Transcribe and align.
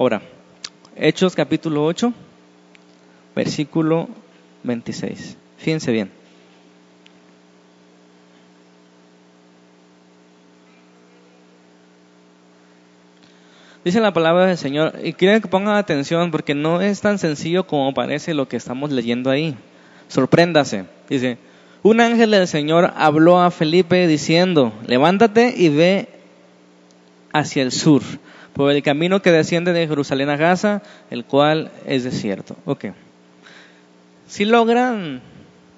Ahora, 0.00 0.22
Hechos 0.96 1.34
capítulo 1.34 1.84
8, 1.84 2.14
versículo 3.36 4.08
26. 4.62 5.36
Fíjense 5.58 5.92
bien. 5.92 6.10
Dice 13.84 14.00
la 14.00 14.14
palabra 14.14 14.46
del 14.46 14.56
Señor, 14.56 14.94
y 15.04 15.12
quiero 15.12 15.38
que 15.38 15.48
pongan 15.48 15.76
atención 15.76 16.30
porque 16.30 16.54
no 16.54 16.80
es 16.80 17.02
tan 17.02 17.18
sencillo 17.18 17.66
como 17.66 17.92
parece 17.92 18.32
lo 18.32 18.48
que 18.48 18.56
estamos 18.56 18.90
leyendo 18.90 19.28
ahí. 19.28 19.54
Sorpréndase. 20.08 20.86
Dice, 21.10 21.36
un 21.82 22.00
ángel 22.00 22.30
del 22.30 22.48
Señor 22.48 22.94
habló 22.96 23.38
a 23.38 23.50
Felipe 23.50 24.06
diciendo, 24.06 24.72
levántate 24.86 25.52
y 25.54 25.68
ve 25.68 26.08
hacia 27.34 27.62
el 27.62 27.70
sur, 27.70 28.00
por 28.60 28.72
el 28.72 28.82
camino 28.82 29.22
que 29.22 29.32
desciende 29.32 29.72
de 29.72 29.88
Jerusalén 29.88 30.28
a 30.28 30.36
Gaza, 30.36 30.82
el 31.10 31.24
cual 31.24 31.70
es 31.86 32.04
desierto. 32.04 32.58
Ok. 32.66 32.88
Si 34.28 34.44
logran 34.44 35.22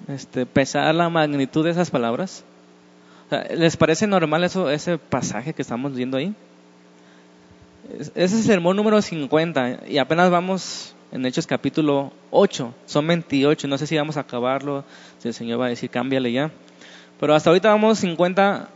este, 0.09 0.45
pesar 0.45 0.93
la 0.93 1.07
magnitud 1.07 1.63
de 1.63 1.71
esas 1.71 1.89
palabras, 1.89 2.43
¿les 3.55 3.77
parece 3.77 4.05
normal 4.05 4.43
eso, 4.43 4.69
ese 4.69 4.97
pasaje 4.97 5.53
que 5.53 5.61
estamos 5.61 5.95
viendo 5.95 6.17
ahí? 6.17 6.35
Ese 7.99 8.25
es 8.25 8.33
el 8.33 8.43
sermón 8.43 8.75
número 8.75 9.01
50 9.01 9.87
y 9.87 9.97
apenas 9.97 10.29
vamos 10.29 10.93
en 11.13 11.25
Hechos 11.25 11.47
capítulo 11.47 12.11
8, 12.31 12.73
son 12.85 13.07
28, 13.07 13.65
no 13.69 13.77
sé 13.77 13.87
si 13.87 13.95
vamos 13.95 14.17
a 14.17 14.21
acabarlo, 14.21 14.83
si 15.19 15.29
el 15.29 15.33
Señor 15.33 15.61
va 15.61 15.67
a 15.67 15.69
decir 15.69 15.89
cámbiale 15.89 16.33
ya, 16.33 16.51
pero 17.17 17.33
hasta 17.33 17.49
ahorita 17.49 17.69
vamos 17.69 17.99
50 17.99 18.67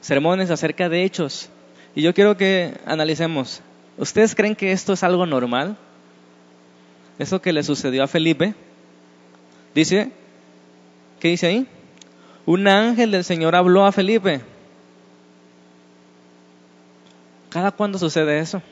sermones 0.00 0.52
acerca 0.52 0.88
de 0.88 1.02
Hechos 1.02 1.50
y 1.94 2.02
yo 2.02 2.14
quiero 2.14 2.36
que 2.36 2.74
analicemos, 2.86 3.62
¿ustedes 3.98 4.34
creen 4.34 4.54
que 4.54 4.72
esto 4.72 4.92
es 4.92 5.02
algo 5.02 5.26
normal? 5.26 5.76
Eso 7.18 7.42
que 7.42 7.52
le 7.52 7.62
sucedió 7.62 8.04
a 8.04 8.08
Felipe, 8.08 8.54
dice, 9.74 10.10
¿qué 11.18 11.28
dice 11.28 11.46
ahí? 11.48 11.66
Un 12.46 12.66
ángel 12.68 13.10
del 13.10 13.24
Señor 13.24 13.54
habló 13.54 13.84
a 13.84 13.92
Felipe. 13.92 14.40
¿Cada 17.50 17.72
cuándo 17.72 17.98
sucede 17.98 18.38
eso? 18.38 18.62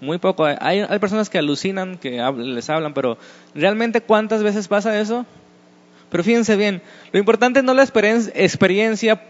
Muy 0.00 0.18
poco. 0.18 0.44
Hay, 0.44 0.84
personas 0.98 1.28
que 1.28 1.38
alucinan, 1.38 1.98
que 1.98 2.22
les 2.36 2.70
hablan, 2.70 2.94
pero 2.94 3.18
¿realmente 3.54 4.00
cuántas 4.00 4.42
veces 4.42 4.68
pasa 4.68 4.98
eso? 4.98 5.26
Pero 6.10 6.24
fíjense 6.24 6.56
bien, 6.56 6.82
lo 7.12 7.18
importante 7.18 7.62
no 7.62 7.72
es 7.72 7.76
la 7.76 7.82
experiencia, 7.82 9.22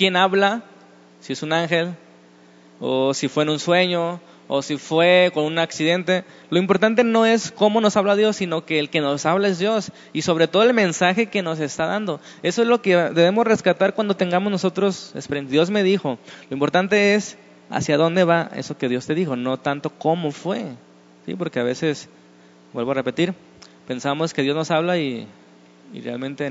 quién 0.00 0.16
habla, 0.16 0.62
si 1.20 1.34
es 1.34 1.42
un 1.42 1.52
ángel, 1.52 1.94
o 2.80 3.12
si 3.12 3.28
fue 3.28 3.42
en 3.42 3.50
un 3.50 3.58
sueño, 3.58 4.18
o 4.48 4.62
si 4.62 4.78
fue 4.78 5.30
con 5.34 5.44
un 5.44 5.58
accidente. 5.58 6.24
Lo 6.48 6.58
importante 6.58 7.04
no 7.04 7.26
es 7.26 7.52
cómo 7.52 7.82
nos 7.82 7.98
habla 7.98 8.16
Dios, 8.16 8.36
sino 8.36 8.64
que 8.64 8.78
el 8.78 8.88
que 8.88 9.02
nos 9.02 9.26
habla 9.26 9.48
es 9.48 9.58
Dios 9.58 9.92
y 10.14 10.22
sobre 10.22 10.48
todo 10.48 10.62
el 10.62 10.72
mensaje 10.72 11.26
que 11.26 11.42
nos 11.42 11.60
está 11.60 11.84
dando. 11.84 12.18
Eso 12.42 12.62
es 12.62 12.68
lo 12.68 12.80
que 12.80 12.96
debemos 12.96 13.46
rescatar 13.46 13.92
cuando 13.92 14.16
tengamos 14.16 14.50
nosotros 14.50 15.12
Dios 15.48 15.68
me 15.68 15.82
dijo. 15.82 16.18
Lo 16.48 16.54
importante 16.54 17.14
es 17.14 17.36
hacia 17.68 17.98
dónde 17.98 18.24
va 18.24 18.50
eso 18.56 18.78
que 18.78 18.88
Dios 18.88 19.06
te 19.06 19.14
dijo, 19.14 19.36
no 19.36 19.58
tanto 19.58 19.90
cómo 19.90 20.32
fue. 20.32 20.64
¿Sí? 21.26 21.34
Porque 21.34 21.60
a 21.60 21.62
veces, 21.64 22.08
vuelvo 22.72 22.92
a 22.92 22.94
repetir, 22.94 23.34
pensamos 23.86 24.32
que 24.32 24.40
Dios 24.40 24.56
nos 24.56 24.70
habla 24.70 24.96
y, 24.96 25.26
y 25.92 26.00
realmente 26.00 26.50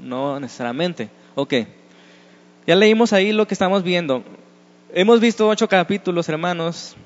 no 0.00 0.40
necesariamente. 0.40 1.10
Ok, 1.36 1.54
ya 2.68 2.76
leímos 2.76 3.14
ahí 3.14 3.32
lo 3.32 3.48
que 3.48 3.54
estamos 3.54 3.82
viendo. 3.82 4.22
Hemos 4.92 5.20
visto 5.20 5.48
ocho 5.48 5.66
capítulos, 5.70 6.28
hermanos, 6.28 6.96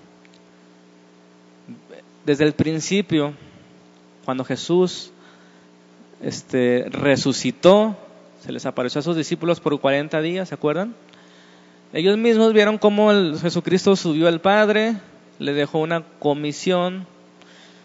desde 2.27 2.43
el 2.43 2.53
principio, 2.53 3.33
cuando 4.25 4.45
Jesús 4.45 5.13
este, 6.21 6.87
resucitó, 6.91 7.97
se 8.45 8.51
les 8.51 8.67
apareció 8.67 8.99
a 8.99 9.03
sus 9.03 9.15
discípulos 9.15 9.61
por 9.61 9.79
40 9.81 10.21
días, 10.21 10.49
¿se 10.49 10.55
acuerdan? 10.57 10.97
Ellos 11.93 12.19
mismos 12.19 12.53
vieron 12.53 12.77
cómo 12.77 13.13
Jesucristo 13.41 13.95
subió 13.95 14.27
al 14.27 14.41
Padre, 14.41 14.97
le 15.39 15.53
dejó 15.53 15.79
una 15.79 16.03
comisión. 16.19 17.07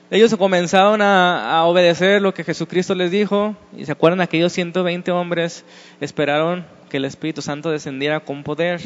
Ellos 0.10 0.36
comenzaron 0.36 1.04
a, 1.04 1.60
a, 1.60 1.66
obedecer 1.66 2.24
lo 2.24 2.34
que 2.34 2.44
Jesucristo 2.44 2.96
les 2.96 3.12
dijo 3.12 3.56
y 3.78 3.86
se 3.86 3.92
acuerdan 3.92 4.22
aquellos 4.22 4.52
120 4.54 5.12
hombres 5.12 5.64
esperaron 6.02 6.66
que 6.90 6.98
el 6.98 7.06
Espíritu 7.06 7.42
Santo 7.42 7.72
descendiera 7.72 8.20
con 8.20 8.44
poder. 8.44 8.82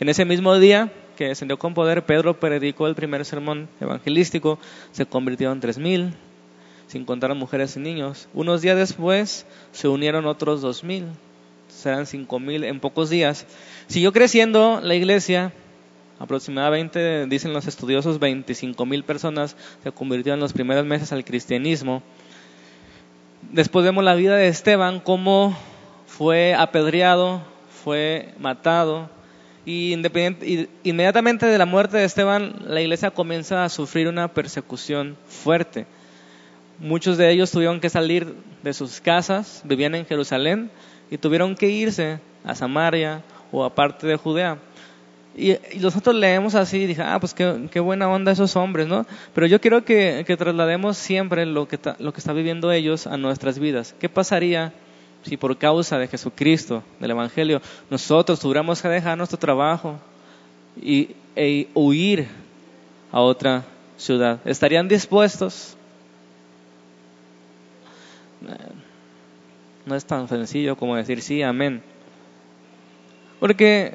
En 0.00 0.08
ese 0.08 0.24
mismo 0.24 0.58
día 0.58 0.92
que 1.16 1.28
descendió 1.28 1.58
con 1.58 1.74
poder, 1.74 2.06
Pedro 2.06 2.38
predicó 2.38 2.86
el 2.86 2.94
primer 2.94 3.24
sermón 3.24 3.68
evangelístico, 3.80 4.58
se 4.92 5.06
convirtió 5.06 5.50
en 5.50 5.60
tres 5.60 5.78
mil, 5.78 6.14
sin 6.86 7.04
contar 7.04 7.30
a 7.32 7.34
mujeres 7.34 7.76
y 7.76 7.80
niños. 7.80 8.28
Unos 8.34 8.62
días 8.62 8.76
después 8.76 9.46
se 9.72 9.88
unieron 9.88 10.26
otros 10.26 10.60
dos 10.60 10.84
mil, 10.84 11.06
serán 11.68 12.06
cinco 12.06 12.38
mil 12.38 12.64
en 12.64 12.78
pocos 12.80 13.10
días. 13.10 13.46
Siguió 13.88 14.12
creciendo 14.12 14.80
la 14.80 14.94
iglesia, 14.94 15.52
aproximadamente, 16.18 17.26
dicen 17.26 17.52
los 17.52 17.66
estudiosos, 17.66 18.18
25 18.18 18.86
mil 18.86 19.04
personas 19.04 19.56
se 19.82 19.92
convirtieron 19.92 20.38
en 20.38 20.42
los 20.42 20.52
primeros 20.52 20.84
meses 20.84 21.12
al 21.12 21.24
cristianismo. 21.24 22.02
Después 23.52 23.84
vemos 23.84 24.04
la 24.04 24.14
vida 24.14 24.36
de 24.36 24.48
Esteban, 24.48 25.00
cómo 25.00 25.56
fue 26.18 26.52
apedreado, 26.52 27.40
fue 27.84 28.34
matado, 28.40 29.08
y 29.64 29.92
inmediatamente 30.82 31.46
de 31.46 31.58
la 31.58 31.64
muerte 31.64 31.96
de 31.96 32.04
Esteban, 32.04 32.56
la 32.66 32.80
iglesia 32.80 33.12
comienza 33.12 33.64
a 33.64 33.68
sufrir 33.68 34.08
una 34.08 34.26
persecución 34.26 35.16
fuerte. 35.28 35.86
Muchos 36.80 37.18
de 37.18 37.30
ellos 37.30 37.52
tuvieron 37.52 37.78
que 37.78 37.88
salir 37.88 38.34
de 38.64 38.74
sus 38.74 39.00
casas, 39.00 39.62
vivían 39.64 39.94
en 39.94 40.06
Jerusalén 40.06 40.72
y 41.08 41.18
tuvieron 41.18 41.54
que 41.54 41.68
irse 41.68 42.18
a 42.44 42.56
Samaria 42.56 43.22
o 43.52 43.64
a 43.64 43.72
parte 43.72 44.08
de 44.08 44.16
Judea. 44.16 44.58
Y, 45.36 45.56
nosotros 45.78 46.16
leemos 46.16 46.56
así 46.56 46.78
y 46.78 46.86
dije, 46.86 47.02
ah, 47.02 47.20
pues 47.20 47.32
qué, 47.32 47.78
buena 47.78 48.08
onda 48.08 48.32
esos 48.32 48.56
hombres, 48.56 48.88
¿no? 48.88 49.06
Pero 49.34 49.46
yo 49.46 49.60
quiero 49.60 49.84
que, 49.84 50.24
que 50.26 50.36
traslademos 50.36 50.96
siempre 50.96 51.46
lo 51.46 51.68
que, 51.68 51.78
lo 52.00 52.12
que 52.12 52.18
está 52.18 52.32
viviendo 52.32 52.72
ellos 52.72 53.06
a 53.06 53.16
nuestras 53.16 53.60
vidas. 53.60 53.94
¿Qué 54.00 54.08
pasaría 54.08 54.72
si 55.22 55.36
por 55.36 55.56
causa 55.56 55.98
de 55.98 56.08
Jesucristo, 56.08 56.82
del 57.00 57.10
Evangelio, 57.10 57.60
nosotros 57.90 58.40
tuviéramos 58.40 58.80
que 58.80 58.88
dejar 58.88 59.18
nuestro 59.18 59.38
trabajo 59.38 59.98
y, 60.80 61.10
e 61.36 61.68
huir 61.74 62.28
a 63.12 63.20
otra 63.20 63.64
ciudad, 63.96 64.40
¿estarían 64.44 64.88
dispuestos? 64.88 65.76
No 69.86 69.94
es 69.94 70.04
tan 70.04 70.28
sencillo 70.28 70.76
como 70.76 70.96
decir 70.96 71.22
sí, 71.22 71.42
amén. 71.42 71.82
Porque, 73.40 73.94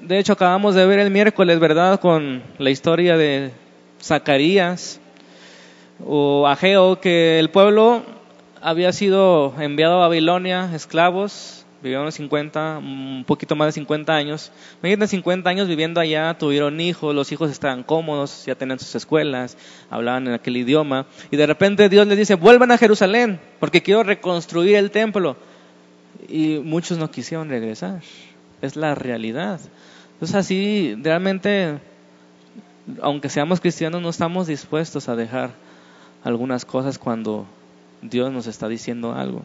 de 0.00 0.18
hecho, 0.18 0.32
acabamos 0.32 0.74
de 0.74 0.86
ver 0.86 0.98
el 0.98 1.10
miércoles, 1.10 1.60
¿verdad?, 1.60 2.00
con 2.00 2.42
la 2.58 2.70
historia 2.70 3.16
de 3.16 3.52
Zacarías 4.02 5.00
o 6.04 6.46
Ageo, 6.46 7.00
que 7.00 7.38
el 7.38 7.50
pueblo 7.50 8.02
había 8.62 8.92
sido 8.92 9.54
enviado 9.58 9.94
a 9.94 10.08
Babilonia, 10.08 10.70
esclavos, 10.74 11.64
vivieron 11.82 12.10
50, 12.10 12.78
un 12.78 13.24
poquito 13.26 13.54
más 13.54 13.68
de 13.68 13.72
50 13.72 14.14
años. 14.14 14.50
Imagínate 14.82 15.08
50 15.08 15.48
años 15.48 15.68
viviendo 15.68 16.00
allá, 16.00 16.36
tuvieron 16.38 16.80
hijos, 16.80 17.14
los 17.14 17.30
hijos 17.32 17.50
estaban 17.50 17.82
cómodos, 17.82 18.44
ya 18.46 18.54
tenían 18.54 18.78
sus 18.78 18.94
escuelas, 18.94 19.56
hablaban 19.90 20.26
en 20.26 20.34
aquel 20.34 20.56
idioma, 20.56 21.06
y 21.30 21.36
de 21.36 21.46
repente 21.46 21.88
Dios 21.88 22.06
les 22.06 22.18
dice, 22.18 22.34
vuelvan 22.34 22.70
a 22.72 22.78
Jerusalén, 22.78 23.40
porque 23.60 23.82
quiero 23.82 24.02
reconstruir 24.02 24.76
el 24.76 24.90
templo. 24.90 25.36
Y 26.28 26.58
muchos 26.58 26.98
no 26.98 27.10
quisieron 27.10 27.48
regresar, 27.48 28.02
es 28.60 28.76
la 28.76 28.94
realidad. 28.94 29.60
Entonces 30.14 30.36
así, 30.36 30.96
realmente, 31.00 31.78
aunque 33.00 33.28
seamos 33.28 33.60
cristianos, 33.60 34.02
no 34.02 34.08
estamos 34.08 34.48
dispuestos 34.48 35.08
a 35.08 35.14
dejar 35.14 35.50
algunas 36.24 36.64
cosas 36.64 36.98
cuando 36.98 37.46
Dios 38.02 38.32
nos 38.32 38.46
está 38.46 38.68
diciendo 38.68 39.12
algo. 39.12 39.42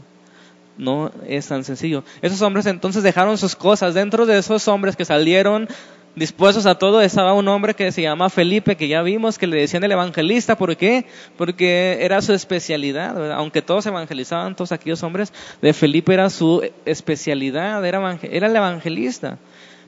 No 0.78 1.12
es 1.28 1.48
tan 1.48 1.64
sencillo. 1.64 2.04
Esos 2.22 2.42
hombres 2.42 2.66
entonces 2.66 3.04
dejaron 3.04 3.38
sus 3.38 3.56
cosas. 3.56 3.94
Dentro 3.94 4.26
de 4.26 4.38
esos 4.38 4.68
hombres 4.68 4.96
que 4.96 5.06
salieron 5.06 5.68
dispuestos 6.16 6.66
a 6.66 6.76
todo 6.76 7.02
estaba 7.02 7.34
un 7.34 7.48
hombre 7.48 7.74
que 7.74 7.92
se 7.92 8.02
llama 8.02 8.30
Felipe, 8.30 8.76
que 8.76 8.88
ya 8.88 9.02
vimos 9.02 9.38
que 9.38 9.48
le 9.48 9.58
decían 9.58 9.84
el 9.84 9.92
evangelista. 9.92 10.58
¿Por 10.58 10.76
qué? 10.76 11.06
Porque 11.38 12.00
era 12.02 12.22
su 12.22 12.34
especialidad. 12.34 13.34
Aunque 13.34 13.62
todos 13.62 13.86
evangelizaban, 13.86 14.56
todos 14.56 14.72
aquellos 14.72 15.04
hombres, 15.04 15.32
de 15.62 15.74
Felipe 15.74 16.14
era 16.14 16.30
su 16.30 16.68
especialidad, 16.86 17.86
era, 17.86 18.20
era 18.24 18.48
el 18.48 18.56
evangelista. 18.56 19.38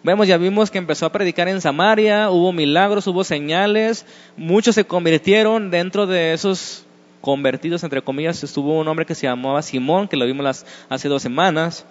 Vemos, 0.03 0.27
ya 0.27 0.37
vimos 0.37 0.69
que 0.69 0.77
empezó 0.77 1.07
a 1.07 1.11
predicar 1.11 1.47
en 1.47 1.61
Samaria, 1.61 2.29
hubo 2.29 2.53
milagros, 2.53 3.07
hubo 3.07 3.23
señales, 3.23 4.05
muchos 4.37 4.75
se 4.75 4.85
convirtieron 4.85 5.71
dentro 5.71 6.05
de 6.05 6.33
esos 6.33 6.84
convertidos, 7.25 7.83
entre 7.83 8.03
comillas, 8.03 8.43
estuvo 8.43 8.79
un 8.79 8.87
hombre 8.87 9.03
que 9.03 9.15
se 9.15 9.25
llamaba 9.25 9.63
Simón, 9.63 10.07
que 10.07 10.15
lo 10.15 10.27
vimos 10.27 10.43
las, 10.43 10.65
hace 10.89 11.09
dos 11.09 11.23
semanas. 11.23 11.83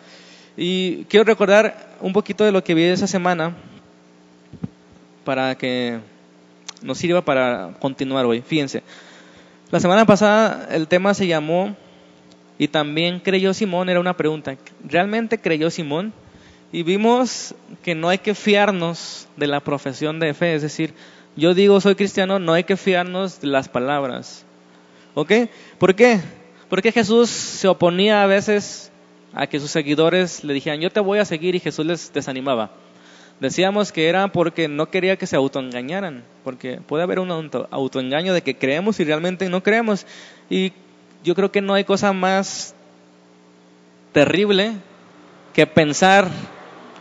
Y 0.57 1.07
quiero 1.07 1.25
recordar 1.25 1.97
un 2.01 2.13
poquito 2.13 2.45
de 2.45 2.53
lo 2.53 2.63
que 2.63 2.73
vi 2.73 2.85
esa 2.85 3.09
semana. 3.09 3.53
para 5.25 5.57
que 5.57 5.99
nos 6.83 6.99
sirva 6.99 7.23
para 7.23 7.71
continuar 7.81 8.27
hoy. 8.27 8.43
Fíjense, 8.43 8.85
la 9.73 9.81
semana 9.81 10.05
pasada 10.05 10.69
el 10.71 10.87
tema 10.87 11.15
se 11.15 11.27
llamó 11.27 11.75
y 12.57 12.69
también 12.69 13.19
creyó 13.19 13.55
Simón, 13.55 13.89
era 13.89 13.99
una 13.99 14.17
pregunta, 14.17 14.55
¿realmente 14.87 15.41
creyó 15.41 15.69
Simón? 15.71 16.13
Y 16.71 16.85
vimos 16.85 17.55
que 17.83 17.97
no 17.97 18.09
hay 18.09 18.19
que 18.19 18.35
fiarnos 18.35 19.27
de 19.37 19.49
la 19.49 19.61
profesión 19.61 20.21
de 20.21 20.35
fe, 20.35 20.55
es 20.55 20.63
decir, 20.63 20.95
yo 21.35 21.55
digo 21.55 21.81
soy 21.81 21.97
cristiano, 21.97 22.39
no 22.39 22.53
hay 22.53 22.65
que 22.65 22.77
fiarnos 22.77 23.41
de 23.41 23.49
las 23.49 23.69
palabras. 23.69 24.45
¿Ok? 25.15 25.33
¿Por 25.79 25.95
qué? 25.95 26.21
Porque 26.69 26.93
Jesús 26.93 27.31
se 27.31 27.69
oponía 27.69 28.23
a 28.23 28.27
veces 28.27 28.91
a 29.33 29.47
que 29.47 29.61
sus 29.61 29.71
seguidores 29.71 30.45
le 30.45 30.55
dijeran, 30.55 30.81
yo 30.81 30.91
te 30.91 31.01
voy 31.01 31.19
a 31.19 31.25
seguir 31.25 31.55
y 31.55 31.61
Jesús 31.61 31.87
les 31.87 32.13
desanimaba. 32.13 32.71
Decíamos 33.41 33.93
que 33.93 34.09
era 34.09 34.29
porque 34.29 34.69
no 34.69 34.91
quería 34.91 35.17
que 35.17 35.27
se 35.27 35.37
autoengañaran, 35.37 36.25
porque 36.45 36.81
puede 36.87 37.03
haber 37.03 37.19
un 37.19 37.51
autoengaño 37.71 38.33
de 38.33 38.43
que 38.43 38.57
creemos 38.57 39.01
y 39.01 39.05
realmente 39.05 39.49
no 39.49 39.63
creemos. 39.63 40.07
Y 40.49 40.73
yo 41.25 41.35
creo 41.35 41.51
que 41.51 41.61
no 41.61 41.75
hay 41.75 41.85
cosa 41.85 42.13
más 42.13 42.75
terrible 44.13 44.73
que 45.53 45.67
pensar 45.67 46.29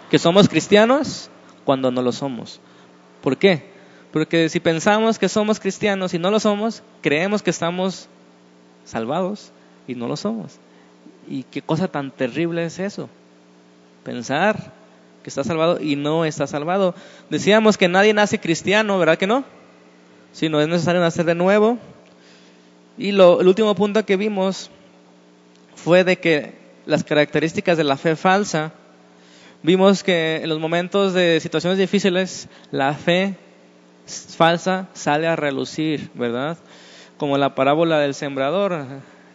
que 0.09 0.19
somos 0.19 0.49
cristianos 0.49 1.29
cuando 1.65 1.91
no 1.91 2.01
lo 2.01 2.11
somos. 2.11 2.59
¿Por 3.21 3.37
qué? 3.37 3.72
Porque 4.13 4.47
si 4.47 4.59
pensamos 4.59 5.17
que 5.17 5.27
somos 5.27 5.59
cristianos 5.59 6.13
y 6.13 6.19
no 6.19 6.29
lo 6.29 6.39
somos, 6.39 6.83
creemos 7.01 7.41
que 7.41 7.49
estamos 7.49 8.07
salvados 8.85 9.51
y 9.87 9.95
no 9.95 10.07
lo 10.07 10.15
somos. 10.15 10.59
¿Y 11.27 11.41
qué 11.41 11.63
cosa 11.63 11.87
tan 11.87 12.11
terrible 12.11 12.63
es 12.63 12.77
eso? 12.77 13.09
Pensar 14.03 14.71
que 15.23 15.29
está 15.29 15.43
salvado 15.43 15.81
y 15.81 15.95
no 15.95 16.25
está 16.25 16.45
salvado. 16.45 16.93
Decíamos 17.31 17.75
que 17.75 17.87
nadie 17.87 18.13
nace 18.13 18.39
cristiano, 18.39 18.99
¿verdad 18.99 19.17
que 19.17 19.25
no? 19.25 19.45
Si 20.31 20.47
no 20.47 20.61
es 20.61 20.67
necesario 20.67 21.01
nacer 21.01 21.25
de 21.25 21.33
nuevo. 21.33 21.79
Y 22.99 23.09
el 23.09 23.19
último 23.19 23.73
punto 23.73 24.05
que 24.05 24.15
vimos 24.15 24.69
fue 25.75 26.03
de 26.03 26.19
que 26.19 26.53
las 26.85 27.03
características 27.03 27.77
de 27.79 27.83
la 27.83 27.97
fe 27.97 28.15
falsa, 28.15 28.73
vimos 29.63 30.03
que 30.03 30.41
en 30.43 30.49
los 30.49 30.59
momentos 30.59 31.15
de 31.15 31.39
situaciones 31.39 31.79
difíciles, 31.79 32.47
la 32.69 32.93
fe 32.93 33.37
falsa 34.05 34.87
sale 34.93 35.27
a 35.27 35.35
relucir, 35.35 36.09
¿verdad? 36.13 36.57
Como 37.17 37.37
la 37.37 37.55
parábola 37.55 37.99
del 37.99 38.13
sembrador. 38.13 38.85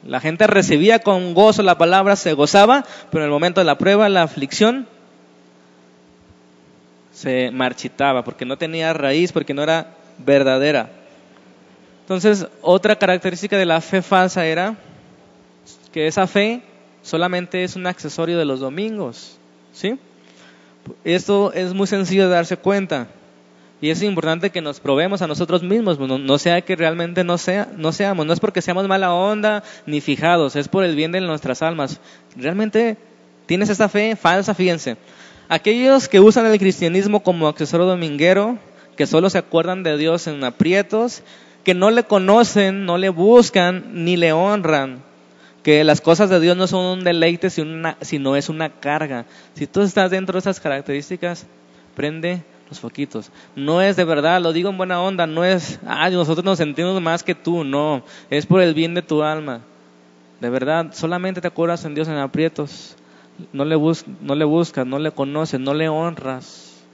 La 0.04 0.20
gente 0.20 0.46
recibía 0.46 1.00
con 1.00 1.34
gozo 1.34 1.62
la 1.62 1.78
palabra, 1.78 2.16
se 2.16 2.32
gozaba, 2.32 2.84
pero 3.10 3.24
en 3.24 3.26
el 3.26 3.32
momento 3.32 3.60
de 3.60 3.64
la 3.64 3.78
prueba, 3.78 4.08
la 4.08 4.22
aflicción, 4.22 4.86
se 7.12 7.50
marchitaba 7.50 8.22
porque 8.22 8.44
no 8.44 8.56
tenía 8.56 8.92
raíz, 8.92 9.32
porque 9.32 9.54
no 9.54 9.62
era 9.62 9.88
verdadera. 10.18 10.88
Entonces, 12.02 12.46
otra 12.62 12.96
característica 12.96 13.58
de 13.58 13.66
la 13.66 13.80
fe 13.80 14.02
falsa 14.02 14.46
era 14.46 14.76
que 15.92 16.06
esa 16.06 16.26
fe 16.26 16.62
solamente 17.02 17.64
es 17.64 17.74
un 17.74 17.86
accesorio 17.86 18.38
de 18.38 18.44
los 18.44 18.60
domingos, 18.60 19.36
¿sí? 19.72 19.98
Esto 21.04 21.52
es 21.52 21.74
muy 21.74 21.86
sencillo 21.86 22.28
de 22.28 22.34
darse 22.34 22.56
cuenta. 22.56 23.08
Y 23.80 23.90
es 23.90 24.02
importante 24.02 24.50
que 24.50 24.60
nos 24.60 24.80
probemos 24.80 25.22
a 25.22 25.28
nosotros 25.28 25.62
mismos, 25.62 25.98
no, 26.00 26.38
sea 26.38 26.62
que 26.62 26.74
realmente 26.74 27.22
no, 27.22 27.38
sea, 27.38 27.68
no 27.76 27.92
seamos, 27.92 28.26
no 28.26 28.32
es 28.32 28.40
porque 28.40 28.60
seamos 28.60 28.88
mala 28.88 29.14
onda 29.14 29.62
ni 29.86 30.00
fijados, 30.00 30.56
es 30.56 30.66
por 30.66 30.82
el 30.82 30.96
bien 30.96 31.12
de 31.12 31.20
nuestras 31.20 31.62
almas. 31.62 32.00
Realmente 32.36 32.96
tienes 33.46 33.68
esta 33.68 33.88
fe 33.88 34.16
falsa, 34.16 34.52
fíjense. 34.52 34.96
Aquellos 35.48 36.08
que 36.08 36.18
usan 36.18 36.46
el 36.46 36.58
cristianismo 36.58 37.22
como 37.22 37.46
accesorio 37.46 37.86
dominguero, 37.86 38.58
que 38.96 39.06
solo 39.06 39.30
se 39.30 39.38
acuerdan 39.38 39.84
de 39.84 39.96
Dios 39.96 40.26
en 40.26 40.42
aprietos, 40.42 41.22
que 41.62 41.72
no 41.72 41.90
le 41.90 42.02
conocen, 42.02 42.84
no 42.84 42.98
le 42.98 43.10
buscan, 43.10 44.04
ni 44.04 44.16
le 44.16 44.32
honran, 44.32 45.02
que 45.62 45.84
las 45.84 46.00
cosas 46.00 46.30
de 46.30 46.40
Dios 46.40 46.56
no 46.56 46.66
son 46.66 46.98
un 46.98 47.04
deleite, 47.04 47.48
sino 47.48 48.36
es 48.36 48.48
una 48.48 48.70
carga. 48.70 49.24
Si 49.54 49.68
tú 49.68 49.82
estás 49.82 50.10
dentro 50.10 50.32
de 50.32 50.40
esas 50.40 50.58
características, 50.58 51.46
prende 51.94 52.42
los 52.68 52.80
foquitos. 52.80 53.30
No 53.56 53.80
es 53.80 53.96
de 53.96 54.04
verdad, 54.04 54.40
lo 54.40 54.52
digo 54.52 54.70
en 54.70 54.76
buena 54.76 55.00
onda, 55.00 55.26
no 55.26 55.44
es, 55.44 55.78
ah, 55.86 56.08
nosotros 56.10 56.44
nos 56.44 56.58
sentimos 56.58 57.00
más 57.00 57.22
que 57.22 57.34
tú, 57.34 57.64
no, 57.64 58.02
es 58.30 58.46
por 58.46 58.60
el 58.60 58.74
bien 58.74 58.94
de 58.94 59.02
tu 59.02 59.22
alma. 59.22 59.60
De 60.40 60.50
verdad, 60.50 60.92
solamente 60.92 61.40
te 61.40 61.48
acuerdas 61.48 61.84
en 61.84 61.94
Dios 61.94 62.08
en 62.08 62.16
aprietos, 62.16 62.96
no 63.52 63.64
le, 63.64 63.76
bus 63.76 64.04
no 64.20 64.34
le 64.34 64.44
buscas, 64.44 64.86
no 64.86 64.98
le 64.98 65.10
conoces, 65.10 65.58
no 65.58 65.74
le 65.74 65.88
honras. 65.88 66.84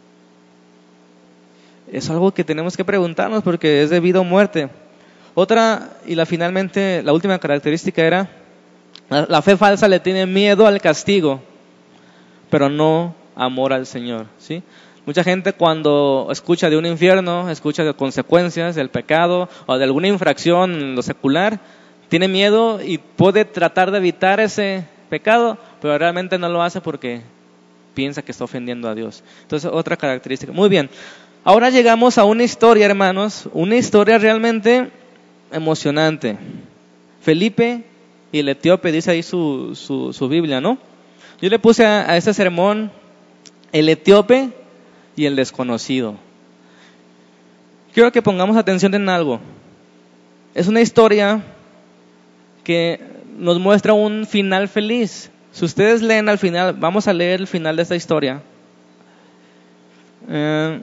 Es 1.90 2.08
algo 2.08 2.32
que 2.32 2.44
tenemos 2.44 2.76
que 2.76 2.84
preguntarnos 2.84 3.42
porque 3.42 3.82
es 3.82 3.90
de 3.90 4.00
vida 4.00 4.22
muerte. 4.22 4.70
Otra, 5.34 5.98
y 6.06 6.14
la 6.14 6.26
finalmente, 6.26 7.02
la 7.02 7.12
última 7.12 7.38
característica 7.38 8.02
era, 8.02 8.30
la, 9.10 9.26
la 9.28 9.42
fe 9.42 9.56
falsa 9.56 9.88
le 9.88 10.00
tiene 10.00 10.24
miedo 10.26 10.66
al 10.66 10.80
castigo, 10.80 11.40
pero 12.48 12.68
no 12.68 13.14
amor 13.36 13.72
al 13.72 13.84
Señor, 13.84 14.26
¿sí? 14.38 14.62
Mucha 15.06 15.22
gente 15.22 15.52
cuando 15.52 16.28
escucha 16.30 16.70
de 16.70 16.78
un 16.78 16.86
infierno, 16.86 17.50
escucha 17.50 17.84
de 17.84 17.92
consecuencias 17.92 18.74
del 18.74 18.88
pecado 18.88 19.50
o 19.66 19.76
de 19.76 19.84
alguna 19.84 20.08
infracción 20.08 20.72
en 20.72 20.94
lo 20.94 21.02
secular, 21.02 21.60
tiene 22.08 22.26
miedo 22.26 22.80
y 22.82 22.96
puede 22.96 23.44
tratar 23.44 23.90
de 23.90 23.98
evitar 23.98 24.40
ese 24.40 24.86
pecado, 25.10 25.58
pero 25.82 25.98
realmente 25.98 26.38
no 26.38 26.48
lo 26.48 26.62
hace 26.62 26.80
porque 26.80 27.20
piensa 27.92 28.22
que 28.22 28.32
está 28.32 28.44
ofendiendo 28.44 28.88
a 28.88 28.94
Dios. 28.94 29.22
Entonces, 29.42 29.70
otra 29.70 29.96
característica. 29.98 30.52
Muy 30.52 30.70
bien. 30.70 30.88
Ahora 31.44 31.68
llegamos 31.68 32.16
a 32.16 32.24
una 32.24 32.42
historia, 32.42 32.86
hermanos, 32.86 33.48
una 33.52 33.76
historia 33.76 34.16
realmente 34.16 34.90
emocionante. 35.52 36.38
Felipe 37.20 37.84
y 38.32 38.38
el 38.38 38.48
etíope, 38.48 38.90
dice 38.90 39.10
ahí 39.10 39.22
su, 39.22 39.74
su, 39.74 40.28
Biblia, 40.28 40.62
¿no? 40.62 40.78
Yo 41.42 41.50
le 41.50 41.58
puse 41.58 41.84
a, 41.84 42.10
a 42.10 42.16
este 42.16 42.32
sermón 42.32 42.90
el 43.70 43.90
etíope 43.90 44.63
y 45.16 45.26
el 45.26 45.36
desconocido. 45.36 46.16
Quiero 47.92 48.10
que 48.10 48.22
pongamos 48.22 48.56
atención 48.56 48.94
en 48.94 49.08
algo. 49.08 49.40
Es 50.54 50.66
una 50.66 50.80
historia 50.80 51.42
que 52.64 53.00
nos 53.38 53.58
muestra 53.60 53.92
un 53.92 54.26
final 54.26 54.68
feliz. 54.68 55.30
Si 55.52 55.64
ustedes 55.64 56.02
leen 56.02 56.28
al 56.28 56.38
final, 56.38 56.74
vamos 56.74 57.06
a 57.06 57.12
leer 57.12 57.40
el 57.40 57.46
final 57.46 57.76
de 57.76 57.82
esta 57.82 57.94
historia. 57.94 58.42
Eh, 60.28 60.80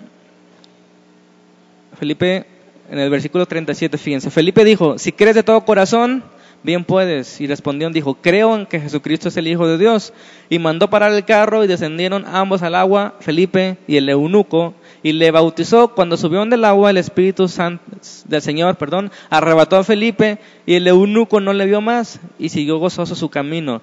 Felipe, 1.98 2.45
en 2.89 3.00
el 3.00 3.10
versículo 3.10 3.45
37, 3.45 3.97
fíjense, 3.97 4.31
Felipe 4.31 4.64
dijo, 4.64 4.97
si 4.97 5.11
crees 5.11 5.35
de 5.35 5.44
todo 5.44 5.66
corazón, 5.66 6.23
bien 6.63 6.83
puedes. 6.83 7.41
Y 7.41 7.47
respondió, 7.47 7.89
dijo, 7.89 8.15
creo 8.15 8.56
en 8.56 8.65
que 8.65 8.80
Jesucristo 8.80 9.30
es 9.30 9.37
el 9.37 9.47
Hijo 9.47 9.68
de 9.68 9.77
Dios. 9.77 10.13
Y 10.49 10.59
mandó 10.59 10.89
parar 10.89 11.13
el 11.13 11.25
carro 11.25 11.63
y 11.63 11.68
descendieron 11.68 12.25
ambos 12.25 12.61
al 12.61 12.75
agua, 12.75 13.15
Felipe 13.19 13.77
y 13.87 13.97
el 13.97 14.09
eunuco, 14.09 14.73
y 15.03 15.13
le 15.13 15.31
bautizó. 15.31 15.89
Cuando 15.89 16.18
subieron 16.18 16.49
del 16.49 16.65
agua, 16.65 16.89
el 16.89 16.97
Espíritu 16.97 17.47
Santo 17.47 17.83
del 18.25 18.41
Señor, 18.41 18.75
perdón, 18.77 19.11
arrebató 19.30 19.77
a 19.77 19.83
Felipe 19.83 20.39
y 20.65 20.75
el 20.75 20.87
eunuco 20.87 21.39
no 21.39 21.53
le 21.53 21.65
vio 21.65 21.81
más 21.81 22.19
y 22.37 22.49
siguió 22.49 22.77
gozoso 22.77 23.15
su 23.15 23.30
camino. 23.30 23.81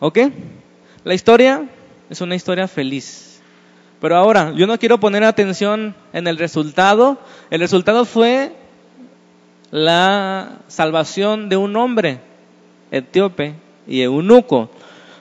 ¿Ok? 0.00 0.18
La 1.04 1.14
historia 1.14 1.68
es 2.10 2.20
una 2.20 2.34
historia 2.34 2.68
feliz. 2.68 3.42
Pero 4.00 4.16
ahora, 4.16 4.52
yo 4.54 4.66
no 4.66 4.78
quiero 4.78 5.00
poner 5.00 5.24
atención 5.24 5.94
en 6.12 6.26
el 6.26 6.36
resultado. 6.36 7.18
El 7.50 7.60
resultado 7.60 8.04
fue 8.04 8.52
la 9.74 10.60
salvación 10.68 11.48
de 11.48 11.56
un 11.56 11.74
hombre 11.74 12.20
etíope 12.92 13.54
y 13.88 14.02
eunuco. 14.02 14.70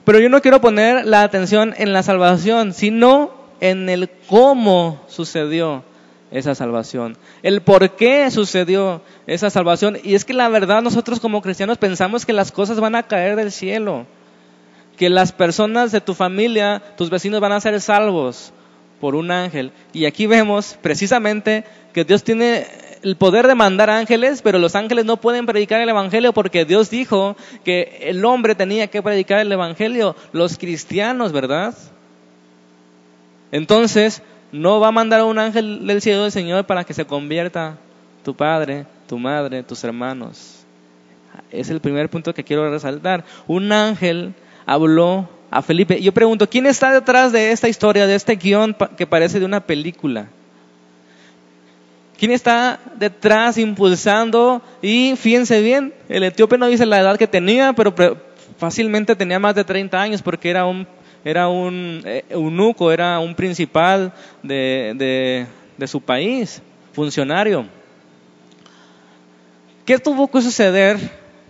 Pero 0.03 0.19
yo 0.19 0.29
no 0.29 0.43
quiero 0.43 0.61
poner 0.61 1.07
la 1.07 1.23
atención 1.23 1.73
en 1.75 1.91
la 1.91 2.03
salvación, 2.03 2.71
sino 2.71 3.31
en 3.61 3.89
el 3.89 4.11
cómo 4.29 5.01
sucedió 5.07 5.83
esa 6.29 6.53
salvación, 6.53 7.17
el 7.41 7.61
por 7.61 7.95
qué 7.95 8.29
sucedió 8.29 9.01
esa 9.25 9.49
salvación. 9.49 9.97
Y 10.03 10.13
es 10.13 10.23
que 10.23 10.35
la 10.35 10.49
verdad 10.49 10.83
nosotros 10.83 11.19
como 11.19 11.41
cristianos 11.41 11.79
pensamos 11.79 12.23
que 12.23 12.33
las 12.33 12.51
cosas 12.51 12.79
van 12.79 12.93
a 12.93 13.07
caer 13.07 13.35
del 13.35 13.51
cielo, 13.51 14.05
que 14.97 15.09
las 15.09 15.31
personas 15.31 15.91
de 15.91 15.99
tu 15.99 16.13
familia, 16.13 16.79
tus 16.95 17.09
vecinos 17.09 17.41
van 17.41 17.53
a 17.53 17.59
ser 17.59 17.81
salvos 17.81 18.53
por 19.01 19.15
un 19.15 19.31
ángel. 19.31 19.71
Y 19.93 20.05
aquí 20.05 20.27
vemos 20.27 20.77
precisamente 20.79 21.65
que 21.91 22.05
Dios 22.05 22.23
tiene 22.23 22.67
el 23.03 23.17
poder 23.17 23.47
de 23.47 23.55
mandar 23.55 23.89
ángeles, 23.89 24.41
pero 24.41 24.59
los 24.59 24.75
ángeles 24.75 25.05
no 25.05 25.17
pueden 25.17 25.45
predicar 25.45 25.81
el 25.81 25.89
Evangelio 25.89 26.33
porque 26.33 26.65
Dios 26.65 26.89
dijo 26.89 27.35
que 27.63 27.99
el 28.03 28.23
hombre 28.23 28.55
tenía 28.55 28.87
que 28.87 29.01
predicar 29.01 29.39
el 29.39 29.51
Evangelio, 29.51 30.15
los 30.31 30.57
cristianos, 30.57 31.31
¿verdad? 31.31 31.75
Entonces, 33.51 34.21
no 34.51 34.79
va 34.79 34.87
a 34.87 34.91
mandar 34.91 35.19
a 35.19 35.25
un 35.25 35.37
ángel 35.37 35.85
del 35.85 36.01
cielo 36.01 36.23
del 36.23 36.31
Señor 36.31 36.65
para 36.65 36.85
que 36.85 36.93
se 36.93 37.05
convierta 37.05 37.77
tu 38.23 38.35
padre, 38.35 38.85
tu 39.07 39.17
madre, 39.19 39.63
tus 39.63 39.83
hermanos. 39.83 40.65
Es 41.51 41.69
el 41.69 41.81
primer 41.81 42.09
punto 42.09 42.33
que 42.33 42.43
quiero 42.43 42.69
resaltar. 42.71 43.25
Un 43.47 43.71
ángel 43.71 44.33
habló 44.65 45.29
a 45.51 45.61
Felipe. 45.61 46.01
Yo 46.01 46.13
pregunto, 46.13 46.49
¿quién 46.49 46.65
está 46.65 46.91
detrás 46.91 47.31
de 47.31 47.51
esta 47.51 47.67
historia, 47.67 48.07
de 48.07 48.15
este 48.15 48.35
guion 48.35 48.75
que 48.97 49.05
parece 49.05 49.39
de 49.39 49.45
una 49.45 49.59
película? 49.59 50.27
¿Quién 52.23 52.31
está 52.31 52.79
detrás 52.95 53.57
impulsando? 53.57 54.61
Y 54.81 55.13
fíjense 55.17 55.61
bien, 55.61 55.93
el 56.07 56.23
etíope 56.23 56.57
no 56.57 56.67
dice 56.67 56.85
la 56.85 57.01
edad 57.01 57.17
que 57.17 57.27
tenía, 57.27 57.73
pero 57.73 57.93
fácilmente 58.57 59.13
tenía 59.17 59.39
más 59.39 59.55
de 59.55 59.65
30 59.65 60.01
años 60.01 60.21
porque 60.21 60.49
era 60.49 60.65
un, 60.65 60.87
era 61.25 61.49
un 61.49 62.01
eh, 62.05 62.23
eunuco, 62.29 62.93
era 62.93 63.19
un 63.19 63.35
principal 63.35 64.13
de, 64.41 65.45
de 65.77 65.87
su 65.89 65.99
país, 65.99 66.61
funcionario. 66.93 67.65
¿Qué 69.83 69.99
tuvo 69.99 70.31
que 70.31 70.41
suceder 70.41 70.97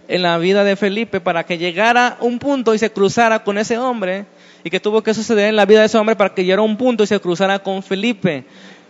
en 0.07 0.23
la 0.23 0.39
vida 0.39 0.63
de 0.63 0.75
Felipe 0.75 1.21
para 1.21 1.43
que 1.43 1.59
llegara 1.59 2.17
un 2.19 2.39
punto 2.39 2.73
y 2.73 2.79
se 2.79 2.91
cruzara 2.91 3.43
con 3.43 3.59
ese 3.59 3.77
hombre? 3.77 4.25
¿Y 4.63 4.71
qué 4.71 4.79
tuvo 4.79 5.03
que 5.03 5.13
suceder 5.13 5.49
en 5.49 5.55
la 5.55 5.67
vida 5.67 5.81
de 5.81 5.85
ese 5.85 5.99
hombre 5.99 6.15
para 6.15 6.33
que 6.33 6.43
llegara 6.43 6.63
un 6.63 6.77
punto 6.77 7.03
y 7.03 7.07
se 7.07 7.19
cruzara 7.19 7.59
con 7.59 7.83
Felipe? 7.83 8.45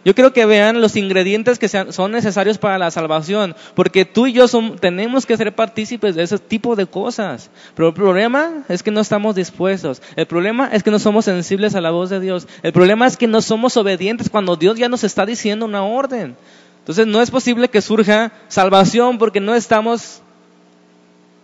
Yo 0.06 0.14
quiero 0.14 0.34
que 0.34 0.46
vean 0.46 0.82
los 0.82 0.96
ingredientes 0.98 1.60
que 1.60 1.70
son 1.70 2.12
necesarios 2.12 2.58
para 2.58 2.78
la 2.78 2.92
salvación, 2.92 3.56
porque 3.74 4.04
tú 4.04 4.28
y 4.28 4.34
yo 4.34 4.48
tenemos 4.80 5.26
que 5.26 5.38
ser 5.38 5.56
partícipes 5.56 6.16
de 6.16 6.24
ese 6.24 6.38
tipo 6.40 6.76
de 6.76 6.86
cosas. 6.86 7.50
Pero 7.74 7.88
el 7.88 7.94
problema 7.94 8.64
es 8.68 8.84
que 8.84 8.92
no 8.92 9.00
estamos 9.00 9.36
dispuestos. 9.36 10.02
El 10.16 10.26
problema 10.26 10.70
es 10.74 10.84
que 10.84 10.92
no 10.92 11.00
somos 11.00 11.26
sensibles 11.26 11.76
a 11.76 11.82
la 11.82 11.92
voz 11.92 12.10
de 12.10 12.20
Dios. 12.20 12.48
El 12.64 12.74
problema 12.74 13.08
es 13.08 13.16
que 13.16 13.28
no 13.28 13.42
somos 13.42 13.78
obedientes 13.78 14.30
cuando 14.30 14.58
Dios 14.58 14.78
ya 14.78 14.90
nos 14.90 15.06
está 15.06 15.26
diciendo 15.26 15.66
una 15.66 15.84
orden. 15.84 16.36
Entonces 16.80 17.08
no 17.08 17.22
es 17.22 17.32
posible 17.32 17.70
que 17.70 17.82
surja 17.82 18.34
salvación 18.50 19.18
porque 19.18 19.40
no 19.40 19.56
estamos 19.56 20.22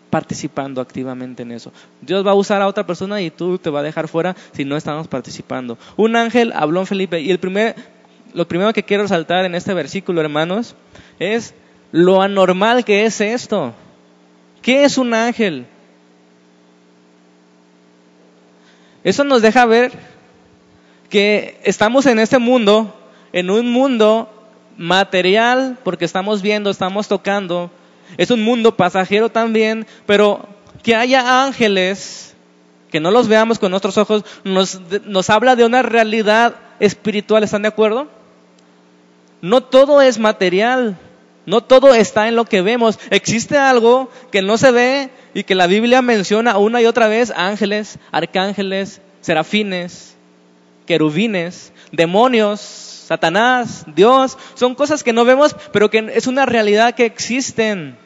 participando 0.10 0.82
activamente 0.82 1.44
en 1.44 1.54
eso. 1.54 1.72
Dios 2.02 2.26
va 2.26 2.32
a 2.32 2.36
usar 2.36 2.62
a 2.62 2.68
otra 2.68 2.86
persona 2.86 3.22
y 3.22 3.32
tú 3.32 3.58
te 3.58 3.70
va 3.70 3.80
a 3.80 3.84
dejar 3.84 4.10
fuera 4.10 4.36
si 4.52 4.66
no 4.66 4.76
estamos 4.76 5.08
participando. 5.08 5.78
Un 5.96 6.18
ángel 6.18 6.52
habló 6.54 6.82
en 6.82 6.88
Felipe 6.88 7.22
y 7.22 7.32
el 7.32 7.40
primer 7.40 7.76
lo 8.34 8.48
primero 8.48 8.74
que 8.74 8.84
quiero 8.84 9.04
resaltar 9.04 9.46
en 9.46 9.56
este 9.56 9.74
versículo, 9.74 10.22
hermanos, 10.22 10.76
es 11.20 11.54
lo 11.92 12.22
anormal 12.22 12.86
que 12.86 13.06
es 13.06 13.22
esto. 13.22 13.74
¿Qué 14.62 14.84
es 14.84 14.98
un 14.98 15.14
ángel? 15.14 15.66
Eso 19.04 19.24
nos 19.24 19.42
deja 19.42 19.66
ver 19.66 19.92
que 21.10 21.60
estamos 21.64 22.06
en 22.06 22.20
este 22.20 22.38
mundo, 22.38 22.96
en 23.34 23.50
un 23.50 23.72
mundo 23.72 24.30
material, 24.78 25.78
porque 25.84 26.06
estamos 26.06 26.42
viendo, 26.42 26.70
estamos 26.70 27.08
tocando. 27.08 27.72
Es 28.18 28.32
un 28.32 28.44
mundo 28.44 28.76
pasajero 28.76 29.30
también, 29.30 29.88
pero 30.06 30.48
que 30.84 30.96
haya 30.96 31.44
ángeles, 31.44 32.36
que 32.92 33.00
no 33.00 33.12
los 33.12 33.28
veamos 33.28 33.60
con 33.60 33.72
nuestros 33.72 33.98
ojos, 33.98 34.24
nos, 34.44 34.80
nos 35.06 35.30
habla 35.30 35.56
de 35.56 35.66
una 35.66 35.82
realidad 35.82 36.56
espiritual, 36.80 37.44
¿están 37.44 37.62
de 37.62 37.68
acuerdo? 37.68 38.19
No 39.42 39.64
todo 39.64 40.02
es 40.02 40.20
material, 40.20 40.98
no 41.46 41.62
todo 41.62 41.94
está 41.94 42.28
en 42.28 42.36
lo 42.36 42.46
que 42.46 42.62
vemos. 42.62 43.00
Existe 43.10 43.58
algo 43.58 44.10
que 44.32 44.42
no 44.42 44.58
se 44.58 44.72
ve 44.72 45.10
y 45.34 45.44
que 45.44 45.56
la 45.56 45.68
Biblia 45.68 46.02
menciona 46.02 46.58
una 46.58 46.82
y 46.82 46.86
otra 46.86 47.08
vez, 47.08 47.32
ángeles, 47.36 47.98
arcángeles, 48.12 49.02
serafines, 49.22 50.16
querubines, 50.86 51.72
demonios, 51.92 52.60
Satanás, 53.10 53.86
Dios, 53.96 54.38
son 54.54 54.76
cosas 54.76 55.04
que 55.04 55.14
no 55.14 55.26
vemos, 55.26 55.56
pero 55.74 55.90
que 55.90 56.12
es 56.14 56.28
una 56.28 56.46
realidad 56.46 56.94
que 56.94 57.06
existen. 57.06 57.98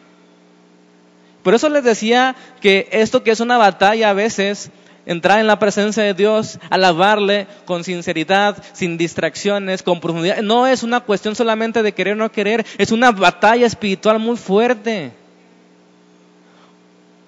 Por 1.44 1.54
eso 1.54 1.68
les 1.68 1.84
decía 1.84 2.38
que 2.62 2.88
esto 2.92 3.22
que 3.22 3.32
es 3.32 3.42
una 3.42 3.58
batalla 3.58 4.12
a 4.12 4.14
veces 4.14 4.72
entrar 5.06 5.40
en 5.40 5.48
la 5.48 5.60
presencia 5.60 6.04
de 6.04 6.14
Dios, 6.14 6.60
alabarle 6.70 7.48
con 7.66 7.84
sinceridad, 7.84 8.58
sin 8.74 8.98
distracciones, 8.98 9.84
con 9.84 10.00
profundidad. 10.00 10.42
No 10.42 10.68
es 10.68 10.84
una 10.84 11.02
cuestión 11.02 11.36
solamente 11.36 11.84
de 11.84 11.94
querer 11.94 12.14
o 12.14 12.18
no 12.18 12.32
querer, 12.32 12.66
es 12.78 12.92
una 12.92 13.12
batalla 13.12 13.66
espiritual 13.66 14.20
muy 14.20 14.38
fuerte. 14.38 15.12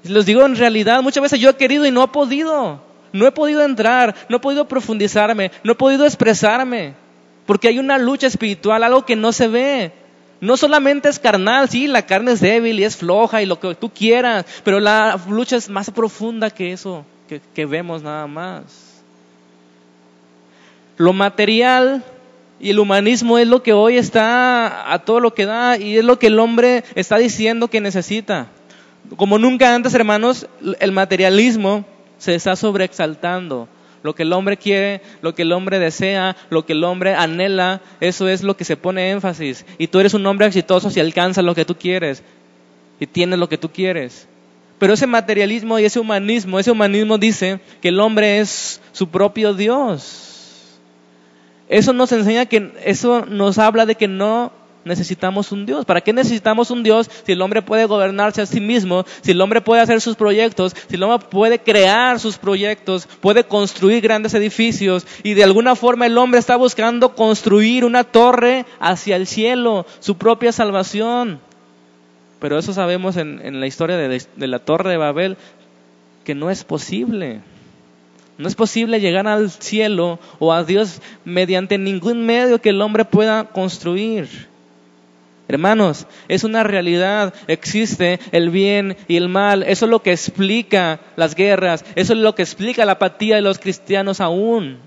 Les 0.03 0.25
digo 0.25 0.45
en 0.45 0.55
realidad, 0.55 1.01
muchas 1.01 1.23
veces 1.23 1.39
yo 1.39 1.49
he 1.49 1.55
querido 1.55 1.85
y 1.85 1.91
no 1.91 2.03
he 2.03 2.07
podido. 2.07 2.83
No 3.11 3.25
he 3.25 3.31
podido 3.31 3.63
entrar, 3.63 4.13
no 4.27 4.37
he 4.37 4.39
podido 4.41 4.67
profundizarme, 4.67 5.51
no 5.63 5.71
he 5.71 5.75
podido 5.75 6.05
expresarme. 6.05 6.93
Porque 7.45 7.69
hay 7.69 7.79
una 7.79 7.97
lucha 7.97 8.27
espiritual, 8.27 8.83
algo 8.83 9.05
que 9.05 9.15
no 9.15 9.31
se 9.31 9.47
ve. 9.47 9.93
No 10.41 10.57
solamente 10.57 11.07
es 11.07 11.17
carnal, 11.17 11.69
sí, 11.69 11.87
la 11.87 12.05
carne 12.05 12.33
es 12.33 12.41
débil 12.41 12.77
y 12.77 12.83
es 12.83 12.97
floja 12.97 13.41
y 13.41 13.45
lo 13.45 13.59
que 13.59 13.73
tú 13.75 13.89
quieras, 13.89 14.45
pero 14.65 14.81
la 14.81 15.17
lucha 15.29 15.55
es 15.55 15.69
más 15.69 15.89
profunda 15.89 16.49
que 16.49 16.73
eso 16.73 17.05
que, 17.27 17.65
vemos 17.65 18.03
nada 18.03 18.27
más. 18.27 19.01
Lo 20.97 21.13
material 21.13 22.03
y 22.59 22.69
el 22.69 22.79
humanismo 22.79 23.37
es 23.37 23.47
lo 23.47 23.63
que 23.63 23.73
hoy 23.73 23.97
está 23.97 24.91
a 24.91 24.99
todo 24.99 25.19
lo 25.19 25.33
que 25.33 25.45
da 25.45 25.77
y 25.77 25.97
es 25.97 26.05
lo 26.05 26.19
que 26.19 26.27
el 26.27 26.39
hombre 26.39 26.83
está 26.95 27.17
diciendo 27.17 27.67
que 27.67 27.81
necesita. 27.81 28.47
Como 29.17 29.37
nunca 29.37 29.75
antes, 29.75 29.93
hermanos, 29.93 30.47
el 30.79 30.91
materialismo 30.91 31.85
se 32.17 32.35
está 32.35 32.55
sobreexaltando. 32.55 33.67
Lo 34.03 34.13
que 34.13 34.23
el 34.23 34.33
hombre 34.33 34.57
quiere, 34.57 35.01
lo 35.21 35.33
que 35.33 35.41
el 35.41 35.51
hombre 35.51 35.79
desea, 35.79 36.35
lo 36.51 36.65
que 36.65 36.73
el 36.73 36.83
hombre 36.83 37.15
anhela, 37.15 37.81
eso 37.99 38.27
es 38.27 38.43
lo 38.43 38.55
que 38.55 38.63
se 38.63 38.77
pone 38.77 39.09
énfasis. 39.09 39.65
Y 39.79 39.87
tú 39.87 39.99
eres 39.99 40.13
un 40.13 40.25
hombre 40.27 40.45
exitoso 40.45 40.91
si 40.91 40.99
alcanzas 40.99 41.43
lo 41.43 41.55
que 41.55 41.65
tú 41.65 41.75
quieres 41.75 42.23
y 42.99 43.07
tienes 43.07 43.39
lo 43.39 43.49
que 43.49 43.57
tú 43.57 43.71
quieres. 43.71 44.27
Pero 44.77 44.93
ese 44.93 45.07
materialismo 45.07 45.79
y 45.79 45.85
ese 45.85 45.99
humanismo, 45.99 46.59
ese 46.59 46.71
humanismo 46.71 47.17
dice 47.17 47.59
que 47.81 47.89
el 47.89 47.99
hombre 47.99 48.39
es 48.39 48.81
su 48.91 49.07
propio 49.07 49.53
Dios. 49.53 50.79
Eso 51.67 51.93
nos 51.93 52.11
enseña 52.11 52.45
que, 52.45 52.73
eso 52.83 53.25
nos 53.25 53.57
habla 53.57 53.85
de 53.85 53.95
que 53.95 54.07
no 54.07 54.51
necesitamos 54.83 55.51
un 55.51 55.65
Dios. 55.65 55.83
¿Para 55.85 56.01
qué 56.01 56.13
necesitamos 56.13 56.71
un 56.71 56.83
Dios 56.83 57.09
si 57.25 57.31
el 57.31 57.41
hombre 57.41 57.61
puede 57.61 57.85
gobernarse 57.85 58.41
a 58.41 58.45
sí 58.45 58.61
mismo, 58.61 59.05
si 59.21 59.31
el 59.31 59.41
hombre 59.41 59.61
puede 59.61 59.81
hacer 59.81 59.99
sus 59.99 60.15
proyectos, 60.15 60.75
si 60.87 60.95
el 60.95 61.03
hombre 61.03 61.27
puede 61.29 61.59
crear 61.59 62.19
sus 62.19 62.37
proyectos, 62.37 63.07
puede 63.19 63.43
construir 63.43 64.01
grandes 64.01 64.33
edificios 64.33 65.05
y 65.23 65.33
de 65.33 65.43
alguna 65.43 65.75
forma 65.75 66.05
el 66.05 66.17
hombre 66.17 66.39
está 66.39 66.55
buscando 66.55 67.15
construir 67.15 67.83
una 67.83 68.03
torre 68.03 68.65
hacia 68.79 69.15
el 69.15 69.25
cielo, 69.25 69.85
su 69.99 70.17
propia 70.17 70.51
salvación? 70.51 71.39
Pero 72.45 72.59
eso 72.59 72.73
sabemos 72.73 73.17
en, 73.17 73.59
la 73.59 73.65
historia 73.65 73.97
de, 73.97 74.21
de 74.35 74.47
la 74.47 74.59
Torre 74.59 74.91
de 74.91 74.97
Babel 74.97 75.35
que 76.23 76.35
no 76.35 76.51
es 76.51 76.63
posible. 76.63 77.41
No 78.37 78.47
es 78.47 78.53
posible 78.53 78.99
llegar 78.99 79.27
al 79.27 79.49
cielo 79.49 80.19
o 80.37 80.53
a 80.53 80.63
Dios 80.63 81.01
mediante 81.23 81.79
ningún 81.79 82.23
medio 82.23 82.61
que 82.61 82.69
el 82.69 82.83
hombre 82.83 83.03
pueda 83.03 83.45
construir. 83.45 84.29
Hermanos, 85.47 86.05
es 86.27 86.43
una 86.43 86.61
realidad, 86.61 87.33
existe 87.47 88.19
el 88.31 88.51
bien 88.51 88.95
y 89.07 89.15
el 89.15 89.27
mal, 89.27 89.63
eso 89.63 89.85
es 89.85 89.89
lo 89.89 90.03
que 90.03 90.11
explica 90.11 90.99
las 91.15 91.33
guerras, 91.33 91.83
eso 91.95 92.13
es 92.13 92.19
lo 92.19 92.35
que 92.35 92.43
explica 92.43 92.85
la 92.85 92.91
apatía 92.91 93.37
de 93.37 93.41
los 93.41 93.57
cristianos 93.57 94.21
aún. 94.21 94.77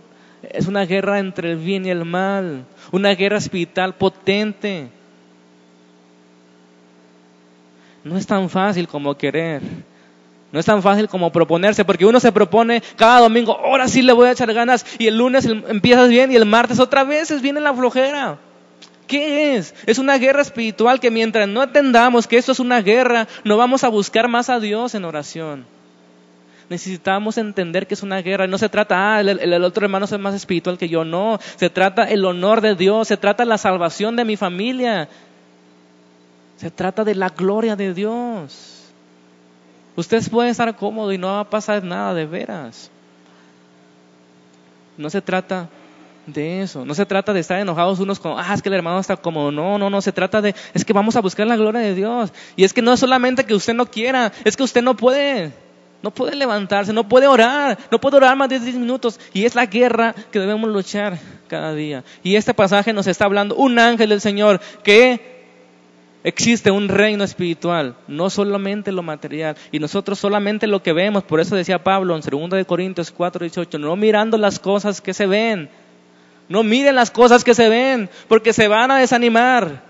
Es 0.45 0.69
una 0.69 0.87
guerra 0.87 1.19
entre 1.19 1.51
el 1.51 1.57
bien 1.57 1.87
y 1.87 1.91
el 1.91 2.05
mal, 2.05 2.67
una 2.93 3.17
guerra 3.17 3.39
espiritual 3.39 3.97
potente. 3.97 4.91
No 8.09 8.17
es 8.17 8.27
tan 8.27 8.49
fácil 8.49 8.89
como 8.89 9.17
querer. 9.17 9.61
No 10.51 10.59
es 10.59 10.65
tan 10.65 10.83
fácil 10.83 11.09
como 11.09 11.31
proponerse, 11.31 11.85
porque 11.85 12.07
uno 12.07 12.21
se 12.21 12.33
propone 12.33 12.83
cada 12.97 13.21
domingo, 13.21 13.53
ahora 13.53 13.87
sí 13.87 14.01
le 14.01 14.15
voy 14.15 14.29
a 14.29 14.33
echar 14.33 14.53
ganas, 14.55 14.87
y 14.99 15.07
el 15.07 15.19
lunes 15.19 15.45
empiezas 15.45 16.09
bien 16.09 16.33
y 16.33 16.37
el 16.37 16.47
martes 16.47 16.81
otra 16.81 17.05
vez 17.05 17.43
viene 17.43 17.61
la 17.61 17.75
flojera. 17.75 18.39
¿Qué 19.07 19.57
es? 19.57 19.75
Es 19.85 19.99
una 19.99 20.17
guerra 20.17 20.41
espiritual 20.41 21.01
que 21.01 21.11
mientras 21.11 21.47
no 21.49 21.63
entendamos 21.63 22.27
que 22.27 22.39
esto 22.39 22.53
es 22.53 22.61
una 22.61 22.81
guerra, 22.81 23.29
no 23.45 23.59
vamos 23.59 23.85
a 23.85 23.89
buscar 23.89 24.27
más 24.29 24.49
a 24.49 24.59
Dios 24.59 24.95
en 24.95 25.05
oración. 25.05 25.67
Necesitamos 26.71 27.39
entender 27.39 27.87
que 27.87 27.95
es 27.95 28.03
una 28.03 28.21
guerra. 28.21 28.47
No 28.47 28.59
se 28.59 28.69
trata, 28.69 29.17
ah, 29.17 29.21
el, 29.21 29.29
el 29.29 29.65
otro 29.65 29.87
hermano 29.87 30.05
es 30.05 30.19
más 30.19 30.35
espiritual 30.35 30.77
que 30.77 30.91
yo. 30.91 31.03
No, 31.03 31.39
se 31.57 31.71
trata 31.71 32.05
el 32.05 32.25
honor 32.27 32.61
de 32.61 32.75
Dios, 32.75 33.09
se 33.09 33.17
trata 33.17 33.47
la 33.47 33.57
salvación 33.57 34.17
de 34.17 34.27
mi 34.27 34.37
familia, 34.37 35.09
se 36.59 36.71
trata 36.71 37.05
de 37.05 37.15
la 37.15 37.29
gloria 37.29 37.77
de 37.77 37.95
Dios. 37.95 38.83
Ustedes 39.95 40.29
pueden 40.29 40.51
estar 40.51 40.77
cómodos 40.77 41.15
y 41.15 41.19
no 41.19 41.29
va 41.29 41.41
a 41.41 41.51
pasar 41.51 41.83
nada 41.85 42.15
de 42.15 42.27
veras. 42.27 42.91
No 44.97 45.09
se 45.09 45.23
trata 45.23 45.69
de 46.27 46.63
eso. 46.63 46.85
No 46.85 46.95
se 46.95 47.07
trata 47.07 47.33
de 47.33 47.41
estar 47.41 47.61
enojados 47.61 48.01
unos 48.01 48.19
con, 48.19 48.35
ah, 48.37 48.53
es 48.53 48.61
que 48.61 48.69
el 48.69 48.75
hermano 48.75 48.99
está 48.99 49.17
cómodo. 49.17 49.53
No, 49.53 49.79
no, 49.79 49.89
no. 49.89 50.03
Se 50.03 50.11
trata 50.11 50.43
de, 50.43 50.55
es 50.75 50.85
que 50.85 50.93
vamos 50.93 51.15
a 51.15 51.21
buscar 51.21 51.47
la 51.47 51.57
gloria 51.57 51.81
de 51.81 51.95
Dios. 51.95 52.33
Y 52.57 52.65
es 52.65 52.73
que 52.73 52.83
no 52.83 52.93
es 52.93 53.01
solamente 53.01 53.45
que 53.45 53.55
usted 53.55 53.75
no 53.75 53.87
quiera, 53.87 54.33
es 54.45 54.57
que 54.57 54.65
usted 54.65 54.83
no 54.83 54.97
puede. 54.97 55.53
No 56.03 56.13
puede 56.13 56.37
levantarse, 56.37 56.93
no 56.93 57.09
puede 57.09 57.27
orar, 57.27 57.77
no 57.91 58.01
puede 58.01 58.17
orar 58.17 58.37
más 58.37 58.49
de 58.49 58.61
10 58.61 58.77
minutos. 58.77 59.19
Y 59.33 59.45
es 59.45 59.55
la 59.55 59.67
guerra 59.67 60.15
que 60.31 60.39
debemos 60.41 60.71
luchar 60.71 61.19
cada 61.47 61.73
día. 61.75 62.05
Y 62.25 62.35
este 62.35 62.55
pasaje 62.55 62.93
nos 62.93 63.07
está 63.07 63.25
hablando 63.25 63.55
un 63.55 63.79
ángel 63.79 64.09
del 64.11 64.21
Señor 64.21 64.61
que 64.83 65.38
Existe 66.29 66.71
un 66.71 66.89
reino 66.89 67.25
espiritual, 67.25 67.95
no 68.07 68.29
solamente 68.29 68.93
lo 68.93 69.03
material, 69.03 69.57
y 69.73 69.79
nosotros 69.79 70.19
solamente 70.19 70.67
lo 70.67 70.83
que 70.83 70.93
vemos, 70.93 71.25
por 71.25 71.41
eso 71.41 71.57
decía 71.57 71.83
Pablo 71.83 72.15
en 72.15 72.21
2 72.21 72.51
de 72.51 72.67
Corintios 72.67 73.11
4, 73.11 73.45
18, 73.45 73.79
no 73.79 73.97
mirando 73.97 74.37
las 74.37 74.59
cosas 74.59 75.01
que 75.01 75.15
se 75.15 75.27
ven, 75.27 75.71
no 76.51 76.63
miren 76.63 76.97
las 76.97 77.11
cosas 77.11 77.45
que 77.45 77.55
se 77.55 77.71
ven, 77.71 78.11
porque 78.29 78.53
se 78.53 78.69
van 78.69 78.91
a 78.91 78.99
desanimar. 78.99 79.83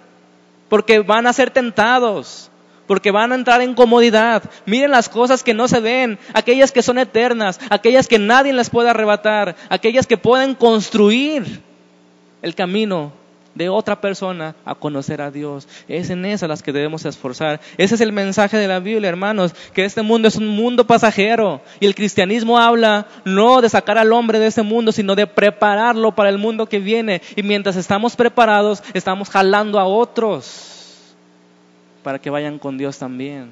porque 0.69 1.01
van 1.01 1.27
a 1.27 1.33
ser 1.33 1.51
tentados, 1.51 2.53
porque 2.87 3.11
van 3.11 3.33
a 3.33 3.35
entrar 3.35 3.61
en 3.61 3.75
comodidad. 3.75 4.45
Miren 4.65 4.93
las 4.93 5.09
cosas 5.09 5.43
que 5.43 5.55
no 5.55 5.67
se 5.67 5.81
ven, 5.81 6.21
aquellas 6.35 6.71
que 6.71 6.83
son 6.83 6.99
eternas, 6.99 7.59
aquellas 7.69 8.07
que 8.07 8.21
nadie 8.21 8.53
les 8.53 8.71
puede 8.71 8.91
arrebatar, 8.91 9.57
aquellas 9.71 10.07
que 10.07 10.19
pueden 10.19 10.55
construir 10.55 11.63
el 12.43 12.55
camino 12.55 13.13
de 13.59 13.69
otra 13.69 14.01
persona 14.01 14.55
a 14.65 14.75
conocer 14.75 15.21
a 15.21 15.31
Dios. 15.31 15.69
Es 15.89 16.09
en 16.11 16.25
esas 16.25 16.49
las 16.49 16.63
que 16.63 16.73
debemos 16.73 17.05
esforzar. 17.05 17.61
Ese 17.77 17.97
es 17.97 18.01
el 18.01 18.13
mensaje 18.13 18.57
de 18.57 18.69
la 18.69 18.79
Biblia, 18.79 19.09
hermanos, 19.09 19.53
que 19.75 19.85
este 19.85 20.01
mundo 20.01 20.29
es 20.29 20.37
un 20.37 20.47
mundo 20.47 20.87
pasajero 20.87 21.61
y 21.81 21.87
el 21.87 21.95
cristianismo 21.95 22.59
habla 22.59 23.09
no 23.25 23.61
de 23.61 23.69
sacar 23.69 23.99
al 23.99 24.13
hombre 24.13 24.39
de 24.39 24.47
este 24.47 24.63
mundo, 24.63 24.93
sino 24.93 25.17
de 25.17 25.27
prepararlo 25.27 26.15
para 26.15 26.31
el 26.31 26.39
mundo 26.39 26.67
que 26.67 26.79
viene. 26.79 27.21
Y 27.37 27.43
mientras 27.43 27.77
estamos 27.77 28.17
preparados, 28.17 28.83
estamos 28.95 29.29
jalando 29.29 29.79
a 29.79 29.85
otros 29.85 31.15
para 32.05 32.21
que 32.21 32.31
vayan 32.31 32.59
con 32.59 32.79
Dios 32.79 32.97
también. 32.97 33.51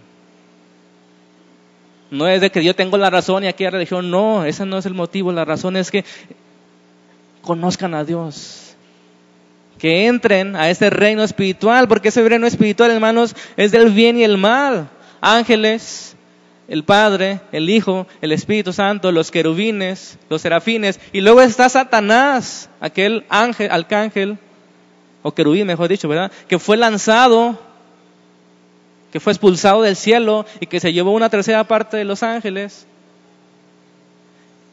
No 2.12 2.28
es 2.28 2.40
de 2.40 2.50
que 2.50 2.62
yo 2.62 2.76
tengo 2.76 2.96
la 2.96 3.10
razón 3.10 3.42
y 3.42 3.48
aquella 3.48 3.70
religión, 3.70 4.12
no, 4.12 4.44
ese 4.44 4.64
no 4.64 4.78
es 4.78 4.86
el 4.86 4.94
motivo, 4.94 5.32
la 5.32 5.44
razón 5.44 5.76
es 5.76 5.90
que 5.90 6.04
conozcan 7.42 7.94
a 7.94 8.04
Dios, 8.04 8.65
que 9.78 10.06
entren 10.06 10.56
a 10.56 10.71
este 10.71 10.90
reino 10.90 11.23
espiritual, 11.23 11.88
porque 11.88 12.09
ese 12.09 12.26
reino 12.28 12.47
espiritual, 12.47 12.90
hermanos, 12.90 13.35
es 13.56 13.73
del 13.73 13.90
bien 13.90 14.16
y 14.18 14.25
el 14.25 14.38
mal. 14.38 14.88
Ángeles, 15.21 16.16
el 16.68 16.85
Padre, 16.85 17.40
el 17.52 17.68
Hijo, 17.71 18.06
el 18.21 18.33
Espíritu 18.33 18.73
Santo, 18.73 19.12
los 19.12 19.30
querubines, 19.30 20.18
los 20.28 20.42
serafines, 20.42 21.00
y 21.12 21.21
luego 21.21 21.40
está 21.40 21.68
Satanás, 21.68 22.71
aquel 22.80 23.25
ángel, 23.28 23.71
arcángel, 23.71 24.38
o 25.23 25.35
querubín, 25.35 25.66
mejor 25.66 25.88
dicho, 25.88 26.09
¿verdad? 26.09 26.30
Que 26.49 26.59
fue 26.59 26.76
lanzado 26.76 27.59
que 29.16 29.21
fue 29.21 29.33
expulsado 29.33 29.80
del 29.80 29.97
cielo 29.97 30.45
y 30.61 30.66
que 30.66 30.78
se 30.78 30.92
llevó 30.92 31.12
una 31.12 31.30
tercera 31.30 31.64
parte 31.64 31.97
de 31.97 32.04
los 32.04 32.23
ángeles. 32.23 32.87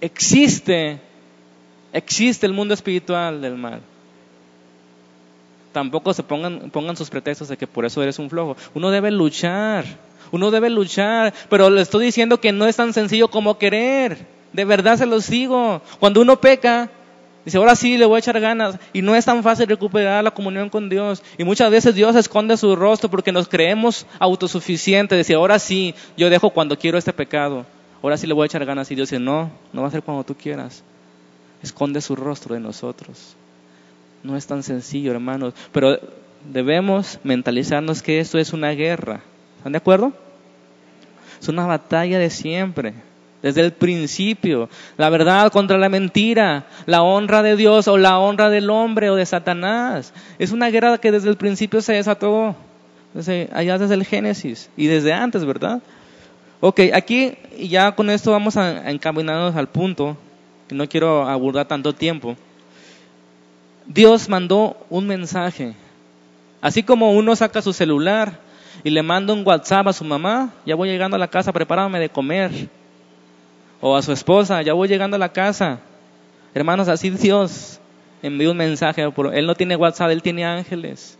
Existe, 0.01 1.00
existe 1.93 2.45
el 2.45 2.51
mundo 2.51 2.74
espiritual 2.74 3.41
del 3.41 3.55
mal. 3.55 3.81
Tampoco 5.74 6.13
se 6.13 6.24
pongan, 6.24 6.70
pongan 6.70 6.96
sus 6.96 7.10
pretextos 7.10 7.50
de 7.50 7.58
que 7.58 7.68
por 7.68 7.84
eso 7.84 8.01
eres 8.01 8.20
un 8.20 8.30
flojo. 8.30 8.56
Uno 8.74 8.92
debe 8.92 9.12
luchar, 9.12 9.84
uno 10.32 10.51
debe 10.51 10.70
luchar, 10.70 11.34
pero 11.50 11.70
le 11.70 11.82
estoy 11.82 12.06
diciendo 12.06 12.39
que 12.39 12.51
no 12.51 12.65
es 12.65 12.77
tan 12.77 12.94
sencillo 12.94 13.27
como 13.27 13.58
querer. 13.58 14.25
De 14.53 14.65
verdad 14.65 14.98
se 14.98 15.08
los 15.08 15.30
digo. 15.30 15.82
Cuando 16.00 16.22
uno 16.22 16.39
peca, 16.39 16.89
Dice, 17.46 17.58
ahora 17.58 17.75
sí 17.75 17.98
le 17.98 18.06
voy 18.06 18.18
a 18.18 18.20
echar 18.20 18.39
ganas. 18.39 18.77
Y 18.94 19.01
no 19.01 19.15
es 19.15 19.25
tan 19.25 19.44
fácil 19.44 19.68
recuperar 19.68 20.24
la 20.24 20.32
comunión 20.32 20.70
con 20.70 20.88
Dios. 20.89 21.22
Y 21.38 21.44
muchas 21.44 21.70
veces 21.72 21.94
Dios 21.94 22.15
esconde 22.15 22.56
su 22.56 22.75
rostro 22.75 23.10
porque 23.10 23.32
nos 23.32 23.50
creemos 23.50 24.06
autosuficientes. 24.20 25.18
Dice, 25.18 25.34
ahora 25.34 25.60
sí, 25.60 25.94
yo 26.15 26.30
dejo 26.30 26.51
cuando 26.51 26.77
quiero 26.77 26.98
este 26.98 27.12
pecado. 27.12 27.65
Ahora 28.01 28.18
sí 28.18 28.27
le 28.27 28.34
voy 28.34 28.44
a 28.44 28.46
echar 28.46 28.65
ganas. 28.65 28.89
Y 28.92 28.96
Dios 28.96 29.10
dice, 29.10 29.20
no, 29.20 29.51
no 29.74 29.82
va 29.82 29.89
a 29.89 29.92
ser 29.92 30.03
cuando 30.03 30.24
tú 30.24 30.36
quieras. 30.36 30.84
Esconde 31.62 32.00
su 32.00 32.15
rostro 32.15 32.56
de 32.56 32.62
nosotros. 32.62 33.36
No 34.24 34.36
es 34.38 34.48
tan 34.48 34.63
sencillo, 34.63 35.12
hermanos. 35.12 35.53
Pero 35.72 36.00
debemos 36.51 37.20
mentalizarnos 37.24 38.01
que 38.01 38.20
esto 38.20 38.39
es 38.39 38.53
una 38.53 38.72
guerra. 38.72 39.22
¿Están 39.58 39.74
de 39.74 39.77
acuerdo? 39.77 40.13
Es 41.42 41.48
una 41.50 41.65
batalla 41.65 42.20
de 42.20 42.30
siempre 42.30 42.94
desde 43.44 43.62
el 43.62 43.74
principio. 43.74 44.70
La 44.98 45.10
verdad 45.10 45.51
contra 45.51 45.77
la 45.77 45.89
mentira, 45.89 46.65
la 46.88 47.03
honra 47.03 47.44
de 47.44 47.56
Dios 47.56 47.88
o 47.88 47.98
la 47.98 48.18
honra 48.18 48.50
del 48.50 48.72
hombre 48.72 49.12
o 49.12 49.15
de 49.15 49.25
Satanás. 49.25 50.13
Es 50.39 50.51
una 50.51 50.72
guerra 50.72 50.98
que 50.98 51.12
desde 51.12 51.30
el 51.30 51.36
principio 51.36 51.82
se 51.82 51.94
desató, 51.94 52.56
desde, 53.13 53.50
allá 53.53 53.77
desde 53.77 53.94
el 53.94 54.06
Génesis 54.06 54.72
y 54.75 54.88
desde 54.88 55.13
antes, 55.13 55.46
¿verdad? 55.46 55.81
Ok, 56.62 56.79
aquí 56.94 57.33
ya 57.59 57.92
con 57.92 58.09
esto 58.09 58.31
vamos 58.31 58.55
a, 58.55 58.90
encaminarnos 58.90 59.55
al 59.57 59.68
punto, 59.68 60.18
que 60.70 60.75
no 60.75 60.88
quiero 60.88 61.27
abordar 61.27 61.68
tanto 61.68 61.94
tiempo. 61.94 62.38
Dios 63.85 64.29
mandó 64.29 64.77
un 64.89 65.07
mensaje. 65.07 65.75
Así 66.61 66.83
como 66.83 67.11
uno 67.11 67.35
saca 67.35 67.61
su 67.61 67.74
celular 67.74 68.39
y 68.83 68.89
le 68.89 69.03
manda 69.03 69.33
un 69.33 69.46
WhatsApp 69.46 69.87
a 69.87 69.93
su 69.93 70.03
mamá, 70.05 70.53
ya 70.65 70.75
voy 70.75 70.89
llegando 70.89 71.15
a 71.15 71.19
la 71.19 71.27
casa, 71.27 71.51
prepárame 71.51 72.00
de 72.00 72.09
comer 72.09 72.69
o 73.81 73.96
a 73.96 74.01
su 74.01 74.13
esposa, 74.13 74.61
ya 74.61 74.74
voy 74.74 74.87
llegando 74.87 75.15
a 75.15 75.19
la 75.19 75.33
casa. 75.33 75.79
Hermanos, 76.53 76.87
así 76.87 77.09
Dios 77.09 77.79
envió 78.22 78.51
un 78.51 78.57
mensaje. 78.57 79.03
Él 79.33 79.46
no 79.46 79.55
tiene 79.55 79.75
WhatsApp, 79.75 80.11
él 80.11 80.22
tiene 80.22 80.46
ángeles. 80.46 81.17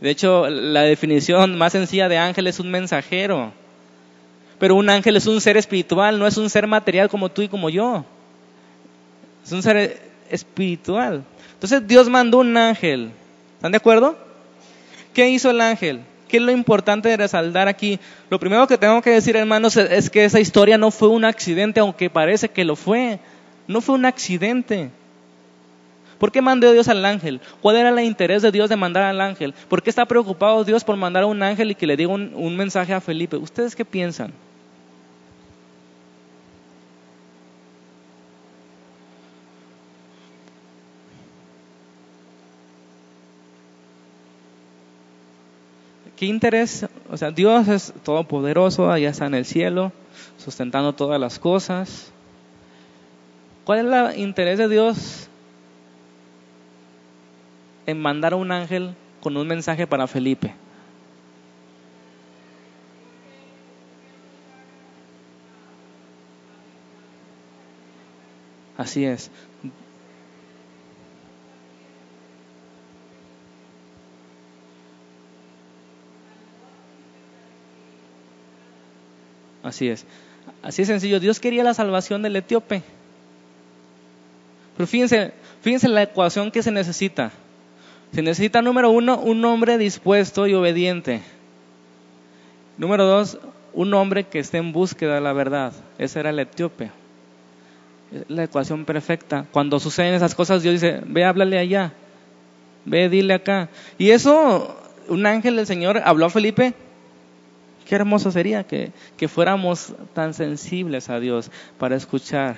De 0.00 0.10
hecho, 0.10 0.50
la 0.50 0.82
definición 0.82 1.56
más 1.56 1.72
sencilla 1.72 2.08
de 2.08 2.18
ángel 2.18 2.48
es 2.48 2.58
un 2.58 2.70
mensajero. 2.70 3.52
Pero 4.58 4.74
un 4.74 4.90
ángel 4.90 5.16
es 5.16 5.26
un 5.26 5.40
ser 5.40 5.56
espiritual, 5.56 6.18
no 6.18 6.26
es 6.26 6.36
un 6.36 6.50
ser 6.50 6.66
material 6.66 7.08
como 7.08 7.28
tú 7.28 7.42
y 7.42 7.48
como 7.48 7.70
yo. 7.70 8.04
Es 9.44 9.52
un 9.52 9.62
ser 9.62 10.00
espiritual. 10.28 11.24
Entonces 11.62 11.86
Dios 11.86 12.08
mandó 12.08 12.38
un 12.38 12.56
ángel. 12.56 13.12
¿Están 13.54 13.70
de 13.70 13.76
acuerdo? 13.76 14.16
¿Qué 15.14 15.30
hizo 15.30 15.48
el 15.48 15.60
ángel? 15.60 16.00
¿Qué 16.26 16.38
es 16.38 16.42
lo 16.42 16.50
importante 16.50 17.08
de 17.08 17.16
resaltar 17.16 17.68
aquí? 17.68 18.00
Lo 18.30 18.40
primero 18.40 18.66
que 18.66 18.76
tengo 18.76 19.00
que 19.00 19.10
decir, 19.10 19.36
hermanos, 19.36 19.76
es 19.76 20.10
que 20.10 20.24
esa 20.24 20.40
historia 20.40 20.76
no 20.76 20.90
fue 20.90 21.06
un 21.06 21.24
accidente, 21.24 21.78
aunque 21.78 22.10
parece 22.10 22.48
que 22.48 22.64
lo 22.64 22.74
fue. 22.74 23.20
No 23.68 23.80
fue 23.80 23.94
un 23.94 24.06
accidente. 24.06 24.90
¿Por 26.18 26.32
qué 26.32 26.42
mandó 26.42 26.72
Dios 26.72 26.88
al 26.88 27.04
ángel? 27.04 27.40
¿Cuál 27.60 27.76
era 27.76 27.90
el 27.90 28.00
interés 28.00 28.42
de 28.42 28.50
Dios 28.50 28.68
de 28.68 28.74
mandar 28.74 29.04
al 29.04 29.20
ángel? 29.20 29.54
¿Por 29.68 29.84
qué 29.84 29.90
está 29.90 30.04
preocupado 30.04 30.64
Dios 30.64 30.82
por 30.82 30.96
mandar 30.96 31.22
a 31.22 31.26
un 31.26 31.44
ángel 31.44 31.70
y 31.70 31.76
que 31.76 31.86
le 31.86 31.96
diga 31.96 32.10
un, 32.10 32.32
un 32.34 32.56
mensaje 32.56 32.92
a 32.92 33.00
Felipe? 33.00 33.36
¿Ustedes 33.36 33.76
qué 33.76 33.84
piensan? 33.84 34.32
¿Qué 46.22 46.26
interés? 46.26 46.86
O 47.10 47.16
sea, 47.16 47.32
Dios 47.32 47.66
es 47.66 47.92
todopoderoso, 48.04 48.92
allá 48.92 49.10
está 49.10 49.26
en 49.26 49.34
el 49.34 49.44
cielo, 49.44 49.90
sustentando 50.36 50.92
todas 50.92 51.20
las 51.20 51.40
cosas. 51.40 52.12
¿Cuál 53.64 53.80
es 53.80 54.14
el 54.14 54.20
interés 54.20 54.56
de 54.58 54.68
Dios 54.68 55.28
en 57.86 58.00
mandar 58.00 58.34
a 58.34 58.36
un 58.36 58.52
ángel 58.52 58.94
con 59.20 59.36
un 59.36 59.48
mensaje 59.48 59.84
para 59.88 60.06
Felipe? 60.06 60.54
Así 68.76 69.04
es. 69.04 69.28
Así 79.62 79.88
es. 79.88 80.04
Así 80.62 80.82
es 80.82 80.88
sencillo. 80.88 81.20
Dios 81.20 81.40
quería 81.40 81.64
la 81.64 81.74
salvación 81.74 82.22
del 82.22 82.36
etíope. 82.36 82.82
Pero 84.76 84.86
fíjense, 84.86 85.32
fíjense 85.60 85.88
la 85.88 86.02
ecuación 86.02 86.50
que 86.50 86.62
se 86.62 86.70
necesita. 86.70 87.32
Se 88.12 88.22
necesita, 88.22 88.62
número 88.62 88.90
uno, 88.90 89.18
un 89.18 89.44
hombre 89.44 89.78
dispuesto 89.78 90.46
y 90.46 90.54
obediente. 90.54 91.22
Número 92.76 93.06
dos, 93.06 93.38
un 93.72 93.94
hombre 93.94 94.24
que 94.24 94.38
esté 94.38 94.58
en 94.58 94.72
búsqueda 94.72 95.14
de 95.14 95.20
la 95.20 95.32
verdad. 95.32 95.72
Ese 95.98 96.20
era 96.20 96.30
el 96.30 96.38
etíope. 96.38 96.90
la 98.28 98.44
ecuación 98.44 98.84
perfecta. 98.84 99.46
Cuando 99.52 99.80
suceden 99.80 100.14
esas 100.14 100.34
cosas, 100.34 100.62
Dios 100.62 100.74
dice, 100.74 101.00
ve, 101.06 101.24
háblale 101.24 101.58
allá. 101.58 101.92
Ve, 102.84 103.08
dile 103.08 103.34
acá. 103.34 103.68
Y 103.96 104.10
eso, 104.10 104.76
un 105.08 105.24
ángel 105.24 105.56
del 105.56 105.66
Señor 105.66 106.02
habló 106.04 106.26
a 106.26 106.30
Felipe 106.30 106.74
Qué 107.92 107.96
hermoso 107.96 108.30
sería 108.30 108.64
que, 108.64 108.90
fuéramos 109.28 109.92
tan 110.14 110.32
sensibles 110.32 111.10
a 111.10 111.20
Dios 111.20 111.50
para 111.76 111.94
escuchar. 111.94 112.56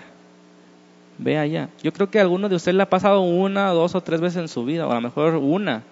Ve 1.19 1.39
allá. 1.39 1.71
Yo 1.83 1.93
creo 1.93 2.09
que 2.09 2.21
a 2.21 2.23
alguno 2.23 2.49
de 2.49 2.55
ustedes 2.55 2.77
le 2.77 2.85
ha 2.85 2.89
pasado 2.89 3.21
una, 3.21 3.71
dos 3.71 3.97
o 3.97 4.01
tres 4.01 4.21
veces 4.21 4.43
en 4.43 4.47
su 4.47 4.65
vida, 4.65 4.87
o 4.87 4.93
a 4.93 4.95
lo 4.95 5.01
mejor 5.01 5.35
una. 5.35 5.83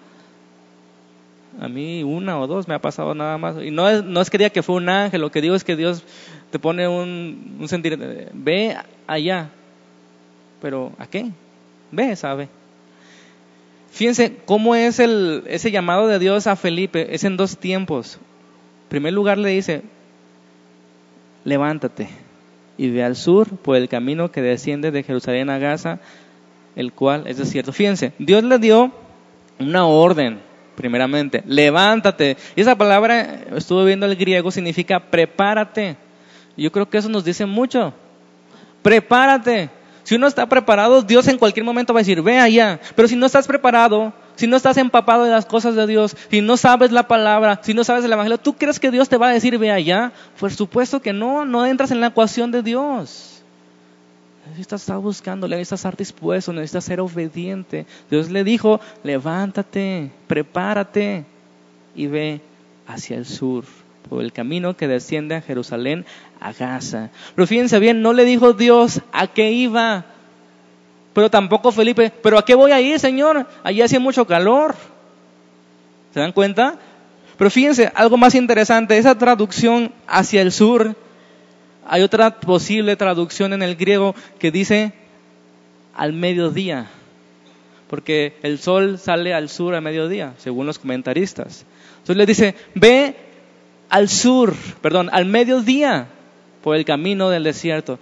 A 1.59 1.67
mí 1.67 2.03
una 2.03 2.39
o 2.39 2.47
dos 2.47 2.69
me 2.69 2.73
ha 2.73 2.79
pasado 2.79 3.13
nada 3.15 3.37
más. 3.37 3.61
Y 3.61 3.69
no 3.69 3.89
es, 3.89 4.05
no 4.05 4.21
es 4.21 4.29
que 4.29 4.37
diga 4.37 4.49
que 4.49 4.63
fue 4.63 4.77
un 4.77 4.87
ángel, 4.87 5.19
lo 5.19 5.29
que 5.29 5.41
digo 5.41 5.55
es 5.55 5.65
que 5.65 5.75
Dios 5.75 6.05
te 6.49 6.57
pone 6.57 6.87
un, 6.87 7.57
un 7.59 7.67
sentir, 7.67 7.99
ve 8.31 8.77
allá. 9.07 9.49
Pero 10.61 10.93
¿a 10.97 11.05
qué? 11.05 11.31
Ve, 11.91 12.15
sabe. 12.15 12.47
Fíjense 13.91 14.37
cómo 14.45 14.73
es 14.73 14.99
el, 14.99 15.43
ese 15.47 15.69
llamado 15.69 16.07
de 16.07 16.17
Dios 16.17 16.47
a 16.47 16.55
Felipe, 16.55 17.13
es 17.13 17.25
en 17.25 17.35
dos 17.35 17.57
tiempos 17.57 18.19
primer 18.93 19.11
lugar 19.11 19.39
le 19.39 19.49
dice, 19.49 19.81
levántate 21.45 22.09
y 22.77 22.91
ve 22.91 23.03
al 23.03 23.15
sur 23.15 23.47
por 23.57 23.75
el 23.75 23.89
camino 23.89 24.31
que 24.31 24.43
desciende 24.43 24.91
de 24.91 25.01
Jerusalén 25.01 25.49
a 25.49 25.57
Gaza, 25.57 25.97
el 26.75 26.93
cual 26.93 27.23
es 27.25 27.39
desierto. 27.39 27.73
Fíjense, 27.73 28.13
Dios 28.19 28.43
le 28.43 28.59
dio 28.59 28.91
una 29.57 29.87
orden 29.87 30.41
primeramente. 30.75 31.41
Levántate. 31.47 32.37
Y 32.55 32.61
esa 32.61 32.75
palabra, 32.75 33.39
estuve 33.55 33.83
viendo 33.83 34.05
el 34.05 34.15
griego, 34.15 34.51
significa 34.51 34.99
prepárate. 34.99 35.97
Yo 36.55 36.71
creo 36.71 36.87
que 36.87 36.99
eso 36.99 37.09
nos 37.09 37.25
dice 37.25 37.47
mucho. 37.47 37.95
Prepárate. 38.83 39.71
Si 40.03 40.13
uno 40.13 40.27
está 40.27 40.45
preparado, 40.45 41.01
Dios 41.01 41.27
en 41.27 41.39
cualquier 41.39 41.65
momento 41.65 41.95
va 41.95 42.01
a 42.01 42.03
decir, 42.03 42.21
ve 42.21 42.37
allá. 42.37 42.79
Pero 42.95 43.07
si 43.07 43.15
no 43.15 43.25
estás 43.25 43.47
preparado, 43.47 44.13
si 44.35 44.47
no 44.47 44.57
estás 44.57 44.77
empapado 44.77 45.23
de 45.23 45.31
las 45.31 45.45
cosas 45.45 45.75
de 45.75 45.87
Dios, 45.87 46.15
si 46.29 46.41
no 46.41 46.57
sabes 46.57 46.91
la 46.91 47.07
palabra, 47.07 47.59
si 47.63 47.73
no 47.73 47.83
sabes 47.83 48.03
el 48.05 48.13
Evangelio, 48.13 48.37
¿tú 48.37 48.53
crees 48.53 48.79
que 48.79 48.91
Dios 48.91 49.09
te 49.09 49.17
va 49.17 49.29
a 49.29 49.33
decir, 49.33 49.57
ve 49.57 49.71
allá? 49.71 50.11
Por 50.39 50.51
supuesto 50.51 51.01
que 51.01 51.13
no, 51.13 51.45
no 51.45 51.65
entras 51.65 51.91
en 51.91 52.01
la 52.01 52.07
ecuación 52.07 52.51
de 52.51 52.63
Dios. 52.63 53.33
Necesitas 54.45 54.81
estar 54.81 54.97
buscando, 54.97 55.47
necesitas 55.47 55.79
estar 55.79 55.95
dispuesto, 55.95 56.51
necesitas 56.51 56.83
ser 56.83 56.99
obediente. 56.99 57.85
Dios 58.09 58.29
le 58.29 58.43
dijo, 58.43 58.81
levántate, 59.03 60.11
prepárate 60.27 61.25
y 61.95 62.07
ve 62.07 62.41
hacia 62.87 63.17
el 63.17 63.25
sur, 63.25 63.63
por 64.09 64.21
el 64.21 64.33
camino 64.33 64.75
que 64.75 64.87
desciende 64.87 65.35
a 65.35 65.41
Jerusalén, 65.41 66.05
a 66.41 66.51
Gaza. 66.51 67.09
Pero 67.35 67.47
fíjense 67.47 67.79
bien, 67.79 68.01
no 68.01 68.11
le 68.11 68.25
dijo 68.25 68.53
Dios 68.53 69.01
a 69.13 69.27
qué 69.27 69.51
iba, 69.51 70.05
pero 71.13 71.29
tampoco 71.29 71.71
Felipe, 71.71 72.11
pero 72.21 72.37
¿a 72.37 72.45
qué 72.45 72.55
voy 72.55 72.71
a 72.71 72.81
ir, 72.81 72.99
Señor? 72.99 73.45
Allí 73.63 73.81
hace 73.81 73.99
mucho 73.99 74.25
calor. 74.25 74.75
¿Se 76.13 76.19
dan 76.19 76.31
cuenta? 76.31 76.79
Pero 77.37 77.49
fíjense, 77.49 77.91
algo 77.95 78.17
más 78.17 78.35
interesante, 78.35 78.97
esa 78.97 79.17
traducción 79.17 79.91
hacia 80.07 80.41
el 80.41 80.51
sur, 80.51 80.95
hay 81.85 82.01
otra 82.01 82.39
posible 82.39 82.95
traducción 82.95 83.53
en 83.53 83.61
el 83.61 83.75
griego 83.75 84.15
que 84.39 84.51
dice 84.51 84.93
al 85.95 86.13
mediodía, 86.13 86.87
porque 87.89 88.37
el 88.43 88.59
sol 88.59 88.97
sale 88.99 89.33
al 89.33 89.49
sur 89.49 89.75
a 89.75 89.81
mediodía, 89.81 90.33
según 90.37 90.65
los 90.65 90.79
comentaristas. 90.79 91.65
Entonces 91.99 92.17
le 92.17 92.25
dice, 92.25 92.55
ve 92.75 93.15
al 93.89 94.09
sur, 94.09 94.55
perdón, 94.81 95.09
al 95.11 95.25
mediodía, 95.25 96.07
por 96.63 96.75
el 96.75 96.85
camino 96.85 97.29
del 97.29 97.43
desierto. 97.43 97.99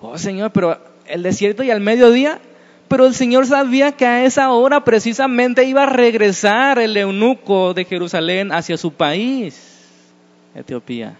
Oh 0.00 0.18
Señor, 0.18 0.50
pero 0.52 0.78
el 1.06 1.22
desierto 1.22 1.62
y 1.62 1.70
al 1.70 1.80
mediodía, 1.80 2.40
pero 2.88 3.06
el 3.06 3.14
Señor 3.14 3.46
sabía 3.46 3.92
que 3.92 4.06
a 4.06 4.24
esa 4.24 4.50
hora 4.50 4.84
precisamente 4.84 5.64
iba 5.64 5.84
a 5.84 5.86
regresar 5.86 6.78
el 6.78 6.96
eunuco 6.96 7.74
de 7.74 7.84
Jerusalén 7.84 8.52
hacia 8.52 8.76
su 8.76 8.92
país, 8.92 9.60
Etiopía. 10.54 11.16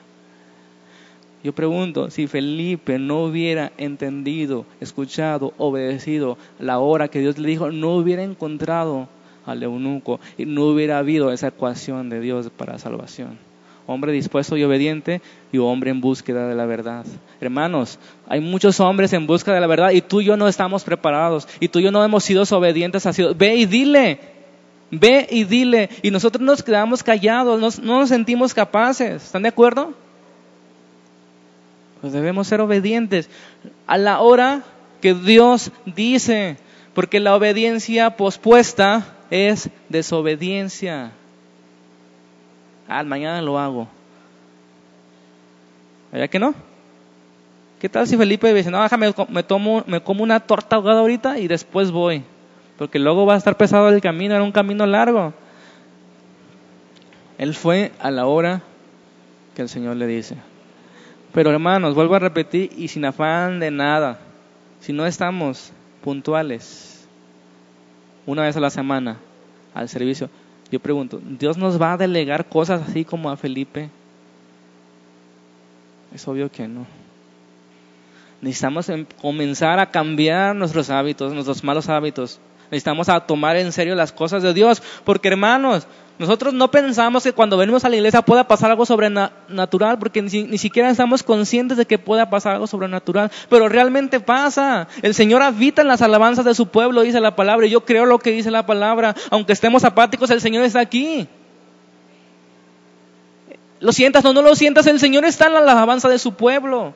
Yo 1.42 1.52
pregunto, 1.52 2.10
si 2.10 2.26
Felipe 2.26 2.98
no 2.98 3.24
hubiera 3.24 3.72
entendido, 3.76 4.64
escuchado, 4.80 5.52
obedecido 5.58 6.38
la 6.58 6.78
hora 6.78 7.08
que 7.08 7.20
Dios 7.20 7.38
le 7.38 7.48
dijo, 7.48 7.70
no 7.70 7.96
hubiera 7.96 8.22
encontrado 8.22 9.08
al 9.44 9.62
eunuco 9.62 10.20
y 10.38 10.46
no 10.46 10.64
hubiera 10.64 10.98
habido 10.98 11.32
esa 11.32 11.48
ecuación 11.48 12.08
de 12.08 12.20
Dios 12.20 12.50
para 12.56 12.78
salvación 12.78 13.38
hombre 13.86 14.12
dispuesto 14.12 14.56
y 14.56 14.64
obediente 14.64 15.20
y 15.52 15.58
hombre 15.58 15.90
en 15.90 16.00
búsqueda 16.00 16.48
de 16.48 16.54
la 16.54 16.66
verdad. 16.66 17.04
Hermanos, 17.40 17.98
hay 18.26 18.40
muchos 18.40 18.80
hombres 18.80 19.12
en 19.12 19.26
busca 19.26 19.52
de 19.52 19.60
la 19.60 19.66
verdad 19.66 19.90
y 19.90 20.00
tú 20.00 20.20
y 20.20 20.26
yo 20.26 20.36
no 20.36 20.48
estamos 20.48 20.84
preparados 20.84 21.46
y 21.60 21.68
tú 21.68 21.78
y 21.78 21.82
yo 21.82 21.90
no 21.90 22.02
hemos 22.04 22.24
sido 22.24 22.44
obedientes 22.50 23.06
a 23.06 23.12
Dios. 23.12 23.36
Ve 23.36 23.56
y 23.56 23.66
dile, 23.66 24.20
ve 24.90 25.26
y 25.30 25.44
dile. 25.44 25.90
Y 26.02 26.10
nosotros 26.10 26.42
nos 26.42 26.62
quedamos 26.62 27.02
callados, 27.02 27.78
no 27.78 27.98
nos 27.98 28.08
sentimos 28.08 28.54
capaces. 28.54 29.24
¿Están 29.24 29.42
de 29.42 29.48
acuerdo? 29.48 29.92
Pues 32.00 32.12
debemos 32.12 32.48
ser 32.48 32.60
obedientes 32.60 33.30
a 33.86 33.96
la 33.96 34.20
hora 34.20 34.62
que 35.00 35.14
Dios 35.14 35.70
dice, 35.86 36.58
porque 36.94 37.20
la 37.20 37.34
obediencia 37.34 38.16
pospuesta 38.16 39.06
es 39.30 39.70
desobediencia. 39.88 41.12
Ah, 42.88 43.02
mañana 43.02 43.40
lo 43.40 43.58
hago. 43.58 43.88
¿Verdad 46.12 46.28
que 46.28 46.38
no? 46.38 46.54
¿Qué 47.80 47.88
tal 47.88 48.06
si 48.06 48.16
Felipe 48.16 48.52
dice, 48.54 48.70
no, 48.70 48.82
déjame, 48.82 49.12
me, 49.28 49.42
tomo, 49.42 49.84
me 49.86 50.00
como 50.00 50.22
una 50.22 50.40
torta 50.40 50.76
ahogada 50.76 51.00
ahorita 51.00 51.38
y 51.38 51.48
después 51.48 51.90
voy? 51.90 52.22
Porque 52.78 52.98
luego 52.98 53.26
va 53.26 53.34
a 53.34 53.36
estar 53.36 53.56
pesado 53.56 53.88
el 53.88 54.00
camino, 54.00 54.34
era 54.34 54.42
un 54.42 54.52
camino 54.52 54.86
largo. 54.86 55.32
Él 57.36 57.54
fue 57.54 57.92
a 58.00 58.10
la 58.10 58.26
hora 58.26 58.62
que 59.54 59.62
el 59.62 59.68
Señor 59.68 59.96
le 59.96 60.06
dice. 60.06 60.36
Pero 61.32 61.50
hermanos, 61.50 61.94
vuelvo 61.94 62.14
a 62.14 62.20
repetir 62.20 62.70
y 62.76 62.88
sin 62.88 63.04
afán 63.04 63.60
de 63.60 63.70
nada, 63.70 64.18
si 64.80 64.92
no 64.92 65.04
estamos 65.04 65.72
puntuales 66.02 67.06
una 68.24 68.42
vez 68.42 68.56
a 68.56 68.60
la 68.60 68.70
semana 68.70 69.18
al 69.74 69.88
servicio, 69.88 70.30
yo 70.74 70.80
pregunto, 70.80 71.20
¿Dios 71.22 71.56
nos 71.56 71.80
va 71.80 71.92
a 71.92 71.96
delegar 71.96 72.48
cosas 72.48 72.82
así 72.88 73.04
como 73.04 73.30
a 73.30 73.36
Felipe? 73.36 73.90
Es 76.12 76.26
obvio 76.26 76.50
que 76.50 76.66
no. 76.66 76.84
Necesitamos 78.40 78.88
em, 78.88 79.06
comenzar 79.22 79.78
a 79.78 79.92
cambiar 79.92 80.56
nuestros 80.56 80.90
hábitos, 80.90 81.32
nuestros 81.32 81.62
malos 81.62 81.88
hábitos. 81.88 82.40
Necesitamos 82.72 83.08
a 83.08 83.20
tomar 83.20 83.56
en 83.56 83.70
serio 83.70 83.94
las 83.94 84.10
cosas 84.10 84.42
de 84.42 84.52
Dios, 84.52 84.82
porque 85.04 85.28
hermanos, 85.28 85.86
nosotros 86.16 86.54
no 86.54 86.70
pensamos 86.70 87.24
que 87.24 87.32
cuando 87.32 87.56
venimos 87.56 87.84
a 87.84 87.88
la 87.88 87.96
iglesia 87.96 88.22
pueda 88.22 88.46
pasar 88.46 88.70
algo 88.70 88.86
sobrenatural, 88.86 89.98
porque 89.98 90.22
ni, 90.22 90.58
siquiera 90.58 90.88
estamos 90.88 91.24
conscientes 91.24 91.76
de 91.76 91.86
que 91.86 91.98
pueda 91.98 92.30
pasar 92.30 92.54
algo 92.54 92.68
sobrenatural, 92.68 93.32
pero 93.48 93.68
realmente 93.68 94.20
pasa. 94.20 94.86
El 95.02 95.14
Señor 95.14 95.42
habita 95.42 95.82
en 95.82 95.88
las 95.88 96.02
alabanzas 96.02 96.44
de 96.44 96.54
su 96.54 96.68
pueblo, 96.68 97.02
dice 97.02 97.20
la 97.20 97.34
palabra, 97.34 97.66
y 97.66 97.70
yo 97.70 97.84
creo 97.84 98.06
lo 98.06 98.20
que 98.20 98.30
dice 98.30 98.52
la 98.52 98.64
palabra. 98.64 99.16
Aunque 99.30 99.52
estemos 99.52 99.82
apáticos, 99.82 100.30
el 100.30 100.40
Señor 100.40 100.62
está 100.64 100.78
aquí. 100.78 101.26
Lo 103.80 103.92
sientas 103.92 104.24
o 104.24 104.32
no 104.32 104.40
lo 104.40 104.54
sientas, 104.54 104.86
el 104.86 105.00
Señor 105.00 105.24
está 105.24 105.48
en 105.48 105.54
la 105.54 105.60
alabanza 105.60 106.08
de 106.08 106.20
su 106.20 106.34
pueblo. 106.34 106.94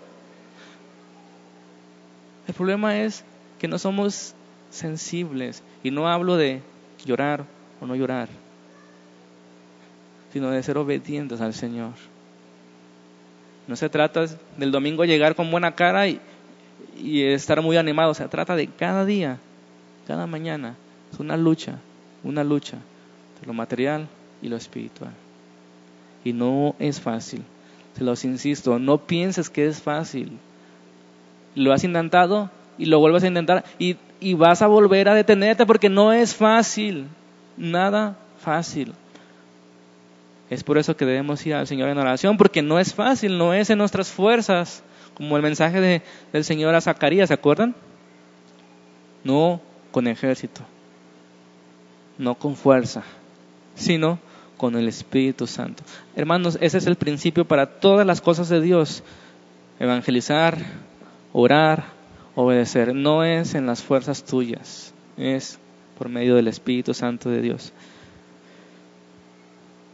El 2.47 2.55
problema 2.55 2.99
es 2.99 3.25
que 3.59 3.67
no 3.67 3.81
somos 3.81 4.35
sensibles, 4.71 5.65
y 5.83 5.91
no 5.91 6.09
hablo 6.09 6.37
de 6.37 6.63
llorar 7.05 7.45
o 7.81 7.87
no 7.87 7.97
llorar 7.97 8.29
sino 10.33 10.51
de 10.51 10.63
ser 10.63 10.79
obedientes 10.79 11.41
al 11.41 11.55
Señor. 11.55 11.93
No 13.67 13.77
se 13.77 13.89
trata 13.89 14.25
del 14.57 14.73
domingo 14.73 15.05
llegar 15.05 15.35
con 15.35 15.51
buena 15.51 15.75
cara 15.75 16.09
y, 16.09 16.21
estar 16.97 17.61
muy 17.61 17.77
animado, 17.77 18.15
se 18.15 18.27
trata 18.29 18.57
de 18.57 18.67
cada 18.67 19.05
día, 19.05 19.39
cada 20.07 20.27
mañana. 20.27 20.75
Es 21.13 21.21
una 21.21 21.37
lucha, 21.37 21.79
una 22.25 22.45
lucha 22.45 22.79
de 23.41 23.47
lo 23.47 23.53
material 23.53 24.09
y 24.41 24.49
lo 24.49 24.57
espiritual. 24.57 25.13
Y 26.25 26.33
no 26.33 26.75
es 26.79 27.01
fácil, 27.01 27.43
se 27.97 28.05
los 28.05 28.25
insisto, 28.25 28.79
no 28.79 28.99
pienses 28.99 29.51
que 29.51 29.67
es 29.67 29.83
fácil. 29.83 30.39
Lo 31.55 31.73
has 31.73 31.85
intentado 31.85 32.51
y 32.79 32.87
lo 32.87 33.01
vuelves 33.01 33.25
a 33.25 33.29
intentar 33.29 33.65
y, 33.79 33.97
y 34.21 34.35
vas 34.35 34.63
a 34.63 34.67
volver 34.67 35.09
a 35.09 35.15
detenerte 35.15 35.67
porque 35.67 35.89
no 35.89 36.13
es 36.13 36.35
fácil, 36.35 37.07
nada 37.57 38.17
fácil. 38.39 38.95
Es 40.51 40.65
por 40.65 40.79
eso 40.79 40.97
que 40.97 41.05
debemos 41.05 41.45
ir 41.47 41.55
al 41.55 41.67
Señor 41.67 41.89
en 41.89 41.99
oración, 41.99 42.37
porque 42.37 42.63
no 42.63 42.79
es 42.79 42.95
fácil, 42.95 43.37
no 43.37 43.53
es 43.53 43.71
en 43.71 43.79
nuestras 43.79 44.11
fuerzas, 44.11 44.83
como 45.15 45.37
el 45.37 45.43
mensaje 45.43 45.81
de, 45.81 46.03
del 46.33 46.45
Señor 46.45 46.75
a 46.75 46.81
Zacarías, 46.81 47.29
¿se 47.29 47.35
acuerdan? 47.35 47.75
No 49.25 49.61
con 49.91 50.07
ejército, 50.07 50.63
no 52.17 52.35
con 52.37 52.57
fuerza, 52.57 53.03
sino 53.75 54.19
con 54.57 54.77
el 54.77 54.89
Espíritu 54.89 55.47
Santo. 55.47 55.83
Hermanos, 56.17 56.59
ese 56.61 56.79
es 56.79 56.87
el 56.87 56.97
principio 56.97 57.47
para 57.47 57.67
todas 57.67 58.07
las 58.07 58.21
cosas 58.21 58.49
de 58.49 58.61
Dios. 58.61 59.03
Evangelizar, 59.79 60.59
orar, 61.33 61.85
obedecer. 62.35 62.95
No 62.95 63.25
es 63.25 63.55
en 63.55 63.67
las 63.67 63.83
fuerzas 63.83 64.25
tuyas, 64.25 64.93
es 65.17 65.59
por 65.99 66.09
medio 66.09 66.35
del 66.37 66.49
Espíritu 66.49 66.95
Santo 66.95 67.31
de 67.31 67.43
Dios. 67.43 67.73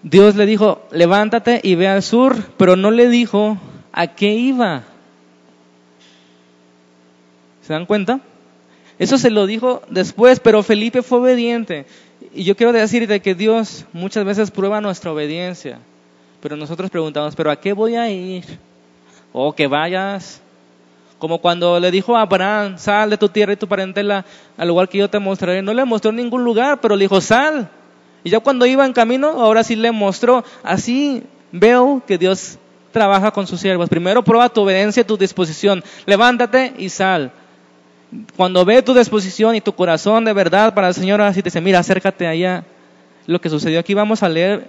Dios 0.04 0.36
le 0.36 0.44
dijo, 0.44 0.82
levántate 0.90 1.60
y 1.62 1.76
ve 1.76 1.88
al 1.88 2.02
sur, 2.02 2.36
pero 2.58 2.76
no 2.76 2.90
le 2.90 3.08
dijo 3.08 3.56
a 3.90 4.08
qué 4.08 4.34
iba. 4.34 4.82
¿Se 7.62 7.72
dan 7.72 7.86
cuenta? 7.86 8.20
Eso 8.98 9.16
se 9.16 9.30
lo 9.30 9.46
dijo 9.46 9.80
después, 9.88 10.40
pero 10.40 10.62
Felipe 10.62 11.00
fue 11.00 11.20
obediente. 11.20 11.86
Y 12.34 12.44
yo 12.44 12.54
quiero 12.54 12.74
decirte 12.74 13.20
que 13.20 13.34
Dios 13.34 13.86
muchas 13.94 14.26
veces 14.26 14.50
prueba 14.50 14.82
nuestra 14.82 15.10
obediencia, 15.10 15.78
pero 16.42 16.54
nosotros 16.54 16.90
preguntamos, 16.90 17.34
¿pero 17.34 17.50
a 17.50 17.56
qué 17.56 17.72
voy 17.72 17.96
a 17.96 18.10
ir? 18.10 18.44
O 19.32 19.54
que 19.54 19.66
vayas. 19.66 20.42
Como 21.18 21.38
cuando 21.38 21.80
le 21.80 21.90
dijo 21.90 22.14
a 22.14 22.20
Abraham, 22.20 22.76
sal 22.76 23.08
de 23.08 23.16
tu 23.16 23.30
tierra 23.30 23.54
y 23.54 23.56
tu 23.56 23.66
parentela 23.66 24.26
al 24.58 24.68
lugar 24.68 24.86
que 24.86 24.98
yo 24.98 25.08
te 25.08 25.18
mostraré. 25.18 25.62
No 25.62 25.72
le 25.72 25.86
mostró 25.86 26.12
ningún 26.12 26.44
lugar, 26.44 26.82
pero 26.82 26.94
le 26.94 27.04
dijo, 27.04 27.22
sal. 27.22 27.70
Y 28.24 28.30
ya 28.30 28.40
cuando 28.40 28.64
iba 28.66 28.84
en 28.84 28.94
camino, 28.94 29.28
ahora 29.28 29.62
sí 29.62 29.76
le 29.76 29.92
mostró. 29.92 30.44
Así 30.62 31.22
veo 31.52 32.02
que 32.06 32.18
Dios 32.18 32.58
trabaja 32.90 33.30
con 33.30 33.46
sus 33.46 33.60
siervos. 33.60 33.90
Primero 33.90 34.24
prueba 34.24 34.48
tu 34.48 34.62
obediencia, 34.62 35.06
tu 35.06 35.18
disposición. 35.18 35.84
Levántate 36.06 36.72
y 36.78 36.88
sal. 36.88 37.32
Cuando 38.36 38.64
ve 38.64 38.80
tu 38.80 38.94
disposición 38.94 39.54
y 39.54 39.60
tu 39.60 39.74
corazón 39.74 40.24
de 40.24 40.32
verdad 40.32 40.72
para 40.72 40.88
el 40.88 40.94
Señor, 40.94 41.20
así 41.20 41.42
te 41.42 41.48
dice, 41.48 41.60
mira, 41.60 41.80
acércate 41.80 42.26
allá. 42.26 42.64
lo 43.26 43.40
que 43.40 43.50
sucedió 43.50 43.78
aquí. 43.78 43.92
Vamos 43.92 44.22
a 44.22 44.28
leer 44.28 44.68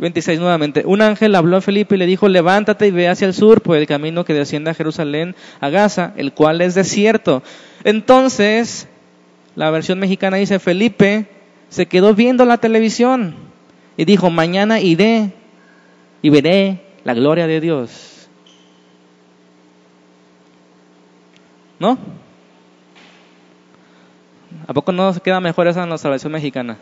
26 0.00 0.40
nuevamente. 0.40 0.82
Un 0.86 1.02
ángel 1.02 1.34
habló 1.36 1.58
a 1.58 1.60
Felipe 1.60 1.94
y 1.94 1.98
le 1.98 2.06
dijo, 2.06 2.28
levántate 2.28 2.86
y 2.86 2.90
ve 2.90 3.08
hacia 3.08 3.26
el 3.26 3.34
sur 3.34 3.60
por 3.60 3.76
el 3.76 3.86
camino 3.86 4.24
que 4.24 4.34
desciende 4.34 4.70
a 4.70 4.74
Jerusalén, 4.74 5.36
a 5.60 5.68
Gaza, 5.68 6.14
el 6.16 6.32
cual 6.32 6.62
es 6.62 6.74
desierto. 6.74 7.42
Entonces, 7.84 8.88
la 9.54 9.70
versión 9.70 9.98
mexicana 9.98 10.38
dice, 10.38 10.58
Felipe 10.58 11.26
se 11.70 11.86
quedó 11.86 12.14
viendo 12.14 12.44
la 12.44 12.58
televisión 12.58 13.34
y 13.96 14.04
dijo, 14.04 14.28
mañana 14.28 14.80
iré 14.80 15.32
y 16.20 16.28
veré 16.28 16.80
la 17.04 17.14
gloria 17.14 17.46
de 17.46 17.60
Dios. 17.60 18.28
¿No? 21.78 21.96
¿A 24.66 24.74
poco 24.74 24.92
no 24.92 25.14
queda 25.14 25.40
mejor 25.40 25.68
esa 25.68 25.84
en 25.84 25.90
la 25.90 25.96
salvación 25.96 26.32
mexicana? 26.32 26.76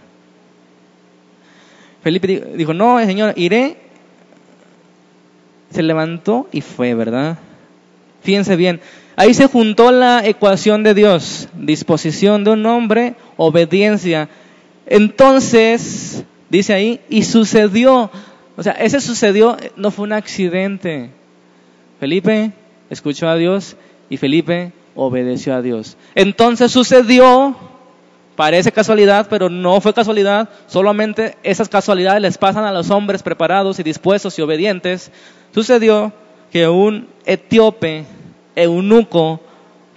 Felipe 2.03 2.53
dijo, 2.57 2.75
no, 2.75 2.99
Señor, 3.05 3.35
iré. 3.37 3.77
Se 5.71 5.83
levantó 5.83 6.49
y 6.51 6.63
fue, 6.63 6.95
¿verdad? 6.95 7.39
Fíjense 8.23 8.57
bien, 8.57 8.81
ahí 9.17 9.35
se 9.35 9.47
juntó 9.47 9.93
la 9.93 10.27
ecuación 10.27 10.83
de 10.83 10.95
Dios, 10.95 11.49
disposición 11.55 12.43
de 12.43 12.53
un 12.53 12.65
hombre, 12.65 13.15
obediencia. 13.37 14.29
Entonces, 14.89 16.25
dice 16.51 16.73
ahí, 16.73 17.01
y 17.09 17.23
sucedió, 17.23 18.11
o 18.57 18.63
sea, 18.63 18.73
ese 18.73 19.01
sucedió, 19.01 19.57
no 19.77 19.91
fue 19.91 20.05
un 20.05 20.13
accidente. 20.13 21.11
Felipe 22.01 22.53
escuchó 22.91 23.29
a 23.29 23.37
Dios 23.37 23.77
y 24.11 24.17
Felipe 24.17 24.73
obedeció 24.95 25.55
a 25.55 25.63
Dios. 25.63 25.97
Entonces 26.15 26.73
sucedió 26.73 27.57
Parece 28.39 28.71
casualidad, 28.71 29.27
pero 29.29 29.51
no 29.51 29.81
fue 29.81 29.93
casualidad. 29.93 30.49
Solamente 30.69 31.37
esas 31.43 31.69
casualidades 31.69 32.23
les 32.23 32.39
pasan 32.39 32.63
a 32.63 32.71
los 32.71 32.89
hombres 32.89 33.25
preparados 33.25 33.81
y 33.81 33.83
dispuestos 33.83 34.39
y 34.39 34.43
obedientes. 34.43 35.11
Sucedió 35.53 36.13
que 36.53 36.69
un 36.69 37.09
etíope, 37.27 38.05
eunuco, 38.55 39.41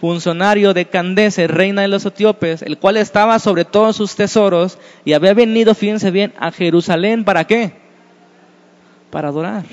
funcionario 0.01 0.73
de 0.73 0.85
Candace, 0.85 1.45
reina 1.45 1.83
de 1.83 1.87
los 1.87 2.03
etíopes, 2.03 2.63
el 2.63 2.79
cual 2.79 2.97
estaba 2.97 3.37
sobre 3.37 3.65
todos 3.65 3.95
sus 3.95 4.15
tesoros 4.15 4.79
y 5.05 5.13
había 5.13 5.35
venido, 5.35 5.75
fíjense 5.75 6.09
bien, 6.09 6.33
a 6.39 6.51
Jerusalén, 6.51 7.23
¿para 7.23 7.45
qué? 7.45 7.73
Para 9.11 9.27
adorar. 9.27 9.63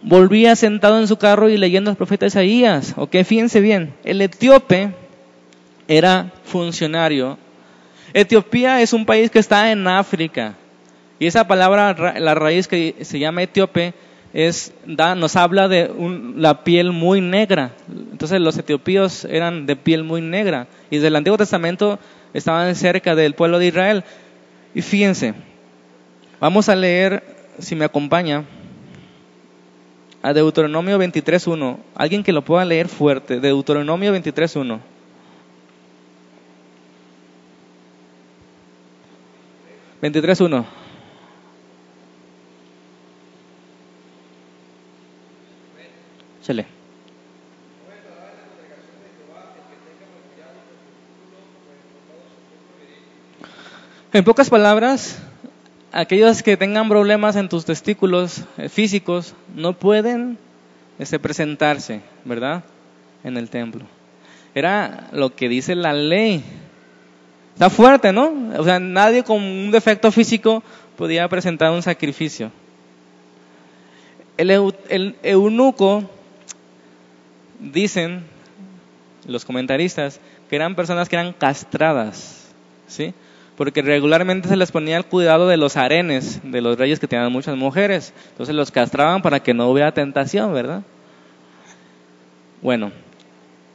Volvía 0.00 0.56
sentado 0.56 0.98
en 0.98 1.08
su 1.08 1.18
carro 1.18 1.50
y 1.50 1.58
leyendo 1.58 1.90
al 1.90 1.98
profeta 1.98 2.24
Isaías. 2.24 2.94
Ok, 2.96 3.16
fíjense 3.22 3.60
bien, 3.60 3.92
el 4.02 4.22
etíope 4.22 4.94
era 5.86 6.32
funcionario. 6.44 7.36
Etiopía 8.14 8.80
es 8.80 8.94
un 8.94 9.04
país 9.04 9.30
que 9.30 9.40
está 9.40 9.70
en 9.70 9.86
África. 9.86 10.54
Y 11.18 11.26
esa 11.26 11.46
palabra, 11.46 12.18
la 12.18 12.34
raíz 12.34 12.66
que 12.66 12.96
se 13.02 13.18
llama 13.18 13.42
etíope, 13.42 13.92
es, 14.36 14.74
da, 14.84 15.14
nos 15.14 15.34
habla 15.34 15.66
de 15.66 15.90
la 16.36 16.62
piel 16.62 16.92
muy 16.92 17.22
negra. 17.22 17.72
Entonces 17.88 18.38
los 18.38 18.58
etiopíos 18.58 19.24
eran 19.24 19.64
de 19.64 19.76
piel 19.76 20.04
muy 20.04 20.20
negra. 20.20 20.66
Y 20.90 20.96
desde 20.96 21.08
el 21.08 21.16
Antiguo 21.16 21.38
Testamento 21.38 21.98
estaban 22.34 22.74
cerca 22.74 23.14
del 23.14 23.32
pueblo 23.32 23.58
de 23.58 23.68
Israel. 23.68 24.04
Y 24.74 24.82
fíjense, 24.82 25.32
vamos 26.38 26.68
a 26.68 26.76
leer, 26.76 27.22
si 27.60 27.74
me 27.76 27.86
acompaña, 27.86 28.44
a 30.20 30.34
Deuteronomio 30.34 30.98
23.1. 30.98 31.78
Alguien 31.94 32.22
que 32.22 32.34
lo 32.34 32.42
pueda 32.44 32.66
leer 32.66 32.88
fuerte. 32.88 33.40
Deuteronomio 33.40 34.14
23.1. 34.14 34.80
23.1. 40.02 40.85
Chale. 46.46 46.64
En 54.12 54.22
pocas 54.22 54.48
palabras, 54.48 55.18
aquellos 55.90 56.44
que 56.44 56.56
tengan 56.56 56.88
problemas 56.88 57.34
en 57.34 57.48
tus 57.48 57.64
testículos 57.64 58.44
eh, 58.58 58.68
físicos 58.68 59.34
no 59.56 59.72
pueden 59.72 60.38
este, 61.00 61.18
presentarse, 61.18 62.02
¿verdad? 62.24 62.62
En 63.24 63.36
el 63.36 63.50
templo. 63.50 63.84
Era 64.54 65.08
lo 65.10 65.34
que 65.34 65.48
dice 65.48 65.74
la 65.74 65.92
ley. 65.94 66.44
Está 67.54 67.70
fuerte, 67.70 68.12
¿no? 68.12 68.32
O 68.56 68.62
sea, 68.62 68.78
nadie 68.78 69.24
con 69.24 69.42
un 69.42 69.72
defecto 69.72 70.12
físico 70.12 70.62
podía 70.96 71.28
presentar 71.28 71.72
un 71.72 71.82
sacrificio. 71.82 72.52
El, 74.36 75.16
eunuco, 75.24 76.08
dicen 77.60 78.24
los 79.26 79.44
comentaristas, 79.44 80.20
que 80.48 80.56
eran 80.56 80.74
personas 80.74 81.08
que 81.08 81.16
eran 81.16 81.32
castradas, 81.32 82.48
¿sí? 82.86 83.14
Porque 83.56 83.82
regularmente 83.82 84.48
se 84.48 84.56
les 84.56 84.70
ponía 84.70 84.96
el 84.96 85.06
cuidado 85.06 85.48
de 85.48 85.56
los 85.56 85.76
arenes 85.76 86.40
de 86.44 86.60
los 86.60 86.78
reyes 86.78 87.00
que 87.00 87.08
tenían 87.08 87.32
muchas 87.32 87.56
mujeres. 87.56 88.12
Entonces 88.30 88.54
los 88.54 88.70
castraban 88.70 89.22
para 89.22 89.40
que 89.40 89.54
no 89.54 89.68
hubiera 89.68 89.92
tentación, 89.92 90.52
¿verdad? 90.52 90.82
Bueno, 92.60 92.92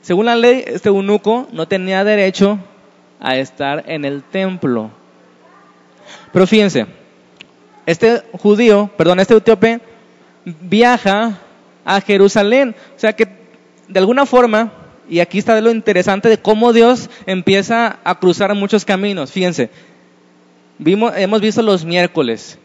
según 0.02 0.28
la 0.28 0.36
ley, 0.36 0.64
este 0.68 0.90
eunuco 0.90 1.48
no 1.52 1.68
tenía 1.68 2.04
derecho 2.04 2.60
a 3.20 3.38
estar 3.38 3.84
en 3.88 4.06
el 4.06 4.24
templo. 4.24 4.92
Pero 6.32 6.48
fíjense, 6.48 6.86
este 7.86 8.24
judío, 8.34 8.90
perdón, 8.98 9.20
este 9.20 9.36
etíope 9.36 9.82
viaja 10.46 11.40
a 11.86 12.02
Jerusalén. 12.02 12.76
O 12.96 13.00
sea 13.00 13.14
que 13.14 13.41
de 13.92 14.00
alguna 14.00 14.26
forma, 14.26 14.72
y 15.10 15.20
aquí 15.20 15.40
está 15.40 15.60
lo 15.60 15.72
interesante 15.72 16.30
de 16.30 16.38
cómo 16.38 16.74
Dios 16.74 17.10
empieza 17.26 18.00
a 18.04 18.20
cruzar 18.20 18.54
muchos 18.56 18.86
caminos. 18.86 19.32
Fíjense, 19.32 19.70
vimos, 20.78 21.14
hemos 21.16 21.42
visto 21.42 21.62
los 21.62 21.84
miércoles. 21.86 22.58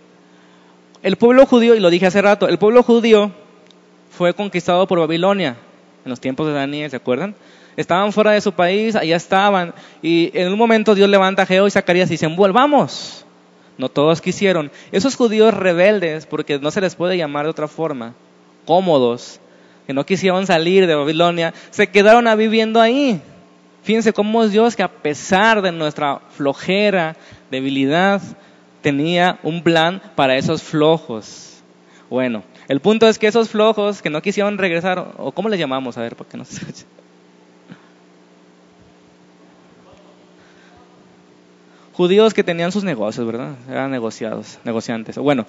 El 1.03 1.17
pueblo 1.17 1.47
judío, 1.47 1.75
y 1.75 1.81
lo 1.81 1.91
dije 1.91 2.07
hace 2.07 2.23
rato, 2.23 2.49
el 2.49 2.59
pueblo 2.59 2.83
judío 2.83 3.33
fue 4.11 4.35
conquistado 4.35 4.87
por 4.87 4.99
Babilonia 4.99 5.57
en 6.05 6.11
los 6.11 6.21
tiempos 6.21 6.47
de 6.47 6.53
Daniel, 6.53 6.91
¿se 6.91 6.97
acuerdan? 6.97 7.35
estaban 7.77 8.13
fuera 8.13 8.33
de 8.33 8.41
su 8.41 8.53
país, 8.53 8.97
allá 8.97 9.17
estaban. 9.17 9.75
Y 10.03 10.31
en 10.35 10.53
un 10.53 10.59
momento 10.59 10.95
Dios 10.95 11.09
levanta 11.09 11.43
a 11.43 11.47
Geo 11.47 11.67
y 11.67 11.71
Zacarías 11.71 12.09
y 12.09 12.15
dicen, 12.15 12.37
volvamos. 12.37 13.25
No 13.79 13.91
todos 13.91 14.21
quisieron. 14.23 14.71
Esos 14.91 15.17
judíos 15.17 15.53
rebeldes, 15.53 16.27
porque 16.27 16.59
no 16.59 16.71
se 16.71 16.81
les 16.81 16.95
puede 16.95 17.19
llamar 17.19 17.45
de 17.45 17.51
otra 17.51 17.69
forma, 17.69 18.15
cómodos, 18.65 19.39
que 19.87 19.93
no 19.93 20.05
quisieron 20.05 20.47
salir 20.47 20.87
de 20.87 20.95
Babilonia, 20.95 21.55
se 21.71 21.89
quedaron 21.89 22.27
a 22.27 22.35
viviendo 22.35 22.81
ahí. 22.81 23.21
Fíjense 23.83 24.13
cómo 24.13 24.43
es 24.43 24.53
Dios 24.53 24.75
que 24.75 24.83
a 24.83 24.91
pesar 24.91 25.63
de 25.63 25.73
nuestra 25.73 26.21
flojera, 26.31 27.17
debilidad, 27.51 28.21
tenía 28.83 29.39
un 29.43 29.63
plan 29.63 30.03
para 30.15 30.37
esos 30.37 30.63
flojos. 30.63 31.63
Bueno, 32.11 32.43
el 32.69 32.81
punto 32.81 33.09
es 33.09 33.19
que 33.19 33.27
esos 33.27 33.49
flojos 33.49 34.03
que 34.03 34.11
no 34.11 34.23
quisieron 34.23 34.59
regresar, 34.59 35.15
o 35.19 35.33
cómo 35.33 35.49
les 35.49 35.61
llamamos, 35.61 35.97
a 35.99 36.03
ver, 36.03 36.17
porque 36.17 36.37
no 36.37 36.45
se 36.45 36.57
escucha. 36.57 36.85
judíos 41.97 42.35
que 42.35 42.45
tenían 42.45 42.73
sus 42.73 42.85
negocios, 42.85 43.27
¿verdad? 43.27 43.55
Eran 43.71 43.91
negociados, 43.91 44.59
negociantes. 44.65 45.17
Bueno, 45.17 45.47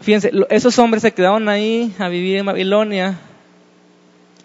fíjense, 0.00 0.32
esos 0.50 0.76
hombres 0.80 1.02
se 1.02 1.12
quedaron 1.12 1.48
ahí 1.48 1.94
a 1.98 2.08
vivir 2.08 2.38
en 2.38 2.46
Babilonia. 2.46 3.18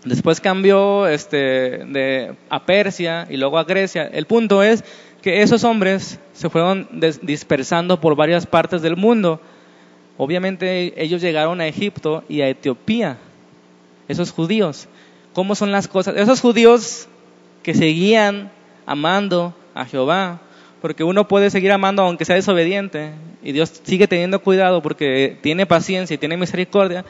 Después 0.06 0.40
cambió 0.40 1.08
este, 1.08 1.38
de, 1.38 2.36
a 2.50 2.64
Persia 2.66 3.28
y 3.28 3.38
luego 3.38 3.58
a 3.58 3.64
Grecia. 3.64 4.06
El 4.06 4.28
punto 4.28 4.62
es 4.62 4.84
que 5.24 5.42
esos 5.42 5.64
hombres 5.64 6.20
se 6.34 6.50
fueron 6.52 6.88
dispersando 7.24 8.00
por 8.00 8.16
varias 8.16 8.46
partes 8.46 8.84
del 8.84 8.96
mundo. 8.96 9.42
Obviamente 10.18 10.94
ellos 11.02 11.22
llegaron 11.22 11.60
a 11.60 11.68
Egipto 11.68 12.24
y 12.30 12.42
a 12.42 12.48
Etiopía, 12.48 13.18
esos 14.08 14.32
judíos. 14.32 14.88
¿Cómo 15.34 15.56
son 15.56 15.72
las 15.72 15.88
cosas? 15.88 16.16
Esos 16.16 16.40
judíos 16.40 17.08
que 17.64 17.74
seguían 17.74 18.52
amando 18.86 19.56
a 19.74 19.86
Jehová, 19.86 20.40
porque 20.82 21.04
uno 21.04 21.28
puede 21.28 21.50
seguir 21.50 21.72
amando 21.72 22.04
aunque 22.04 22.26
sea 22.26 22.36
desobediente 22.36 23.14
y 23.42 23.54
Dios 23.54 23.82
sigue 23.84 24.08
teniendo 24.08 24.40
cuidado 24.40 24.84
porque 24.84 25.40
tiene 25.42 25.66
paciencia 25.66 26.14
y 26.14 26.20
tiene 26.20 26.38
misericordia. 26.38 27.04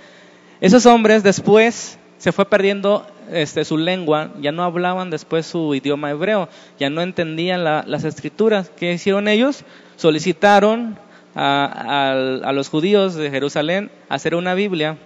Esos 0.62 0.86
hombres 0.86 1.24
después 1.24 2.00
se 2.18 2.32
fue 2.32 2.46
perdiendo 2.46 3.06
este, 3.32 3.66
su 3.66 3.78
lengua, 3.78 4.32
ya 4.42 4.52
no 4.52 4.64
hablaban 4.64 5.10
después 5.10 5.46
su 5.46 5.76
idioma 5.76 6.12
hebreo, 6.12 6.50
ya 6.80 6.90
no 6.90 7.02
entendían 7.02 7.64
las 7.64 8.04
escrituras. 8.04 8.72
¿Qué 8.76 8.94
hicieron 8.94 9.28
ellos? 9.28 9.64
Solicitaron 9.98 10.98
a, 11.36 12.12
a 12.44 12.52
los 12.54 12.70
judíos 12.70 13.16
de 13.16 13.30
Jerusalén 13.30 13.92
hacer 14.10 14.36
una 14.36 14.54
Biblia 14.54 14.98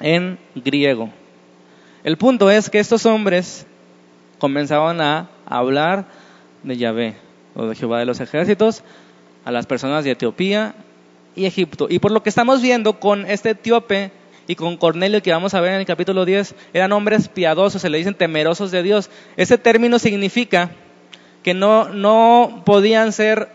en 0.00 0.38
griego. 0.54 1.10
El 2.02 2.16
punto 2.16 2.50
es 2.50 2.68
que 2.68 2.80
estos 2.80 3.06
hombres 3.06 3.66
comenzaban 4.38 5.00
a 5.00 5.28
hablar 5.46 6.06
de 6.62 6.76
Yahvé 6.76 7.16
o 7.54 7.66
de 7.66 7.74
Jehová 7.74 7.98
de 7.98 8.04
los 8.04 8.20
ejércitos, 8.20 8.82
a 9.44 9.52
las 9.52 9.66
personas 9.66 10.04
de 10.04 10.12
Etiopía 10.12 10.74
y 11.36 11.46
Egipto. 11.46 11.86
Y 11.88 11.98
por 11.98 12.12
lo 12.12 12.22
que 12.22 12.28
estamos 12.28 12.62
viendo 12.62 12.98
con 12.98 13.26
este 13.26 13.50
etíope 13.50 14.10
y 14.46 14.54
con 14.54 14.76
Cornelio 14.76 15.22
que 15.22 15.32
vamos 15.32 15.54
a 15.54 15.60
ver 15.60 15.72
en 15.72 15.80
el 15.80 15.86
capítulo 15.86 16.24
10, 16.24 16.54
eran 16.72 16.92
hombres 16.92 17.28
piadosos, 17.28 17.82
se 17.82 17.90
le 17.90 17.98
dicen 17.98 18.14
temerosos 18.14 18.70
de 18.70 18.82
Dios. 18.82 19.10
Ese 19.36 19.58
término 19.58 19.98
significa 19.98 20.70
que 21.42 21.54
no, 21.54 21.88
no 21.88 22.62
podían 22.64 23.12
ser 23.12 23.48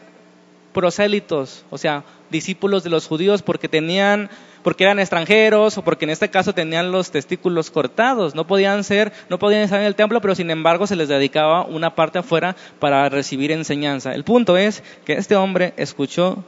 prosélitos, 0.73 1.65
o 1.69 1.77
sea, 1.77 2.03
discípulos 2.29 2.83
de 2.83 2.89
los 2.89 3.07
judíos 3.07 3.41
porque 3.41 3.67
tenían 3.67 4.29
porque 4.63 4.83
eran 4.83 4.99
extranjeros 4.99 5.77
o 5.77 5.83
porque 5.83 6.05
en 6.05 6.11
este 6.11 6.29
caso 6.29 6.53
tenían 6.53 6.91
los 6.91 7.11
testículos 7.11 7.71
cortados, 7.71 8.35
no 8.35 8.45
podían 8.45 8.83
ser, 8.83 9.13
no 9.29 9.39
podían 9.39 9.61
estar 9.61 9.79
en 9.79 9.85
el 9.85 9.95
templo, 9.95 10.19
pero 10.21 10.35
sin 10.35 10.51
embargo 10.51 10.85
se 10.85 10.97
les 10.97 11.07
dedicaba 11.07 11.65
una 11.65 11.95
parte 11.95 12.19
afuera 12.19 12.55
para 12.79 13.07
recibir 13.09 13.51
enseñanza. 13.51 14.13
El 14.13 14.25
punto 14.25 14.57
es 14.57 14.83
que 15.05 15.13
este 15.13 15.35
hombre 15.35 15.73
escuchó 15.77 16.43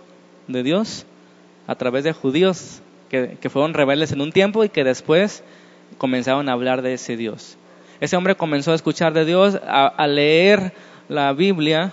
de 0.48 0.62
Dios 0.62 1.06
a 1.68 1.76
través 1.76 2.04
de 2.04 2.14
judíos 2.14 2.82
que, 3.12 3.50
fueron 3.50 3.74
rebeldes 3.74 4.14
en 4.14 4.22
un 4.22 4.32
tiempo 4.32 4.64
y 4.64 4.70
que 4.70 4.84
después 4.86 5.44
comenzaron 5.98 6.48
a 6.48 6.54
hablar 6.54 6.82
de 6.82 6.94
ese 6.94 7.18
Dios. 7.18 7.58
Ese 8.00 8.16
hombre 8.16 8.36
comenzó 8.36 8.72
a 8.72 8.76
escuchar 8.76 9.14
de 9.14 9.26
Dios, 9.26 9.60
a 9.64 10.08
leer 10.08 10.74
la 11.10 11.34
Biblia, 11.34 11.92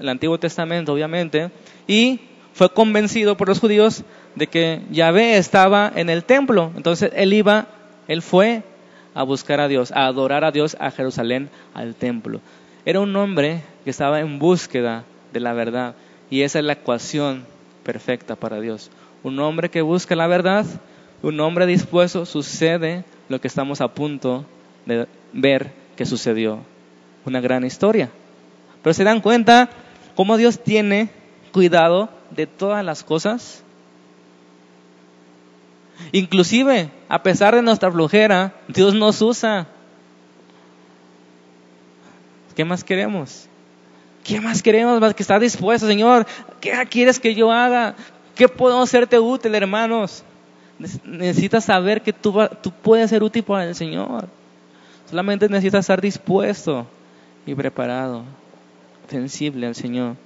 el 0.00 0.08
Antiguo 0.08 0.38
Testamento 0.38 0.94
obviamente, 0.94 1.50
y 1.86 2.20
fue 2.54 2.72
convencido 2.72 3.36
por 3.36 3.48
los 3.48 3.60
judíos 3.60 4.04
de 4.34 4.46
que 4.46 4.80
Yahvé 4.90 5.36
estaba 5.36 5.92
en 5.94 6.10
el 6.10 6.24
templo. 6.24 6.72
Entonces 6.76 7.12
él 7.14 7.32
iba, 7.34 7.66
él 8.08 8.22
fue 8.22 8.62
a 9.14 9.22
buscar 9.22 9.60
a 9.60 9.68
Dios, 9.68 9.92
a 9.92 10.06
adorar 10.06 10.44
a 10.44 10.50
Dios 10.50 10.76
a 10.80 10.90
Jerusalén, 10.90 11.50
al 11.74 11.94
templo. 11.94 12.40
Era 12.84 13.00
un 13.00 13.14
hombre 13.16 13.62
que 13.84 13.90
estaba 13.90 14.20
en 14.20 14.38
búsqueda 14.38 15.04
de 15.32 15.40
la 15.40 15.52
verdad 15.52 15.94
y 16.30 16.42
esa 16.42 16.58
es 16.58 16.64
la 16.64 16.72
ecuación 16.72 17.44
perfecta 17.84 18.36
para 18.36 18.60
Dios. 18.60 18.90
Un 19.22 19.38
hombre 19.38 19.70
que 19.70 19.82
busca 19.82 20.16
la 20.16 20.26
verdad, 20.26 20.66
un 21.22 21.38
hombre 21.40 21.66
dispuesto, 21.66 22.26
sucede 22.26 23.04
lo 23.28 23.40
que 23.40 23.48
estamos 23.48 23.80
a 23.80 23.88
punto 23.88 24.44
de 24.86 25.06
ver 25.32 25.72
que 25.96 26.06
sucedió. 26.06 26.60
Una 27.24 27.40
gran 27.40 27.64
historia. 27.64 28.10
Pero 28.82 28.94
se 28.94 29.04
dan 29.04 29.20
cuenta 29.20 29.70
cómo 30.16 30.36
Dios 30.36 30.58
tiene 30.58 31.10
cuidado 31.52 32.08
de 32.30 32.46
todas 32.46 32.84
las 32.84 33.04
cosas. 33.04 33.62
Inclusive, 36.10 36.90
a 37.08 37.22
pesar 37.22 37.54
de 37.54 37.62
nuestra 37.62 37.92
flojera, 37.92 38.52
Dios 38.66 38.94
nos 38.94 39.22
usa. 39.22 39.68
¿Qué 42.56 42.64
más 42.64 42.82
queremos? 42.82 43.46
¿Qué 44.24 44.40
más 44.40 44.62
queremos? 44.62 45.00
Más 45.00 45.14
que 45.14 45.22
estar 45.22 45.40
dispuesto, 45.40 45.86
Señor. 45.86 46.26
¿Qué 46.60 46.72
quieres 46.90 47.20
que 47.20 47.34
yo 47.34 47.52
haga? 47.52 47.94
¿Qué 48.34 48.48
puedo 48.48 48.80
hacerte 48.80 49.18
útil, 49.18 49.54
hermanos? 49.54 50.24
Necesitas 51.04 51.64
saber 51.64 52.02
que 52.02 52.12
tú, 52.12 52.34
puedes 52.82 53.10
ser 53.10 53.22
útil 53.22 53.42
para 53.42 53.68
el 53.68 53.74
Señor. 53.74 54.26
Solamente 55.08 55.48
necesitas 55.48 55.80
estar 55.80 56.00
dispuesto 56.00 56.86
y 57.46 57.54
preparado, 57.54 58.24
sensible 59.08 59.66
al 59.66 59.74
Señor. 59.74 60.16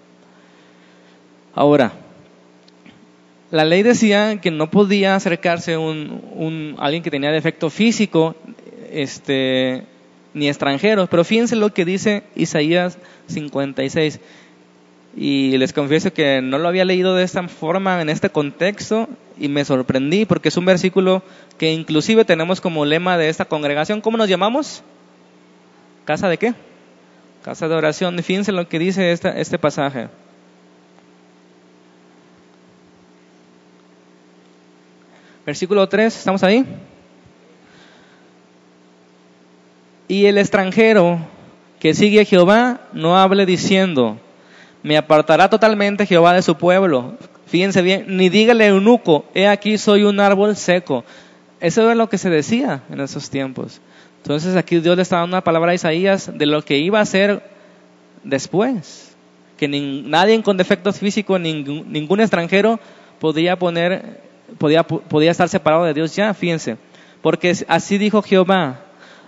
Ahora, 1.54 1.92
la 3.50 3.64
ley 3.64 3.82
decía 3.82 4.40
que 4.40 4.50
no 4.50 4.70
podía 4.70 5.14
acercarse 5.14 5.76
un, 5.76 6.76
alguien 6.78 7.02
que 7.02 7.10
tenía 7.10 7.30
defecto 7.30 7.70
físico, 7.70 8.36
este, 8.92 9.84
ni 10.34 10.48
extranjeros, 10.48 11.08
pero 11.08 11.24
fíjense 11.24 11.56
lo 11.56 11.72
que 11.72 11.84
dice 11.84 12.22
Isaías 12.34 12.98
56. 13.26 14.20
Y 15.16 15.56
les 15.56 15.72
confieso 15.72 16.12
que 16.12 16.42
no 16.42 16.58
lo 16.58 16.68
había 16.68 16.84
leído 16.84 17.14
de 17.14 17.24
esta 17.24 17.48
forma, 17.48 18.02
en 18.02 18.10
este 18.10 18.28
contexto, 18.28 19.08
y 19.38 19.48
me 19.48 19.64
sorprendí 19.64 20.26
porque 20.26 20.48
es 20.50 20.56
un 20.58 20.66
versículo 20.66 21.22
que 21.56 21.72
inclusive 21.72 22.26
tenemos 22.26 22.60
como 22.60 22.84
lema 22.84 23.16
de 23.16 23.30
esta 23.30 23.46
congregación. 23.46 24.02
¿Cómo 24.02 24.18
nos 24.18 24.28
llamamos? 24.28 24.82
¿Casa 26.04 26.28
de 26.28 26.36
qué? 26.36 26.54
Casa 27.42 27.66
de 27.66 27.74
oración. 27.74 28.22
fíjense 28.22 28.52
lo 28.52 28.68
que 28.68 28.78
dice 28.78 29.10
este 29.12 29.58
pasaje. 29.58 30.08
Versículo 35.46 35.88
3, 35.88 36.14
¿estamos 36.14 36.42
ahí? 36.42 36.66
Y 40.08 40.26
el 40.26 40.38
extranjero 40.38 41.20
que 41.78 41.94
sigue 41.94 42.20
a 42.20 42.24
Jehová 42.24 42.80
no 42.92 43.16
hable 43.16 43.46
diciendo, 43.46 44.18
me 44.86 44.96
apartará 44.96 45.50
totalmente 45.50 46.06
Jehová 46.06 46.32
de 46.32 46.42
su 46.42 46.56
pueblo. 46.56 47.14
Fíjense 47.46 47.82
bien, 47.82 48.04
ni 48.16 48.28
dígale 48.28 48.68
eunuco, 48.68 49.24
he 49.34 49.48
aquí 49.48 49.78
soy 49.78 50.04
un 50.04 50.20
árbol 50.20 50.54
seco. 50.54 51.04
Eso 51.58 51.90
es 51.90 51.96
lo 51.96 52.08
que 52.08 52.18
se 52.18 52.30
decía 52.30 52.84
en 52.88 53.00
esos 53.00 53.28
tiempos. 53.28 53.80
Entonces 54.22 54.54
aquí 54.54 54.78
Dios 54.78 54.94
le 54.94 55.02
está 55.02 55.16
dando 55.16 55.34
una 55.34 55.42
palabra 55.42 55.72
a 55.72 55.74
Isaías 55.74 56.30
de 56.32 56.46
lo 56.46 56.62
que 56.62 56.78
iba 56.78 57.00
a 57.00 57.04
ser 57.04 57.42
después. 58.22 59.16
Que 59.56 59.66
nadie 59.66 60.40
con 60.44 60.56
defectos 60.56 61.00
físicos, 61.00 61.40
ningún, 61.40 61.90
ningún 61.90 62.20
extranjero 62.20 62.78
podía 63.18 63.58
poner 63.58 64.20
podía, 64.56 64.84
podía 64.84 65.32
estar 65.32 65.48
separado 65.48 65.82
de 65.82 65.94
Dios 65.94 66.14
ya, 66.14 66.32
fíjense. 66.32 66.76
Porque 67.22 67.56
así 67.66 67.98
dijo 67.98 68.22
Jehová, 68.22 68.82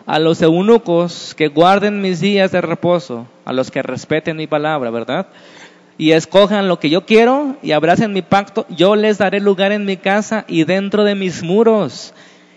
a 0.09 0.18
los 0.18 0.40
eunucos 0.40 1.35
que 1.37 1.49
guarden 1.49 2.01
mis 2.01 2.18
días 2.18 2.51
de 2.51 2.62
reposo, 2.62 3.27
a 3.44 3.53
los 3.53 3.71
que 3.71 3.83
respeten 3.83 4.38
mi 4.38 4.47
palabra, 4.47 4.90
¿verdad? 4.90 5.27
Y 5.99 6.12
escojan 6.12 6.66
lo 6.66 6.81
que 6.81 6.88
yo 6.88 7.05
quiero 7.05 7.57
y 7.62 7.73
abracen 7.73 8.14
mi 8.14 8.23
pacto, 8.23 8.64
yo 8.71 8.97
les 8.97 9.18
daré 9.18 9.38
lugar 9.38 9.71
en 9.71 9.85
mi 9.85 9.99
casa 9.99 10.47
y 10.49 10.64
dentro 10.64 11.05
de 11.05 11.14
mis 11.14 11.42
muros. 11.42 12.14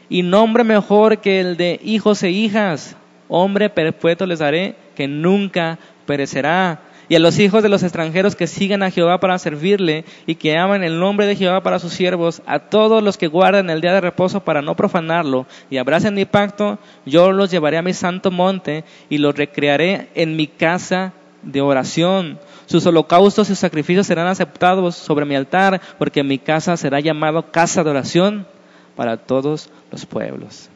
Y 0.08 0.24
nombre 0.24 0.64
mejor 0.64 1.18
que 1.18 1.42
el 1.42 1.58
de 1.58 1.82
hijos 1.84 2.24
e 2.24 2.30
hijas, 2.30 2.96
hombre 3.28 3.70
perpetuo 3.70 4.26
les 4.26 4.40
daré 4.40 4.76
que 4.96 5.10
nunca 5.10 5.78
perecerá 6.06 6.80
y 7.12 7.16
a 7.16 7.20
los 7.20 7.40
hijos 7.40 7.62
de 7.62 7.68
los 7.68 7.84
extranjeros 7.84 8.38
que 8.38 8.48
sigan 8.48 8.84
a 8.84 8.90
Jehová 8.90 9.20
para 9.20 9.38
servirle 9.38 10.06
y 10.28 10.36
que 10.36 10.58
aman 10.58 10.82
el 10.82 10.98
nombre 10.98 11.26
de 11.26 11.36
Jehová 11.36 11.62
para 11.62 11.78
sus 11.78 11.92
siervos, 11.92 12.42
a 12.46 12.60
todos 12.60 13.04
los 13.04 13.18
que 13.18 13.28
guardan 13.28 13.70
el 13.70 13.82
día 13.82 13.92
de 13.92 14.00
reposo 14.00 14.46
para 14.46 14.62
no 14.62 14.78
profanarlo 14.78 15.46
y 15.70 15.76
abracen 15.76 16.14
mi 16.14 16.24
pacto, 16.24 16.80
yo 17.06 17.34
los 17.34 17.52
llevaré 17.52 17.78
a 17.78 17.82
mi 17.82 17.92
santo 17.92 18.32
monte 18.32 18.86
y 19.10 19.18
los 19.18 19.36
recrearé 19.36 20.08
en 20.16 20.38
mi 20.38 20.48
casa 20.48 21.12
de 21.42 21.60
oración. 21.60 22.40
Sus 22.66 22.86
holocaustos 22.86 23.50
y 23.50 23.56
sacrificios 23.56 24.08
serán 24.08 24.28
aceptados 24.28 24.96
sobre 24.96 25.26
mi 25.26 25.36
altar, 25.36 25.82
porque 26.00 26.24
mi 26.24 26.40
casa 26.40 26.78
será 26.78 27.02
llamada 27.02 27.44
casa 27.52 27.84
de 27.84 27.90
oración 27.90 28.48
para 28.96 29.18
todos 29.18 29.70
los 29.92 30.06
pueblos. 30.06 30.70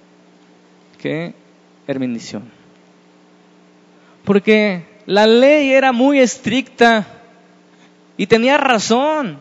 Qué 1.02 1.34
bendición. 1.88 2.44
Porque 4.26 4.95
la 5.06 5.28
ley 5.28 5.72
era 5.72 5.92
muy 5.92 6.20
estricta 6.20 7.06
y 8.18 8.28
tenía 8.28 8.58
razón. 8.58 9.40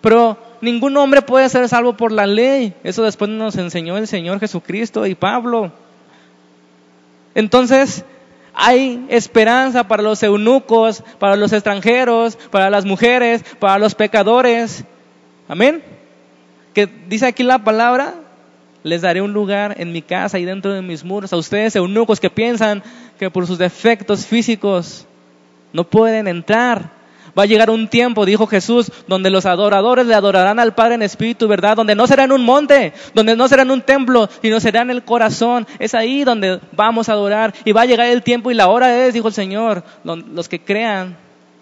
Pero 0.00 0.36
ningún 0.60 0.96
hombre 0.96 1.22
puede 1.22 1.48
ser 1.48 1.68
salvo 1.68 1.96
por 1.96 2.10
la 2.10 2.26
ley. 2.26 2.74
Eso 2.82 3.02
después 3.02 3.30
nos 3.30 3.56
enseñó 3.56 3.96
el 3.96 4.08
Señor 4.08 4.40
Jesucristo 4.40 5.06
y 5.06 5.14
Pablo. 5.14 5.72
Entonces, 7.34 8.04
hay 8.54 9.06
esperanza 9.08 9.86
para 9.88 10.02
los 10.02 10.22
eunucos, 10.22 11.02
para 11.18 11.36
los 11.36 11.52
extranjeros, 11.52 12.36
para 12.50 12.70
las 12.70 12.84
mujeres, 12.84 13.44
para 13.58 13.78
los 13.78 13.94
pecadores. 13.94 14.84
Amén. 15.48 15.82
Que 16.74 16.86
dice 16.86 17.26
aquí 17.26 17.42
la 17.42 17.62
palabra, 17.64 18.14
les 18.82 19.02
daré 19.02 19.22
un 19.22 19.32
lugar 19.32 19.76
en 19.78 19.92
mi 19.92 20.02
casa 20.02 20.38
y 20.38 20.44
dentro 20.44 20.72
de 20.72 20.82
mis 20.82 21.04
muros. 21.04 21.32
A 21.32 21.36
ustedes, 21.36 21.76
eunucos, 21.76 22.20
que 22.20 22.30
piensan 22.30 22.82
que 23.18 23.30
por 23.30 23.46
sus 23.46 23.58
defectos 23.58 24.26
físicos 24.26 25.06
no 25.72 25.84
pueden 25.84 26.28
entrar. 26.28 27.02
Va 27.38 27.44
a 27.44 27.46
llegar 27.46 27.70
un 27.70 27.88
tiempo, 27.88 28.26
dijo 28.26 28.46
Jesús, 28.46 28.92
donde 29.08 29.30
los 29.30 29.46
adoradores 29.46 30.06
le 30.06 30.14
adorarán 30.14 30.58
al 30.58 30.74
Padre 30.74 30.96
en 30.96 31.02
espíritu, 31.02 31.48
¿verdad? 31.48 31.76
Donde 31.76 31.94
no 31.94 32.06
será 32.06 32.24
en 32.24 32.32
un 32.32 32.44
monte, 32.44 32.92
donde 33.14 33.36
no 33.36 33.48
será 33.48 33.62
en 33.62 33.70
un 33.70 33.80
templo, 33.80 34.28
sino 34.42 34.60
será 34.60 34.82
en 34.82 34.90
el 34.90 35.02
corazón. 35.02 35.66
Es 35.78 35.94
ahí 35.94 36.24
donde 36.24 36.60
vamos 36.72 37.08
a 37.08 37.12
adorar. 37.12 37.54
Y 37.64 37.72
va 37.72 37.82
a 37.82 37.86
llegar 37.86 38.08
el 38.08 38.22
tiempo 38.22 38.50
y 38.50 38.54
la 38.54 38.68
hora 38.68 39.06
es, 39.06 39.14
dijo 39.14 39.28
el 39.28 39.34
Señor, 39.34 39.82
los 40.04 40.48
que 40.48 40.62
crean 40.62 41.16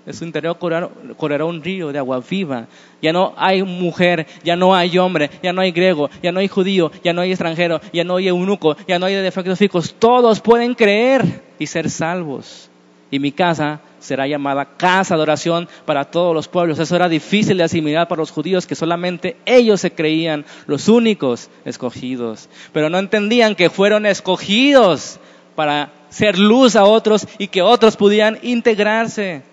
de 0.07 0.13
su 0.13 0.25
interior 0.25 0.59
correrá, 0.59 1.45
un 1.45 1.63
río 1.63 1.93
de 1.93 1.99
agua 1.99 2.23
viva. 2.29 2.67
Ya 3.03 3.13
no 3.13 3.35
hay 3.37 3.63
mujer, 3.63 4.27
ya 4.43 4.57
no 4.57 4.75
hay 4.75 4.97
hombre, 4.99 5.31
ya 5.43 5.53
no 5.53 5.61
hay 5.61 5.73
griego, 5.73 6.09
ya 6.23 6.33
no 6.33 6.41
hay 6.41 6.49
judío, 6.49 6.91
ya 7.05 7.13
no 7.13 7.21
hay 7.21 7.31
extranjero, 7.31 7.81
ya 7.93 8.05
no 8.05 8.17
hay 8.17 8.29
eunuco, 8.29 8.77
ya 8.89 8.99
no 8.99 9.07
hay 9.07 9.15
de 9.15 9.23
defectos 9.23 9.59
físicos. 9.59 9.95
Todos 9.99 10.41
pueden 10.41 10.75
creer 10.75 11.43
y 11.59 11.67
ser 11.67 11.91
salvos. 11.91 12.71
Y 13.11 13.19
mi 13.19 13.33
casa 13.33 13.81
será 13.99 14.27
llamada 14.27 14.77
casa 14.77 15.17
de 15.17 15.23
oración 15.23 15.69
para 15.85 16.05
todos 16.05 16.35
los 16.35 16.49
pueblos. 16.49 16.79
Eso 16.79 16.97
era 16.97 17.09
difícil 17.09 17.59
de 17.59 17.65
asimilar 17.65 18.09
para 18.09 18.21
los 18.21 18.31
judíos, 18.31 18.67
que 18.67 18.75
solamente 18.75 19.37
ellos 19.45 19.81
se 19.81 19.93
creían 19.93 20.45
los 20.67 20.89
únicos 20.89 21.51
escogidos. 21.65 22.49
Pero 22.73 22.89
no 22.89 22.99
entendían 22.99 23.55
que 23.55 23.69
fueron 23.69 24.07
escogidos 24.07 25.19
para 25.57 25.91
ser 26.09 26.39
luz 26.39 26.77
a 26.77 26.85
otros 26.85 27.27
y 27.39 27.49
que 27.49 27.63
otros 27.63 27.97
pudieran 27.97 28.39
integrarse. 28.43 29.50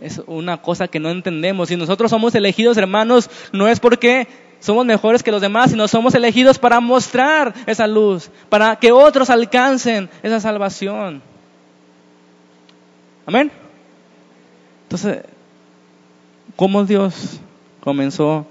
Es 0.00 0.22
una 0.26 0.62
cosa 0.62 0.88
que 0.88 1.00
no 1.00 1.10
entendemos. 1.10 1.68
Si 1.68 1.76
nosotros 1.76 2.10
somos 2.10 2.34
elegidos, 2.34 2.76
hermanos, 2.76 3.30
no 3.52 3.68
es 3.68 3.80
porque 3.80 4.28
somos 4.60 4.84
mejores 4.86 5.22
que 5.22 5.32
los 5.32 5.40
demás, 5.40 5.70
sino 5.70 5.88
somos 5.88 6.14
elegidos 6.14 6.58
para 6.58 6.80
mostrar 6.80 7.54
esa 7.66 7.86
luz, 7.86 8.30
para 8.48 8.76
que 8.76 8.92
otros 8.92 9.30
alcancen 9.30 10.08
esa 10.22 10.40
salvación. 10.40 11.22
Amén. 13.26 13.50
Entonces, 14.84 15.24
¿cómo 16.56 16.84
Dios 16.84 17.40
comenzó 17.80 18.46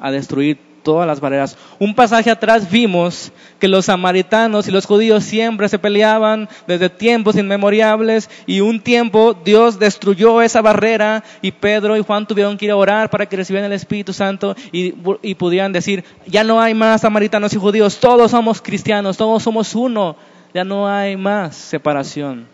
a 0.00 0.10
destruir 0.10 0.67
todas 0.88 1.06
las 1.06 1.20
barreras. 1.20 1.58
Un 1.78 1.94
pasaje 1.94 2.30
atrás 2.30 2.70
vimos 2.70 3.30
que 3.58 3.68
los 3.68 3.84
samaritanos 3.84 4.66
y 4.68 4.70
los 4.70 4.86
judíos 4.86 5.22
siempre 5.22 5.68
se 5.68 5.78
peleaban 5.78 6.48
desde 6.66 6.88
tiempos 6.88 7.36
inmemoriales 7.36 8.30
y 8.46 8.60
un 8.62 8.80
tiempo 8.80 9.36
Dios 9.44 9.78
destruyó 9.78 10.40
esa 10.40 10.62
barrera 10.62 11.22
y 11.42 11.52
Pedro 11.52 11.94
y 11.94 12.02
Juan 12.02 12.26
tuvieron 12.26 12.56
que 12.56 12.64
ir 12.64 12.70
a 12.70 12.76
orar 12.76 13.10
para 13.10 13.26
que 13.26 13.36
recibieran 13.36 13.70
el 13.70 13.76
Espíritu 13.76 14.14
Santo 14.14 14.56
y, 14.72 14.94
y 15.20 15.34
pudieran 15.34 15.72
decir, 15.72 16.04
ya 16.26 16.42
no 16.42 16.58
hay 16.58 16.72
más 16.72 17.02
samaritanos 17.02 17.52
y 17.52 17.58
judíos, 17.58 17.98
todos 17.98 18.30
somos 18.30 18.62
cristianos, 18.62 19.18
todos 19.18 19.42
somos 19.42 19.74
uno, 19.74 20.16
ya 20.54 20.64
no 20.64 20.88
hay 20.88 21.18
más 21.18 21.54
separación. 21.54 22.46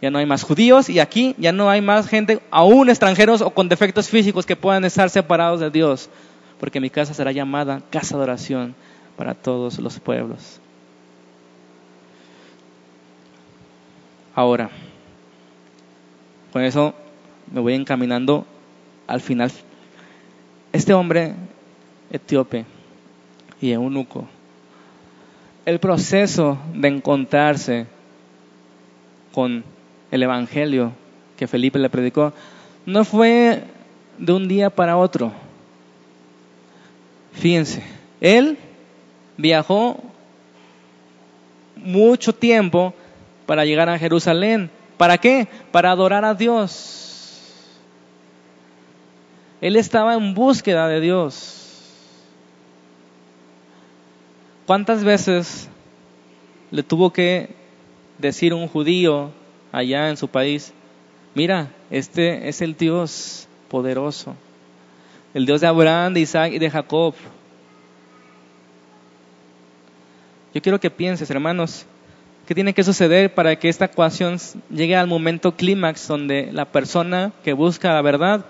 Ya 0.00 0.10
no 0.10 0.18
hay 0.18 0.26
más 0.26 0.44
judíos 0.44 0.88
y 0.88 0.98
aquí 0.98 1.34
ya 1.38 1.52
no 1.52 1.68
hay 1.68 1.82
más 1.82 2.06
gente, 2.06 2.40
aún 2.50 2.88
extranjeros 2.88 3.42
o 3.42 3.50
con 3.50 3.68
defectos 3.68 4.08
físicos 4.08 4.46
que 4.46 4.56
puedan 4.56 4.84
estar 4.86 5.10
separados 5.10 5.60
de 5.60 5.70
Dios 5.70 6.08
porque 6.60 6.78
mi 6.78 6.90
casa 6.90 7.14
será 7.14 7.32
llamada 7.32 7.80
casa 7.90 8.18
de 8.18 8.22
oración 8.22 8.74
para 9.16 9.34
todos 9.34 9.78
los 9.78 9.98
pueblos. 9.98 10.60
Ahora, 14.34 14.70
con 16.52 16.62
eso 16.62 16.94
me 17.50 17.60
voy 17.60 17.74
encaminando 17.74 18.46
al 19.06 19.22
final. 19.22 19.50
Este 20.72 20.92
hombre 20.92 21.34
etíope 22.12 22.66
y 23.60 23.72
eunuco, 23.72 24.28
el 25.64 25.80
proceso 25.80 26.58
de 26.74 26.88
encontrarse 26.88 27.86
con 29.32 29.64
el 30.10 30.22
Evangelio 30.22 30.92
que 31.38 31.48
Felipe 31.48 31.78
le 31.78 31.88
predicó, 31.88 32.34
no 32.84 33.04
fue 33.04 33.64
de 34.18 34.32
un 34.32 34.46
día 34.46 34.68
para 34.68 34.98
otro 34.98 35.32
Fíjense, 37.32 37.82
él 38.20 38.58
viajó 39.36 40.02
mucho 41.76 42.34
tiempo 42.34 42.94
para 43.46 43.64
llegar 43.64 43.88
a 43.88 43.98
Jerusalén. 43.98 44.70
¿Para 44.96 45.18
qué? 45.18 45.48
Para 45.72 45.90
adorar 45.90 46.24
a 46.24 46.34
Dios. 46.34 47.00
Él 49.60 49.76
estaba 49.76 50.14
en 50.14 50.34
búsqueda 50.34 50.88
de 50.88 51.00
Dios. 51.00 51.56
¿Cuántas 54.66 55.02
veces 55.04 55.68
le 56.70 56.82
tuvo 56.82 57.12
que 57.12 57.50
decir 58.18 58.54
un 58.54 58.68
judío 58.68 59.32
allá 59.72 60.08
en 60.08 60.16
su 60.16 60.28
país, 60.28 60.72
mira, 61.34 61.70
este 61.90 62.48
es 62.48 62.62
el 62.62 62.76
Dios 62.76 63.48
poderoso? 63.68 64.36
El 65.34 65.46
Dios 65.46 65.60
de 65.60 65.66
Abraham, 65.66 66.14
de 66.14 66.20
Isaac 66.20 66.52
y 66.52 66.58
de 66.58 66.70
Jacob. 66.70 67.14
Yo 70.52 70.60
quiero 70.60 70.80
que 70.80 70.90
pienses, 70.90 71.30
hermanos, 71.30 71.86
¿qué 72.46 72.54
tiene 72.54 72.74
que 72.74 72.82
suceder 72.82 73.32
para 73.32 73.56
que 73.56 73.68
esta 73.68 73.84
ecuación 73.84 74.38
llegue 74.70 74.96
al 74.96 75.06
momento 75.06 75.54
clímax 75.54 76.08
donde 76.08 76.50
la 76.52 76.64
persona 76.64 77.32
que 77.44 77.52
busca 77.52 77.92
la 77.92 78.02
verdad 78.02 78.44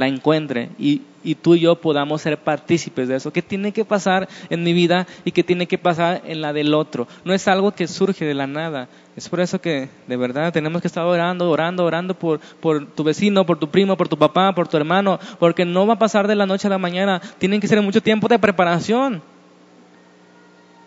la 0.00 0.08
encuentre 0.08 0.70
y, 0.78 1.02
tú 1.42 1.54
y 1.54 1.60
yo 1.60 1.76
podamos 1.76 2.22
ser 2.22 2.38
partícipes 2.38 3.06
de 3.06 3.16
eso. 3.16 3.30
¿Qué 3.30 3.42
tiene 3.42 3.72
que 3.72 3.84
pasar 3.84 4.26
en 4.48 4.64
mi 4.64 4.72
vida 4.72 5.06
y 5.26 5.32
qué 5.32 5.44
tiene 5.44 5.66
que 5.66 5.76
pasar 5.76 6.22
en 6.24 6.40
la 6.40 6.54
del 6.54 6.72
otro? 6.72 7.06
No 7.22 7.34
es 7.34 7.46
algo 7.46 7.72
que 7.72 7.86
surge 7.86 8.24
de 8.24 8.32
la 8.32 8.46
nada. 8.46 8.88
Es 9.14 9.28
por 9.28 9.40
eso 9.40 9.60
que 9.60 9.90
de 10.06 10.16
verdad 10.16 10.54
tenemos 10.54 10.80
que 10.80 10.88
estar 10.88 11.04
orando, 11.04 11.50
orando, 11.50 11.84
orando 11.84 12.14
por, 12.14 12.40
por 12.40 12.86
tu 12.86 13.04
vecino, 13.04 13.44
por 13.44 13.58
tu 13.58 13.68
primo, 13.68 13.98
por 13.98 14.08
tu 14.08 14.16
papá, 14.16 14.54
por 14.54 14.68
tu 14.68 14.78
hermano, 14.78 15.20
porque 15.38 15.66
no 15.66 15.86
va 15.86 15.94
a 15.94 15.98
pasar 15.98 16.26
de 16.26 16.34
la 16.34 16.46
noche 16.46 16.66
a 16.66 16.70
la 16.70 16.78
mañana. 16.78 17.20
Tienen 17.36 17.60
que 17.60 17.68
ser 17.68 17.82
mucho 17.82 18.00
tiempo 18.00 18.26
de 18.26 18.38
preparación. 18.38 19.20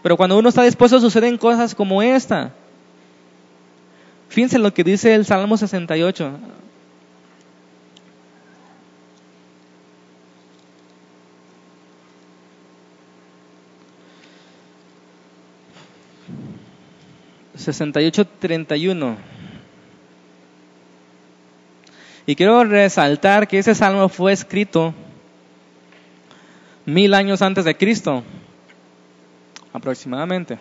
Pero 0.02 0.18
cuando 0.18 0.40
uno 0.40 0.50
está 0.50 0.64
dispuesto 0.64 1.00
suceden 1.00 1.38
cosas 1.38 1.76
como 1.76 2.02
esta. 2.02 2.52
Fíjense 4.30 4.58
lo 4.58 4.74
que 4.74 4.84
dice 4.84 5.14
el 5.14 5.26
Salmo 5.26 5.56
68. 5.56 6.32
68-31. 17.68 19.16
Y 22.26 22.36
quiero 22.36 22.64
resaltar 22.64 23.48
que 23.48 23.60
ese 23.60 23.76
salmo 23.76 24.08
fue 24.08 24.32
escrito 24.32 24.94
mil 26.86 27.14
años 27.14 27.42
antes 27.42 27.66
de 27.66 27.76
Cristo, 27.76 28.24
aproximadamente. 29.74 30.56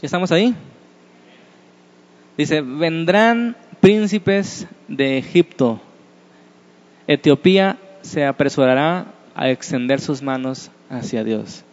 ¿Ya 0.00 0.06
estamos 0.06 0.32
ahí? 0.32 0.54
Dice, 2.36 2.60
vendrán 2.62 3.56
príncipes 3.80 4.66
de 4.88 5.18
Egipto. 5.18 5.80
Etiopía 7.06 7.78
se 8.02 8.24
apresurará 8.24 9.06
a 9.34 9.50
extender 9.50 10.00
sus 10.00 10.20
manos 10.20 10.70
hacia 10.90 11.22
Dios. 11.22 11.64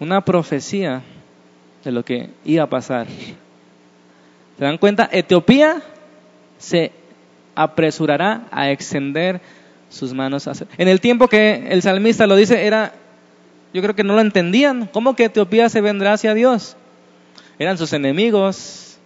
Una 0.00 0.24
profecía 0.24 1.02
de 1.86 1.92
lo 1.92 2.04
que 2.04 2.30
iba 2.44 2.64
a 2.64 2.68
pasar. 2.68 3.06
¿Se 4.58 4.64
dan 4.64 4.76
cuenta? 4.76 5.08
Etiopía 5.12 5.82
se 6.58 6.90
apresurará 7.54 8.48
a 8.50 8.72
extender 8.72 9.40
sus 9.88 10.12
manos. 10.12 10.48
En 10.78 10.88
el 10.88 11.00
tiempo 11.00 11.28
que 11.28 11.68
el 11.70 11.82
salmista 11.82 12.26
lo 12.26 12.34
dice, 12.34 12.66
era, 12.66 12.92
yo 13.72 13.82
creo 13.82 13.94
que 13.94 14.02
no 14.02 14.14
lo 14.14 14.20
entendían. 14.20 14.90
¿Cómo 14.92 15.14
que 15.14 15.26
Etiopía 15.26 15.68
se 15.68 15.80
vendrá 15.80 16.14
hacia 16.14 16.34
Dios? 16.34 16.76
Eran 17.56 17.78
sus 17.78 17.92
enemigos. 17.92 18.98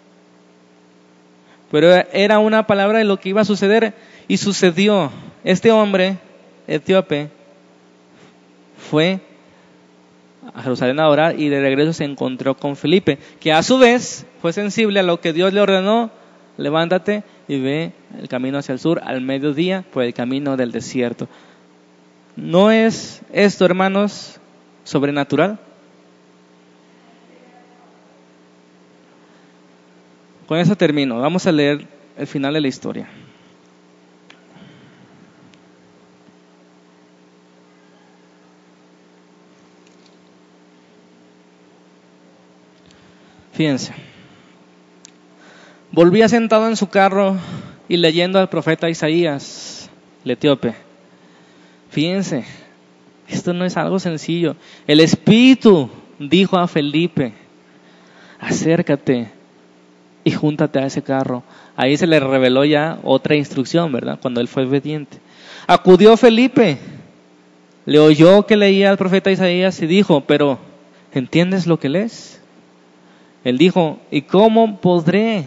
Pero 1.71 1.93
era 2.13 2.39
una 2.39 2.67
palabra 2.67 2.99
de 2.99 3.05
lo 3.05 3.21
que 3.21 3.29
iba 3.29 3.43
a 3.43 3.45
suceder 3.45 3.93
y 4.27 4.39
sucedió. 4.39 5.13
Este 5.45 5.71
hombre 5.71 6.17
etíope 6.67 7.29
fue 8.91 9.21
a 10.55 10.63
Jerusalén 10.63 11.01
a 11.01 11.09
orar 11.09 11.39
y 11.39 11.49
de 11.49 11.61
regreso 11.61 11.93
se 11.93 12.05
encontró 12.05 12.57
con 12.57 12.77
Felipe, 12.77 13.19
que 13.41 13.53
a 13.53 13.63
su 13.63 13.79
vez 13.79 14.27
fue 14.41 14.53
sensible 14.53 15.01
a 15.01 15.03
lo 15.03 15.21
que 15.21 15.33
Dios 15.33 15.53
le 15.53 15.61
ordenó, 15.61 16.11
levántate 16.57 17.23
y 17.49 17.61
ve 17.61 17.93
el 18.19 18.29
camino 18.29 18.59
hacia 18.59 18.73
el 18.73 18.79
sur 18.79 19.01
al 19.05 19.21
mediodía 19.21 19.85
por 19.93 20.03
el 20.03 20.15
camino 20.15 20.57
del 20.57 20.73
desierto. 20.73 21.29
¿No 22.37 22.71
es 22.71 23.23
esto, 23.33 23.65
hermanos, 23.65 24.41
sobrenatural? 24.85 25.59
Con 30.47 30.59
eso 30.59 30.75
termino. 30.75 31.21
Vamos 31.21 31.47
a 31.47 31.53
leer 31.53 31.87
el 32.17 32.27
final 32.27 32.55
de 32.55 32.61
la 32.61 32.69
historia. 32.69 33.09
Fíjense. 43.61 43.93
Volvía 45.93 46.31
sentado 46.31 46.67
en 46.67 46.77
su 46.77 46.89
carro 46.89 47.37
y 47.91 47.99
leyendo 47.99 48.39
al 48.39 48.49
profeta 48.49 48.89
Isaías, 48.89 49.91
el 50.25 50.31
etíope. 50.31 50.73
Fíjense, 51.91 52.47
esto 53.29 53.53
no 53.53 53.67
es 53.67 53.77
algo 53.77 53.99
sencillo. 53.99 54.57
El 54.87 55.01
Espíritu 55.01 55.91
dijo 56.19 56.57
a 56.57 56.69
Felipe, 56.69 57.35
acércate 58.39 59.29
y 60.25 60.31
júntate 60.31 60.79
a 60.79 60.87
ese 60.87 61.03
carro. 61.03 61.43
Ahí 61.77 61.99
se 61.99 62.07
le 62.07 62.19
reveló 62.19 62.65
ya 62.65 62.99
otra 63.03 63.37
instrucción, 63.37 63.93
¿verdad? 63.93 64.19
Cuando 64.23 64.41
él 64.41 64.49
fue 64.49 64.65
obediente. 64.65 65.19
Acudió 65.67 66.17
Felipe, 66.17 66.79
le 67.85 67.99
oyó 67.99 68.47
que 68.47 68.57
leía 68.57 68.89
al 68.89 68.97
profeta 68.97 69.31
Isaías 69.31 69.83
y 69.83 69.87
dijo, 69.87 70.23
pero 70.23 70.59
¿entiendes 71.13 71.67
lo 71.67 71.79
que 71.79 71.91
lees? 71.91 72.40
Él 73.45 73.59
dijo, 73.59 73.99
¿y 74.11 74.23
cómo 74.23 74.81
podré 74.81 75.45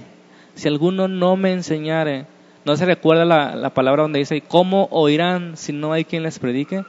si 0.56 0.68
alguno 0.68 1.08
no 1.08 1.36
me 1.36 1.52
enseñare? 1.54 2.26
¿No 2.66 2.76
se 2.76 2.86
recuerda 2.86 3.26
la, 3.26 3.70
palabra 3.72 4.04
donde 4.04 4.20
dice, 4.20 4.42
¿cómo 4.42 4.88
oirán 4.92 5.58
si 5.58 5.74
no 5.74 5.94
hay 5.94 6.06
quien 6.06 6.24
les 6.24 6.40
predique? 6.40 6.84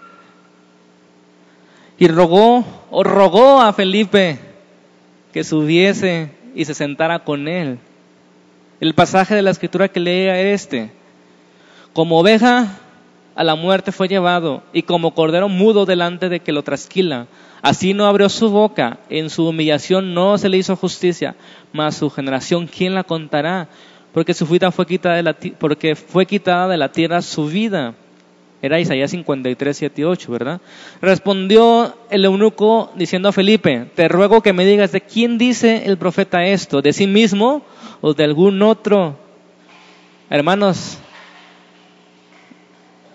Y 1.98 2.08
rogó, 2.08 2.64
o 2.90 3.02
rogó 3.02 3.60
a 3.60 3.72
Felipe 3.72 4.38
que 5.32 5.44
subiese 5.44 6.30
y 6.54 6.64
se 6.64 6.74
sentara 6.74 7.20
con 7.20 7.48
él. 7.48 7.78
El 8.80 8.94
pasaje 8.94 9.34
de 9.34 9.42
la 9.42 9.50
escritura 9.50 9.88
que 9.88 10.00
leía 10.00 10.40
este. 10.40 10.90
Como 11.92 12.18
oveja 12.18 12.78
a 13.34 13.44
la 13.44 13.54
muerte 13.54 13.92
fue 13.92 14.08
llevado 14.08 14.62
y 14.72 14.82
como 14.82 15.14
cordero 15.14 15.48
mudo 15.48 15.86
delante 15.86 16.28
de 16.28 16.40
que 16.40 16.52
lo 16.52 16.62
trasquila. 16.62 17.26
Así 17.62 17.94
no 17.94 18.06
abrió 18.06 18.28
su 18.28 18.50
boca, 18.50 18.98
en 19.08 19.30
su 19.30 19.48
humillación 19.48 20.14
no 20.14 20.38
se 20.38 20.48
le 20.48 20.58
hizo 20.58 20.76
justicia, 20.76 21.34
mas 21.72 21.96
su 21.96 22.10
generación, 22.10 22.66
¿quién 22.66 22.94
la 22.94 23.04
contará? 23.04 23.68
Porque 24.12 24.34
su 24.34 24.46
vida 24.46 24.70
fue 24.70 24.86
quitada 24.86 25.16
de 25.16 25.22
la, 25.22 25.36
porque 25.58 25.96
fue 25.96 26.26
quitada 26.26 26.68
de 26.68 26.76
la 26.76 26.92
tierra 26.92 27.22
su 27.22 27.46
vida. 27.46 27.94
Era 28.62 28.80
Isaías 28.80 29.10
53, 29.10 29.76
7 29.76 30.00
y 30.00 30.04
8, 30.04 30.32
¿verdad? 30.32 30.60
Respondió 31.02 31.96
el 32.08 32.24
eunuco 32.24 32.92
diciendo 32.94 33.28
a 33.28 33.32
Felipe, 33.32 33.90
te 33.94 34.08
ruego 34.08 34.42
que 34.42 34.54
me 34.54 34.64
digas 34.64 34.92
de 34.92 35.02
quién 35.02 35.36
dice 35.36 35.82
el 35.84 35.98
profeta 35.98 36.46
esto, 36.46 36.80
de 36.80 36.92
sí 36.94 37.06
mismo 37.06 37.62
o 38.00 38.14
de 38.14 38.24
algún 38.24 38.62
otro. 38.62 39.18
Hermanos, 40.30 40.98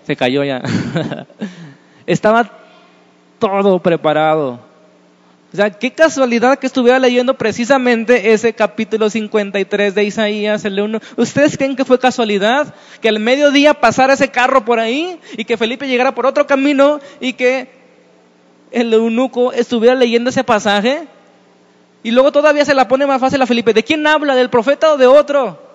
se 0.06 0.16
cayó 0.16 0.44
ya. 0.44 0.62
Estaba 2.06 2.50
todo 3.38 3.78
preparado. 3.80 4.70
O 5.52 5.56
sea, 5.56 5.70
qué 5.70 5.90
casualidad 5.90 6.58
que 6.60 6.68
estuviera 6.68 7.00
leyendo 7.00 7.34
precisamente 7.34 8.32
ese 8.32 8.52
capítulo 8.52 9.10
53 9.10 9.94
de 9.96 10.04
Isaías, 10.04 10.64
el 10.64 10.80
1. 10.80 11.00
¿Ustedes 11.16 11.56
creen 11.56 11.74
que 11.74 11.84
fue 11.84 11.98
casualidad 11.98 12.72
que 13.00 13.08
al 13.08 13.18
mediodía 13.18 13.74
pasara 13.74 14.12
ese 14.12 14.28
carro 14.28 14.64
por 14.64 14.78
ahí 14.78 15.18
y 15.36 15.44
que 15.44 15.56
Felipe 15.56 15.88
llegara 15.88 16.14
por 16.14 16.26
otro 16.26 16.46
camino 16.46 17.00
y 17.18 17.32
que 17.32 17.68
el 18.70 18.94
eunuco 18.94 19.52
estuviera 19.52 19.96
leyendo 19.96 20.30
ese 20.30 20.44
pasaje? 20.44 21.08
Y 22.04 22.12
luego 22.12 22.30
todavía 22.30 22.64
se 22.64 22.74
la 22.74 22.86
pone 22.86 23.06
más 23.06 23.20
fácil 23.20 23.42
a 23.42 23.46
Felipe. 23.46 23.74
¿De 23.74 23.82
quién 23.82 24.06
habla? 24.06 24.36
¿Del 24.36 24.50
profeta 24.50 24.92
o 24.92 24.96
de 24.96 25.08
otro? 25.08 25.69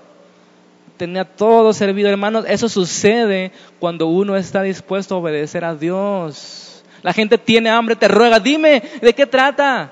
Tenía 0.97 1.25
todo 1.25 1.73
servido, 1.73 2.09
hermanos. 2.09 2.45
Eso 2.47 2.69
sucede 2.69 3.51
cuando 3.79 4.07
uno 4.07 4.35
está 4.37 4.61
dispuesto 4.61 5.15
a 5.15 5.17
obedecer 5.17 5.65
a 5.65 5.75
Dios. 5.75 6.83
La 7.01 7.13
gente 7.13 7.37
tiene 7.37 7.69
hambre, 7.69 7.95
te 7.95 8.07
ruega, 8.07 8.39
dime, 8.39 8.81
¿de 9.01 9.13
qué 9.13 9.25
trata? 9.25 9.91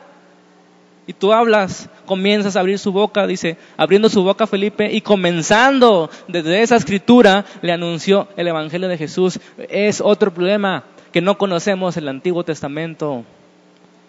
Y 1.06 1.14
tú 1.14 1.34
hablas, 1.34 1.90
comienzas 2.06 2.56
a 2.56 2.62
abrir 2.62 2.80
su 2.80 2.94
boca, 2.94 3.28
dice, 3.28 3.58
abriendo 3.76 4.08
su 4.10 4.24
boca 4.24 4.48
Felipe 4.48 4.92
y 4.92 5.02
comenzando 5.02 6.10
desde 6.30 6.62
esa 6.62 6.78
escritura 6.78 7.46
le 7.62 7.74
anunció 7.74 8.30
el 8.38 8.48
Evangelio 8.48 8.88
de 8.88 8.98
Jesús. 8.98 9.40
Es 9.70 10.00
otro 10.00 10.34
problema 10.34 10.86
que 11.12 11.22
no 11.22 11.38
conocemos 11.38 11.98
el 11.98 12.08
Antiguo 12.08 12.44
Testamento. 12.46 13.26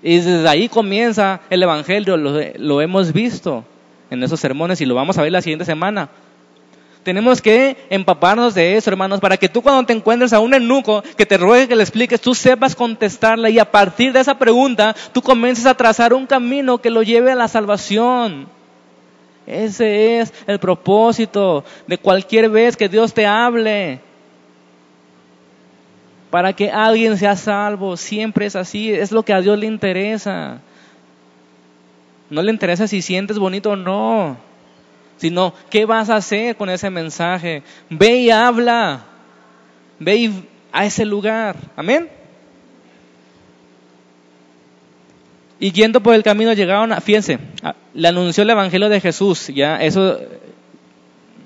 Y 0.02 0.18
desde 0.18 0.48
ahí 0.48 0.68
comienza 0.68 1.40
el 1.50 1.62
Evangelio, 1.62 2.16
lo, 2.16 2.40
lo 2.58 2.80
hemos 2.80 3.12
visto 3.12 3.64
en 4.10 4.22
esos 4.22 4.38
sermones 4.38 4.80
y 4.80 4.86
lo 4.86 4.94
vamos 4.94 5.18
a 5.18 5.22
ver 5.22 5.32
la 5.32 5.42
siguiente 5.42 5.64
semana. 5.64 6.08
Tenemos 7.04 7.42
que 7.42 7.76
empaparnos 7.90 8.54
de 8.54 8.76
eso, 8.76 8.88
hermanos, 8.88 9.20
para 9.20 9.36
que 9.36 9.50
tú 9.50 9.60
cuando 9.60 9.84
te 9.84 9.92
encuentres 9.92 10.32
a 10.32 10.40
un 10.40 10.54
eunuco 10.54 11.02
que 11.18 11.26
te 11.26 11.36
ruegue 11.36 11.68
que 11.68 11.76
le 11.76 11.82
expliques, 11.82 12.18
tú 12.18 12.34
sepas 12.34 12.74
contestarle 12.74 13.50
y 13.50 13.58
a 13.58 13.70
partir 13.70 14.10
de 14.10 14.20
esa 14.20 14.38
pregunta 14.38 14.96
tú 15.12 15.20
comiences 15.20 15.66
a 15.66 15.74
trazar 15.74 16.14
un 16.14 16.26
camino 16.26 16.78
que 16.78 16.88
lo 16.88 17.02
lleve 17.02 17.30
a 17.30 17.34
la 17.34 17.46
salvación. 17.46 18.48
Ese 19.46 20.20
es 20.20 20.32
el 20.46 20.58
propósito 20.58 21.62
de 21.86 21.98
cualquier 21.98 22.48
vez 22.48 22.74
que 22.74 22.88
Dios 22.88 23.12
te 23.12 23.26
hable. 23.26 24.00
Para 26.30 26.54
que 26.54 26.70
alguien 26.70 27.18
sea 27.18 27.36
salvo, 27.36 27.98
siempre 27.98 28.46
es 28.46 28.56
así, 28.56 28.90
es 28.90 29.12
lo 29.12 29.22
que 29.24 29.34
a 29.34 29.42
Dios 29.42 29.58
le 29.58 29.66
interesa. 29.66 30.62
No 32.30 32.42
le 32.42 32.50
interesa 32.50 32.88
si 32.88 33.02
sientes 33.02 33.38
bonito 33.38 33.72
o 33.72 33.76
no 33.76 34.53
sino 35.16 35.54
qué 35.70 35.84
vas 35.86 36.10
a 36.10 36.16
hacer 36.16 36.56
con 36.56 36.70
ese 36.70 36.90
mensaje. 36.90 37.62
Ve 37.90 38.16
y 38.16 38.30
habla, 38.30 39.04
ve 39.98 40.30
a 40.72 40.84
ese 40.84 41.04
lugar. 41.04 41.56
Amén. 41.76 42.08
Y 45.60 45.72
yendo 45.72 46.02
por 46.02 46.14
el 46.14 46.22
camino 46.22 46.52
llegaron 46.52 46.92
a, 46.92 47.00
fíjense, 47.00 47.38
le 47.94 48.08
anunció 48.08 48.42
el 48.42 48.50
Evangelio 48.50 48.88
de 48.88 49.00
Jesús, 49.00 49.48
ya 49.48 49.76
eso 49.82 50.18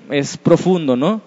es 0.09 0.35
profundo, 0.37 0.95
¿no? 0.95 1.21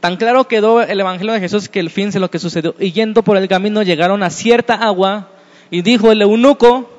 Tan 0.00 0.16
claro 0.16 0.48
quedó 0.48 0.82
el 0.82 1.00
Evangelio 1.00 1.32
de 1.32 1.40
Jesús 1.40 1.68
que 1.68 1.80
el 1.80 1.90
fin 1.90 2.12
se 2.12 2.20
lo 2.20 2.30
que 2.30 2.38
sucedió. 2.38 2.74
Y 2.78 2.92
yendo 2.92 3.22
por 3.22 3.36
el 3.36 3.48
camino 3.48 3.82
llegaron 3.82 4.22
a 4.22 4.30
cierta 4.30 4.74
agua 4.74 5.28
y 5.70 5.82
dijo 5.82 6.10
el 6.12 6.22
eunuco, 6.22 6.90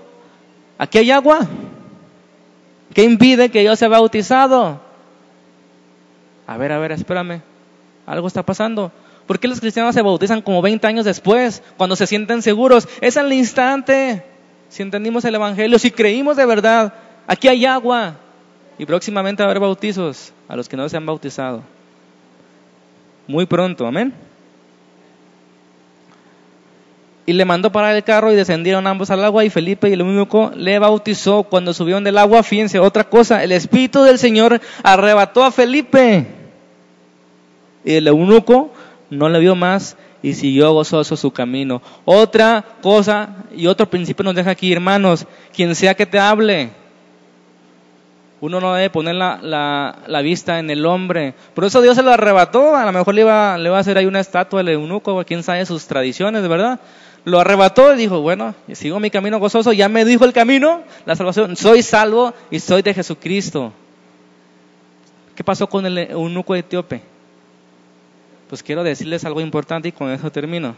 aquí 0.78 1.00
hay 1.00 1.12
agua. 1.12 1.48
¿Qué 2.94 3.04
impide 3.04 3.50
que 3.50 3.64
yo 3.64 3.76
sea 3.76 3.88
bautizado? 3.88 4.82
A 6.48 6.58
ver, 6.58 6.72
a 6.72 6.80
ver, 6.80 6.92
espérame. 6.92 7.42
Algo 8.06 8.28
está 8.28 8.44
pasando. 8.44 8.92
¿Por 9.26 9.40
qué 9.40 9.48
los 9.48 9.60
cristianos 9.60 9.96
se 9.96 10.02
bautizan 10.02 10.42
como 10.42 10.62
20 10.62 10.86
años 10.88 11.06
después, 11.06 11.64
cuando 11.78 11.96
se 11.96 12.08
sienten 12.08 12.42
seguros? 12.42 12.88
Es 13.00 13.16
al 13.18 13.32
instante. 13.32 14.26
Si 14.70 14.82
entendimos 14.82 15.24
el 15.26 15.36
Evangelio, 15.36 15.80
si 15.80 15.92
creímos 15.92 16.36
de 16.36 16.46
verdad, 16.46 16.94
aquí 17.28 17.48
hay 17.48 17.66
agua. 17.66 18.16
Y 18.78 18.86
próximamente 18.86 19.44
va 19.44 19.48
a 19.48 19.52
haber 19.52 19.62
bautizos 19.62 20.34
a 20.48 20.56
los 20.56 20.68
que 20.68 20.76
no 20.76 20.90
se 20.90 20.98
han 20.98 21.06
bautizado. 21.06 21.62
Muy 23.28 23.46
pronto, 23.46 23.86
amén 23.86 24.31
y 27.32 27.34
le 27.34 27.46
mandó 27.46 27.72
parar 27.72 27.96
el 27.96 28.04
carro 28.04 28.30
y 28.34 28.36
descendieron 28.36 28.86
ambos 28.88 29.10
al 29.10 29.24
agua 29.24 29.46
y 29.46 29.50
Felipe 29.50 29.88
y 29.88 29.94
el 29.94 30.02
eunuco 30.02 30.52
le 30.54 30.78
bautizó 30.80 31.44
cuando 31.44 31.74
subieron 31.74 32.04
del 32.04 32.18
agua. 32.18 32.44
Fíjense, 32.44 32.78
otra 32.78 33.06
cosa, 33.06 33.42
el 33.42 33.54
Espíritu 33.54 34.04
del 34.04 34.20
Señor 34.20 34.60
arrebató 34.84 35.46
a 35.46 35.52
Felipe 35.52 36.28
y 37.86 37.94
el 37.94 38.08
eunuco 38.10 38.74
no 39.10 39.30
le 39.30 39.40
vio 39.40 39.56
más 39.56 39.96
y 40.22 40.34
siguió 40.34 40.74
gozoso 40.74 41.16
su 41.16 41.32
camino. 41.32 41.82
Otra 42.04 42.66
cosa 42.82 43.30
y 43.56 43.68
otro 43.68 43.90
principio 43.90 44.26
nos 44.26 44.36
deja 44.36 44.52
aquí, 44.52 44.74
hermanos, 44.74 45.26
quien 45.56 45.74
sea 45.74 45.94
que 45.94 46.06
te 46.06 46.20
hable, 46.20 46.72
uno 48.42 48.60
no 48.60 48.74
debe 48.74 48.90
poner 48.90 49.16
la, 49.16 49.40
la, 50.06 50.22
vista 50.22 50.58
en 50.58 50.72
el 50.72 50.86
hombre. 50.88 51.36
Por 51.54 51.64
eso 51.64 51.80
Dios 51.80 51.96
se 51.96 52.02
lo 52.02 52.12
arrebató. 52.12 52.76
A 52.76 52.86
lo 52.86 52.92
mejor 52.92 53.14
le 53.14 53.22
iba, 53.22 53.56
le 53.60 53.70
va 53.70 53.78
a 53.78 53.82
hacer 53.82 54.00
ahí 54.00 54.08
una 54.08 54.20
estatua 54.20 54.62
al 54.62 54.70
eunuco, 54.70 55.24
quién 55.26 55.44
sabe 55.44 55.64
sus 55.68 55.86
tradiciones, 55.86 56.48
¿verdad? 56.48 56.80
Lo 57.24 57.40
arrebató 57.40 57.94
y 57.94 57.98
dijo, 57.98 58.22
bueno, 58.22 58.56
sigo 58.74 59.00
mi 59.00 59.12
camino 59.12 59.40
gozoso, 59.40 59.74
ya 59.74 59.90
me 59.90 60.06
dijo 60.06 60.26
el 60.26 60.34
camino, 60.34 60.84
la 61.06 61.16
salvación, 61.16 61.56
soy 61.56 61.84
salvo 61.84 62.34
y 62.50 62.60
soy 62.60 62.82
de 62.82 62.94
Jesucristo. 62.94 63.74
¿Qué 65.36 65.44
pasó 65.44 65.68
con 65.68 65.86
el 65.86 65.98
eunuco 65.98 66.56
etíope? 66.56 67.02
Pues 68.50 68.64
quiero 68.64 68.84
decirles 68.84 69.24
algo 69.24 69.40
importante 69.40 69.88
y 69.88 69.92
con 69.92 70.12
eso 70.12 70.32
termino. 70.32 70.76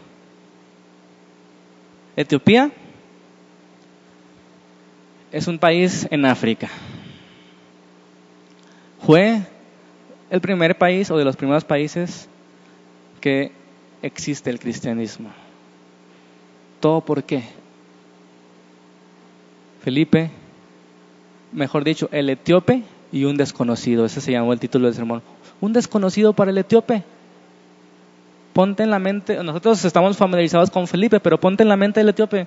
Etiopía 2.16 2.70
es 5.32 5.48
un 5.48 5.58
país 5.58 6.06
en 6.10 6.24
África. 6.26 6.68
Fue 9.04 9.42
el 10.30 10.40
primer 10.40 10.78
país 10.78 11.10
o 11.10 11.18
de 11.18 11.24
los 11.24 11.36
primeros 11.36 11.64
países 11.64 12.28
que 13.20 13.50
existe 14.02 14.50
el 14.50 14.60
cristianismo. 14.60 15.43
¿Todo 16.84 17.00
por 17.00 17.24
qué? 17.24 17.42
Felipe, 19.80 20.30
mejor 21.50 21.82
dicho, 21.82 22.10
el 22.12 22.28
etíope 22.28 22.82
y 23.10 23.24
un 23.24 23.38
desconocido. 23.38 24.04
Ese 24.04 24.20
se 24.20 24.32
llamó 24.32 24.52
el 24.52 24.60
título 24.60 24.84
del 24.84 24.94
sermón. 24.94 25.22
Un 25.62 25.72
desconocido 25.72 26.34
para 26.34 26.50
el 26.50 26.58
etíope. 26.58 27.02
Ponte 28.52 28.82
en 28.82 28.90
la 28.90 28.98
mente, 28.98 29.42
nosotros 29.42 29.82
estamos 29.82 30.18
familiarizados 30.18 30.68
con 30.68 30.86
Felipe, 30.86 31.20
pero 31.20 31.40
ponte 31.40 31.62
en 31.62 31.70
la 31.70 31.78
mente 31.78 32.00
del 32.00 32.10
etíope. 32.10 32.46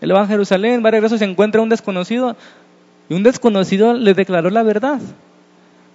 Él 0.00 0.12
va 0.12 0.22
a 0.22 0.26
Jerusalén, 0.26 0.82
va 0.84 0.88
a 0.88 0.90
regreso, 0.90 1.16
se 1.16 1.24
encuentra 1.24 1.62
un 1.62 1.68
desconocido. 1.68 2.36
Y 3.08 3.14
un 3.14 3.22
desconocido 3.22 3.94
le 3.94 4.12
declaró 4.12 4.50
la 4.50 4.64
verdad. 4.64 4.98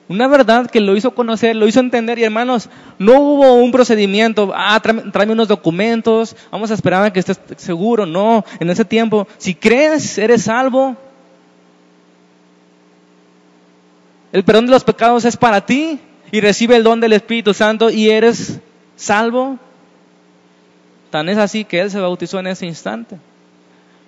Una 0.10 0.28
verdad 0.28 0.70
que 0.70 0.82
lo 0.82 0.96
hizo 0.96 1.16
conocer, 1.16 1.56
lo 1.56 1.68
hizo 1.68 1.80
entender. 1.80 2.20
Y 2.20 2.24
hermanos, 2.24 2.70
no 3.00 3.20
hubo 3.20 3.54
un 3.54 3.72
procedimiento, 3.72 4.52
ah, 4.56 4.80
tráeme, 4.82 5.34
unos 5.34 5.48
documentos, 5.48 6.36
vamos 6.52 6.72
a 6.72 6.74
esperar 6.74 7.06
a 7.06 7.14
que 7.14 7.20
estés 7.20 7.40
seguro. 7.58 8.06
No, 8.06 8.44
en 8.60 8.70
ese 8.70 8.84
tiempo, 8.84 9.28
si 9.38 9.56
crees, 9.56 10.18
eres 10.18 10.44
salvo. 10.44 10.96
El 14.32 14.44
perdón 14.44 14.66
de 14.66 14.72
los 14.72 14.84
pecados 14.84 15.26
es 15.26 15.38
para 15.38 15.66
ti 15.66 16.00
y 16.32 16.42
recibe 16.42 16.76
el 16.76 16.84
don 16.84 17.00
del 17.00 17.14
Espíritu 17.14 17.54
Santo 17.54 17.90
y 17.90 18.10
eres 18.10 18.60
salvo. 18.96 19.58
Tan 21.12 21.30
es 21.30 21.38
así 21.38 21.64
que 21.64 21.80
Él 21.80 21.92
se 21.92 22.00
bautizó 22.00 22.40
en 22.40 22.48
ese 22.48 22.66
instante. 22.66 23.18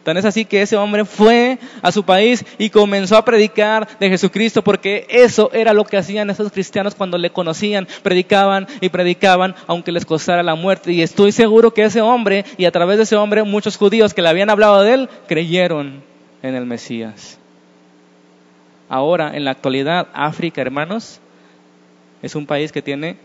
Tan 0.05 0.17
es 0.17 0.25
así 0.25 0.45
que 0.45 0.61
ese 0.61 0.77
hombre 0.77 1.03
fue 1.03 1.57
a 1.81 1.91
su 1.91 2.03
país 2.03 2.45
y 2.59 2.69
comenzó 2.69 3.17
a 3.17 3.25
predicar 3.25 3.97
de 3.97 4.07
Jesucristo 4.07 4.63
porque 4.63 5.07
eso 5.09 5.49
era 5.51 5.73
lo 5.73 5.83
que 5.83 5.97
hacían 5.97 6.29
esos 6.29 6.51
cristianos 6.51 6.93
cuando 6.93 7.17
le 7.17 7.31
conocían. 7.31 7.87
Predicaban 8.03 8.67
y 8.81 8.89
predicaban 8.89 9.55
aunque 9.65 9.91
les 9.91 10.05
costara 10.05 10.43
la 10.43 10.53
muerte. 10.53 10.93
Y 10.93 11.01
estoy 11.01 11.31
seguro 11.31 11.73
que 11.73 11.85
ese 11.85 12.01
hombre 12.01 12.45
y 12.55 12.65
a 12.65 12.71
través 12.71 12.97
de 12.97 13.03
ese 13.03 13.15
hombre 13.15 13.41
muchos 13.41 13.77
judíos 13.77 14.13
que 14.13 14.21
le 14.21 14.29
habían 14.29 14.51
hablado 14.51 14.83
de 14.83 14.93
él 14.93 15.09
creyeron 15.27 16.03
en 16.43 16.53
el 16.53 16.67
Mesías. 16.67 17.39
Ahora, 18.87 19.35
en 19.35 19.43
la 19.43 19.51
actualidad, 19.51 20.09
África, 20.13 20.61
hermanos, 20.61 21.19
es 22.21 22.35
un 22.35 22.45
país 22.45 22.71
que 22.71 22.83
tiene 22.83 23.17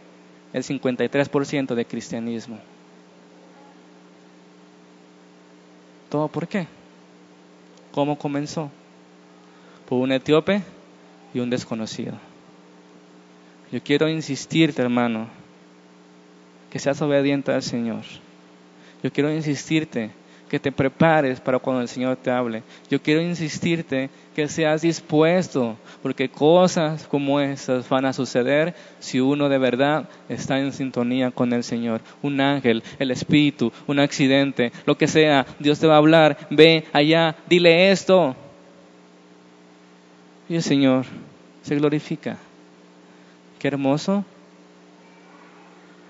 el 0.55 0.63
53% 0.63 1.75
de 1.75 1.85
cristianismo. 1.85 2.59
¿Todo 6.11 6.29
por 6.29 6.49
qué? 6.49 6.67
¿Cómo 7.93 8.19
comenzó? 8.19 8.71
Por 9.89 10.01
un 10.01 10.13
etíope 10.13 10.63
y 11.33 11.39
un 11.39 11.49
desconocido. 11.49 12.15
Yo 13.73 13.81
quiero 13.83 14.09
insistirte, 14.09 14.83
hermano, 14.83 15.29
que 16.71 16.81
seas 16.81 17.01
obediente 17.01 17.53
al 17.53 17.63
Señor. 17.63 18.03
Yo 19.03 19.13
quiero 19.13 19.33
insistirte 19.33 20.11
que 20.51 20.59
te 20.59 20.73
prepares 20.73 21.41
para 21.41 21.61
cuando 21.61 21.81
el 21.81 21.89
Señor 21.89 22.17
te 22.17 22.29
hable. 22.29 22.65
Yo 22.91 23.01
quiero 23.01 23.23
insistirte 23.23 24.11
que 24.35 24.49
seas 24.49 24.83
dispuesto, 24.83 25.77
porque 26.03 26.29
cosas 26.29 27.07
como 27.07 27.39
esas 27.39 27.89
van 27.89 28.05
a 28.05 28.13
suceder 28.13 28.75
si 28.99 29.21
uno 29.21 29.49
de 29.49 29.59
verdad 29.59 30.09
está 30.29 30.59
en 30.59 30.73
sintonía 30.73 31.31
con 31.31 31.53
el 31.53 31.63
Señor. 31.63 32.01
Un 32.21 32.41
ángel, 32.41 32.83
el 32.99 33.13
Espíritu, 33.13 33.73
un 33.87 34.01
accidente, 34.01 34.73
lo 34.87 34.99
que 34.99 35.07
sea, 35.07 35.47
Dios 35.61 35.79
te 35.79 35.87
va 35.87 35.95
a 35.95 35.99
hablar, 35.99 36.37
ve 36.51 36.85
allá, 36.93 37.37
dile 37.49 37.93
esto. 37.93 38.35
Y 40.49 40.57
el 40.57 40.63
Señor 40.65 41.05
se 41.63 41.77
glorifica. 41.77 42.39
Qué 43.61 43.69
hermoso. 43.69 44.25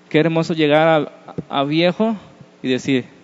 Qué 0.08 0.18
hermoso 0.18 0.54
llegar 0.54 1.12
a, 1.48 1.60
a 1.60 1.64
viejo 1.64 2.16
y 2.62 2.70
decir, 2.70 3.19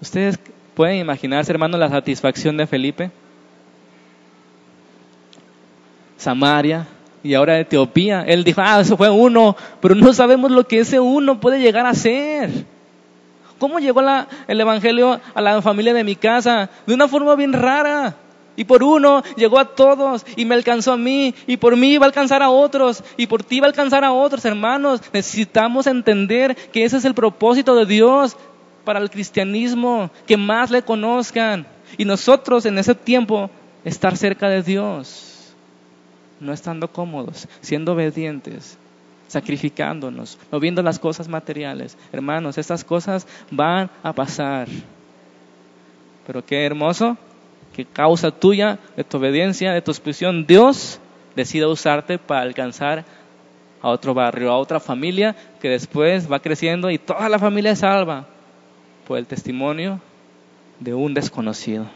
¿Ustedes 0.00 0.38
pueden 0.74 0.98
imaginarse, 0.98 1.52
hermano, 1.52 1.78
la 1.78 1.88
satisfacción 1.88 2.56
de 2.56 2.66
Felipe? 2.66 3.10
Samaria 6.16 6.86
y 7.22 7.34
ahora 7.34 7.58
Etiopía. 7.58 8.22
Él 8.22 8.44
dijo, 8.44 8.60
ah, 8.62 8.80
eso 8.80 8.96
fue 8.96 9.10
uno, 9.10 9.56
pero 9.80 9.94
no 9.94 10.12
sabemos 10.12 10.50
lo 10.50 10.66
que 10.66 10.80
ese 10.80 11.00
uno 11.00 11.40
puede 11.40 11.60
llegar 11.60 11.86
a 11.86 11.94
ser. 11.94 12.50
¿Cómo 13.58 13.78
llegó 13.78 14.02
el 14.46 14.60
Evangelio 14.60 15.20
a 15.34 15.40
la 15.40 15.62
familia 15.62 15.94
de 15.94 16.04
mi 16.04 16.16
casa? 16.16 16.68
De 16.86 16.94
una 16.94 17.08
forma 17.08 17.34
bien 17.34 17.52
rara. 17.52 18.16
Y 18.56 18.64
por 18.64 18.84
uno 18.84 19.22
llegó 19.36 19.58
a 19.58 19.74
todos 19.74 20.24
y 20.36 20.44
me 20.44 20.54
alcanzó 20.54 20.92
a 20.92 20.96
mí 20.96 21.34
y 21.46 21.56
por 21.56 21.76
mí 21.76 21.98
va 21.98 22.06
a 22.06 22.08
alcanzar 22.08 22.40
a 22.40 22.50
otros 22.50 23.02
y 23.16 23.26
por 23.26 23.42
ti 23.42 23.58
va 23.58 23.66
a 23.66 23.70
alcanzar 23.70 24.04
a 24.04 24.12
otros 24.12 24.44
hermanos. 24.44 25.00
Necesitamos 25.12 25.86
entender 25.86 26.54
que 26.72 26.84
ese 26.84 26.98
es 26.98 27.04
el 27.04 27.14
propósito 27.14 27.74
de 27.74 27.86
Dios 27.86 28.36
para 28.84 29.00
el 29.00 29.10
cristianismo, 29.10 30.10
que 30.26 30.36
más 30.36 30.70
le 30.70 30.82
conozcan. 30.82 31.66
Y 31.96 32.04
nosotros 32.04 32.66
en 32.66 32.78
ese 32.78 32.94
tiempo 32.94 33.50
estar 33.84 34.16
cerca 34.16 34.48
de 34.48 34.62
Dios, 34.62 35.54
no 36.40 36.52
estando 36.52 36.88
cómodos, 36.88 37.48
siendo 37.60 37.92
obedientes, 37.92 38.78
sacrificándonos, 39.28 40.38
no 40.50 40.60
viendo 40.60 40.82
las 40.82 40.98
cosas 40.98 41.28
materiales. 41.28 41.96
Hermanos, 42.12 42.58
estas 42.58 42.84
cosas 42.84 43.26
van 43.50 43.90
a 44.02 44.12
pasar. 44.12 44.68
Pero 46.26 46.44
qué 46.44 46.64
hermoso 46.64 47.16
que 47.74 47.84
causa 47.84 48.30
tuya, 48.30 48.78
de 48.96 49.04
tu 49.04 49.16
obediencia, 49.16 49.72
de 49.72 49.82
tu 49.82 49.90
expresión, 49.90 50.46
Dios 50.46 51.00
decida 51.34 51.68
usarte 51.68 52.18
para 52.18 52.42
alcanzar 52.42 53.04
a 53.82 53.88
otro 53.88 54.14
barrio, 54.14 54.50
a 54.50 54.56
otra 54.56 54.78
familia 54.78 55.34
que 55.60 55.68
después 55.68 56.30
va 56.30 56.38
creciendo 56.38 56.90
y 56.90 56.98
toda 56.98 57.28
la 57.28 57.38
familia 57.38 57.72
es 57.72 57.80
salva 57.80 58.28
por 59.06 59.18
el 59.18 59.26
testimonio 59.26 60.00
de 60.80 60.94
un 60.94 61.14
desconocido. 61.14 61.86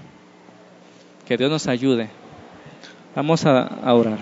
Que 1.26 1.36
Dios 1.36 1.50
nos 1.50 1.66
ayude. 1.66 2.08
Vamos 3.14 3.44
a, 3.46 3.92
orar. 3.92 4.18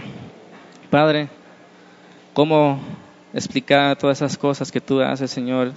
Padre, 0.90 1.28
¿cómo 2.32 2.80
explicar 3.34 3.96
todas 3.96 4.18
esas 4.18 4.36
cosas 4.36 4.72
que 4.72 4.80
tú 4.80 5.00
haces, 5.00 5.30
Señor? 5.30 5.72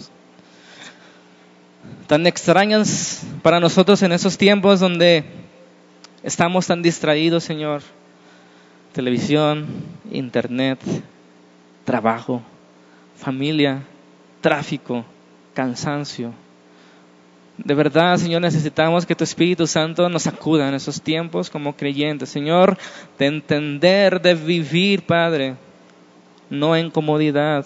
Tan 2.07 2.25
extrañas 2.27 3.23
para 3.41 3.59
nosotros 3.59 4.01
en 4.03 4.11
esos 4.11 4.37
tiempos 4.37 4.79
donde 4.79 5.23
estamos 6.23 6.67
tan 6.67 6.81
distraídos, 6.81 7.43
Señor. 7.43 7.81
Televisión, 8.93 9.67
internet, 10.11 10.79
trabajo, 11.85 12.41
familia, 13.15 13.83
tráfico, 14.41 15.05
cansancio 15.53 16.33
de 17.63 17.73
verdad, 17.73 18.17
Señor, 18.17 18.41
necesitamos 18.41 19.05
que 19.05 19.15
tu 19.15 19.23
Espíritu 19.23 19.67
Santo 19.67 20.07
nos 20.07 20.27
acuda 20.27 20.69
en 20.69 20.75
esos 20.75 21.01
tiempos 21.01 21.49
como 21.49 21.75
creyentes, 21.75 22.29
Señor, 22.29 22.77
de 23.17 23.25
entender, 23.25 24.21
de 24.21 24.33
vivir, 24.33 25.05
Padre, 25.05 25.55
no 26.49 26.75
en 26.75 26.89
comodidad, 26.89 27.65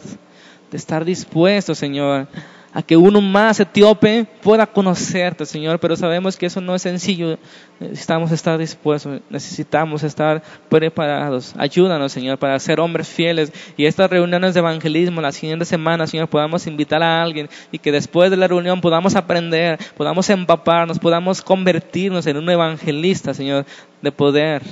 de 0.71 0.77
estar 0.77 1.05
dispuesto, 1.05 1.75
Señor, 1.75 2.27
a 2.73 2.81
que 2.81 2.97
uno 2.97 3.21
más 3.21 3.59
etíope 3.59 4.25
pueda 4.41 4.65
conocerte, 4.65 5.45
Señor, 5.45 5.79
pero 5.79 5.95
sabemos 5.95 6.35
que 6.35 6.47
eso 6.47 6.59
no 6.59 6.73
es 6.73 6.81
sencillo. 6.81 7.37
Necesitamos 7.79 8.31
estar 8.31 8.57
dispuestos, 8.57 9.21
necesitamos 9.29 10.01
estar 10.01 10.41
preparados. 10.69 11.53
Ayúdanos, 11.57 12.11
Señor, 12.11 12.39
para 12.39 12.57
ser 12.57 12.79
hombres 12.79 13.07
fieles 13.07 13.53
y 13.77 13.85
estas 13.85 14.09
reuniones 14.09 14.55
de 14.55 14.61
evangelismo 14.61 15.21
la 15.21 15.31
siguiente 15.31 15.65
semana, 15.65 16.07
Señor, 16.07 16.27
podamos 16.27 16.65
invitar 16.65 17.03
a 17.03 17.21
alguien 17.21 17.47
y 17.71 17.77
que 17.77 17.91
después 17.91 18.31
de 18.31 18.37
la 18.37 18.47
reunión 18.47 18.81
podamos 18.81 19.15
aprender, 19.15 19.77
podamos 19.95 20.27
empaparnos, 20.31 20.97
podamos 20.97 21.43
convertirnos 21.43 22.25
en 22.25 22.37
un 22.37 22.49
evangelista, 22.49 23.35
Señor, 23.35 23.67
de 24.01 24.11
poder, 24.11 24.63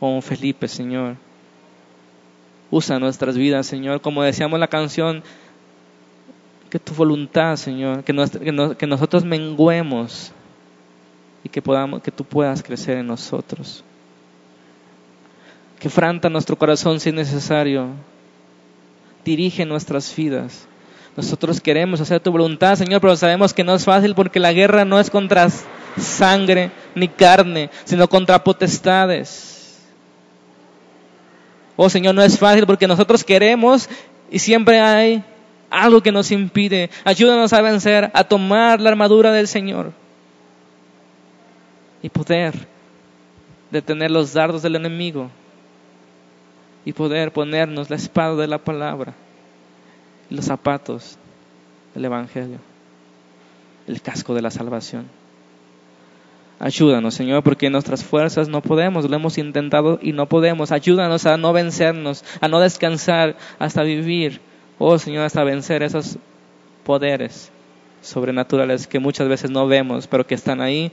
como 0.00 0.20
Felipe, 0.20 0.66
Señor. 0.66 1.14
Usa 2.72 2.98
nuestras 2.98 3.36
vidas, 3.36 3.66
Señor, 3.68 4.00
como 4.00 4.24
decíamos 4.24 4.58
la 4.58 4.66
canción, 4.66 5.22
que 6.74 6.80
tu 6.80 6.92
voluntad, 6.92 7.54
Señor, 7.54 8.02
que, 8.02 8.12
nosotros 8.88 9.24
menguemos 9.24 10.32
y 11.44 11.48
que, 11.48 11.62
podamos, 11.62 12.02
que 12.02 12.10
tú 12.10 12.24
puedas 12.24 12.64
crecer 12.64 12.98
en 12.98 13.06
nosotros. 13.06 13.84
Que 15.78 15.88
franta 15.88 16.28
nuestro 16.28 16.58
corazón 16.58 16.98
si 16.98 17.10
es 17.10 17.14
necesario. 17.14 17.90
Dirige 19.24 19.64
nuestras 19.64 20.16
vidas. 20.16 20.66
Nosotros 21.16 21.60
queremos 21.60 22.00
hacer 22.00 22.18
tu 22.18 22.32
voluntad, 22.32 22.74
Señor, 22.74 23.00
pero 23.00 23.14
sabemos 23.14 23.54
que 23.54 23.62
no 23.62 23.76
es 23.76 23.84
fácil 23.84 24.16
porque 24.16 24.40
la 24.40 24.52
guerra 24.52 24.84
no 24.84 24.98
es 24.98 25.10
contra 25.10 25.48
sangre 25.96 26.72
ni 26.96 27.06
carne, 27.06 27.70
sino 27.84 28.08
contra 28.08 28.42
potestades. 28.42 29.80
Oh 31.76 31.88
Señor, 31.88 32.16
no 32.16 32.22
es 32.24 32.36
fácil 32.36 32.66
porque 32.66 32.88
nosotros 32.88 33.22
queremos 33.22 33.88
y 34.28 34.40
siempre 34.40 34.80
hay 34.80 35.22
algo 35.74 36.02
que 36.02 36.12
nos 36.12 36.30
impide. 36.30 36.90
Ayúdanos 37.04 37.52
a 37.52 37.62
vencer, 37.62 38.10
a 38.14 38.24
tomar 38.24 38.80
la 38.80 38.90
armadura 38.90 39.32
del 39.32 39.48
Señor 39.48 39.92
y 42.02 42.08
poder 42.08 42.54
detener 43.70 44.10
los 44.10 44.32
dardos 44.32 44.62
del 44.62 44.76
enemigo 44.76 45.30
y 46.84 46.92
poder 46.92 47.32
ponernos 47.32 47.90
la 47.90 47.96
espada 47.96 48.36
de 48.36 48.46
la 48.46 48.58
palabra, 48.58 49.14
los 50.30 50.44
zapatos 50.44 51.18
del 51.94 52.04
Evangelio, 52.04 52.58
el 53.88 54.00
casco 54.02 54.34
de 54.34 54.42
la 54.42 54.50
salvación. 54.50 55.06
Ayúdanos, 56.60 57.14
Señor, 57.14 57.42
porque 57.42 57.68
nuestras 57.68 58.04
fuerzas 58.04 58.48
no 58.48 58.62
podemos, 58.62 59.08
lo 59.08 59.16
hemos 59.16 59.38
intentado 59.38 59.98
y 60.00 60.12
no 60.12 60.28
podemos. 60.28 60.72
Ayúdanos 60.72 61.26
a 61.26 61.36
no 61.36 61.52
vencernos, 61.52 62.24
a 62.40 62.48
no 62.48 62.60
descansar, 62.60 63.36
hasta 63.58 63.82
vivir 63.82 64.40
Oh 64.78 64.98
Señor, 64.98 65.24
hasta 65.24 65.44
vencer 65.44 65.82
esos 65.82 66.18
poderes 66.84 67.50
sobrenaturales 68.02 68.86
que 68.86 68.98
muchas 68.98 69.28
veces 69.28 69.50
no 69.50 69.66
vemos, 69.66 70.06
pero 70.06 70.26
que 70.26 70.34
están 70.34 70.60
ahí 70.60 70.92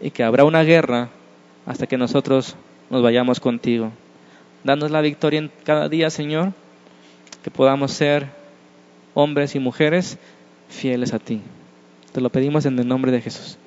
y 0.00 0.10
que 0.10 0.24
habrá 0.24 0.44
una 0.44 0.62
guerra 0.62 1.08
hasta 1.66 1.86
que 1.86 1.98
nosotros 1.98 2.56
nos 2.90 3.02
vayamos 3.02 3.40
contigo. 3.40 3.92
Danos 4.64 4.90
la 4.90 5.00
victoria 5.00 5.38
en 5.38 5.50
cada 5.64 5.88
día, 5.88 6.10
Señor, 6.10 6.52
que 7.42 7.50
podamos 7.50 7.92
ser 7.92 8.26
hombres 9.14 9.54
y 9.54 9.58
mujeres 9.58 10.18
fieles 10.68 11.12
a 11.12 11.18
ti. 11.18 11.40
Te 12.12 12.20
lo 12.20 12.30
pedimos 12.30 12.66
en 12.66 12.78
el 12.78 12.88
nombre 12.88 13.12
de 13.12 13.20
Jesús. 13.20 13.58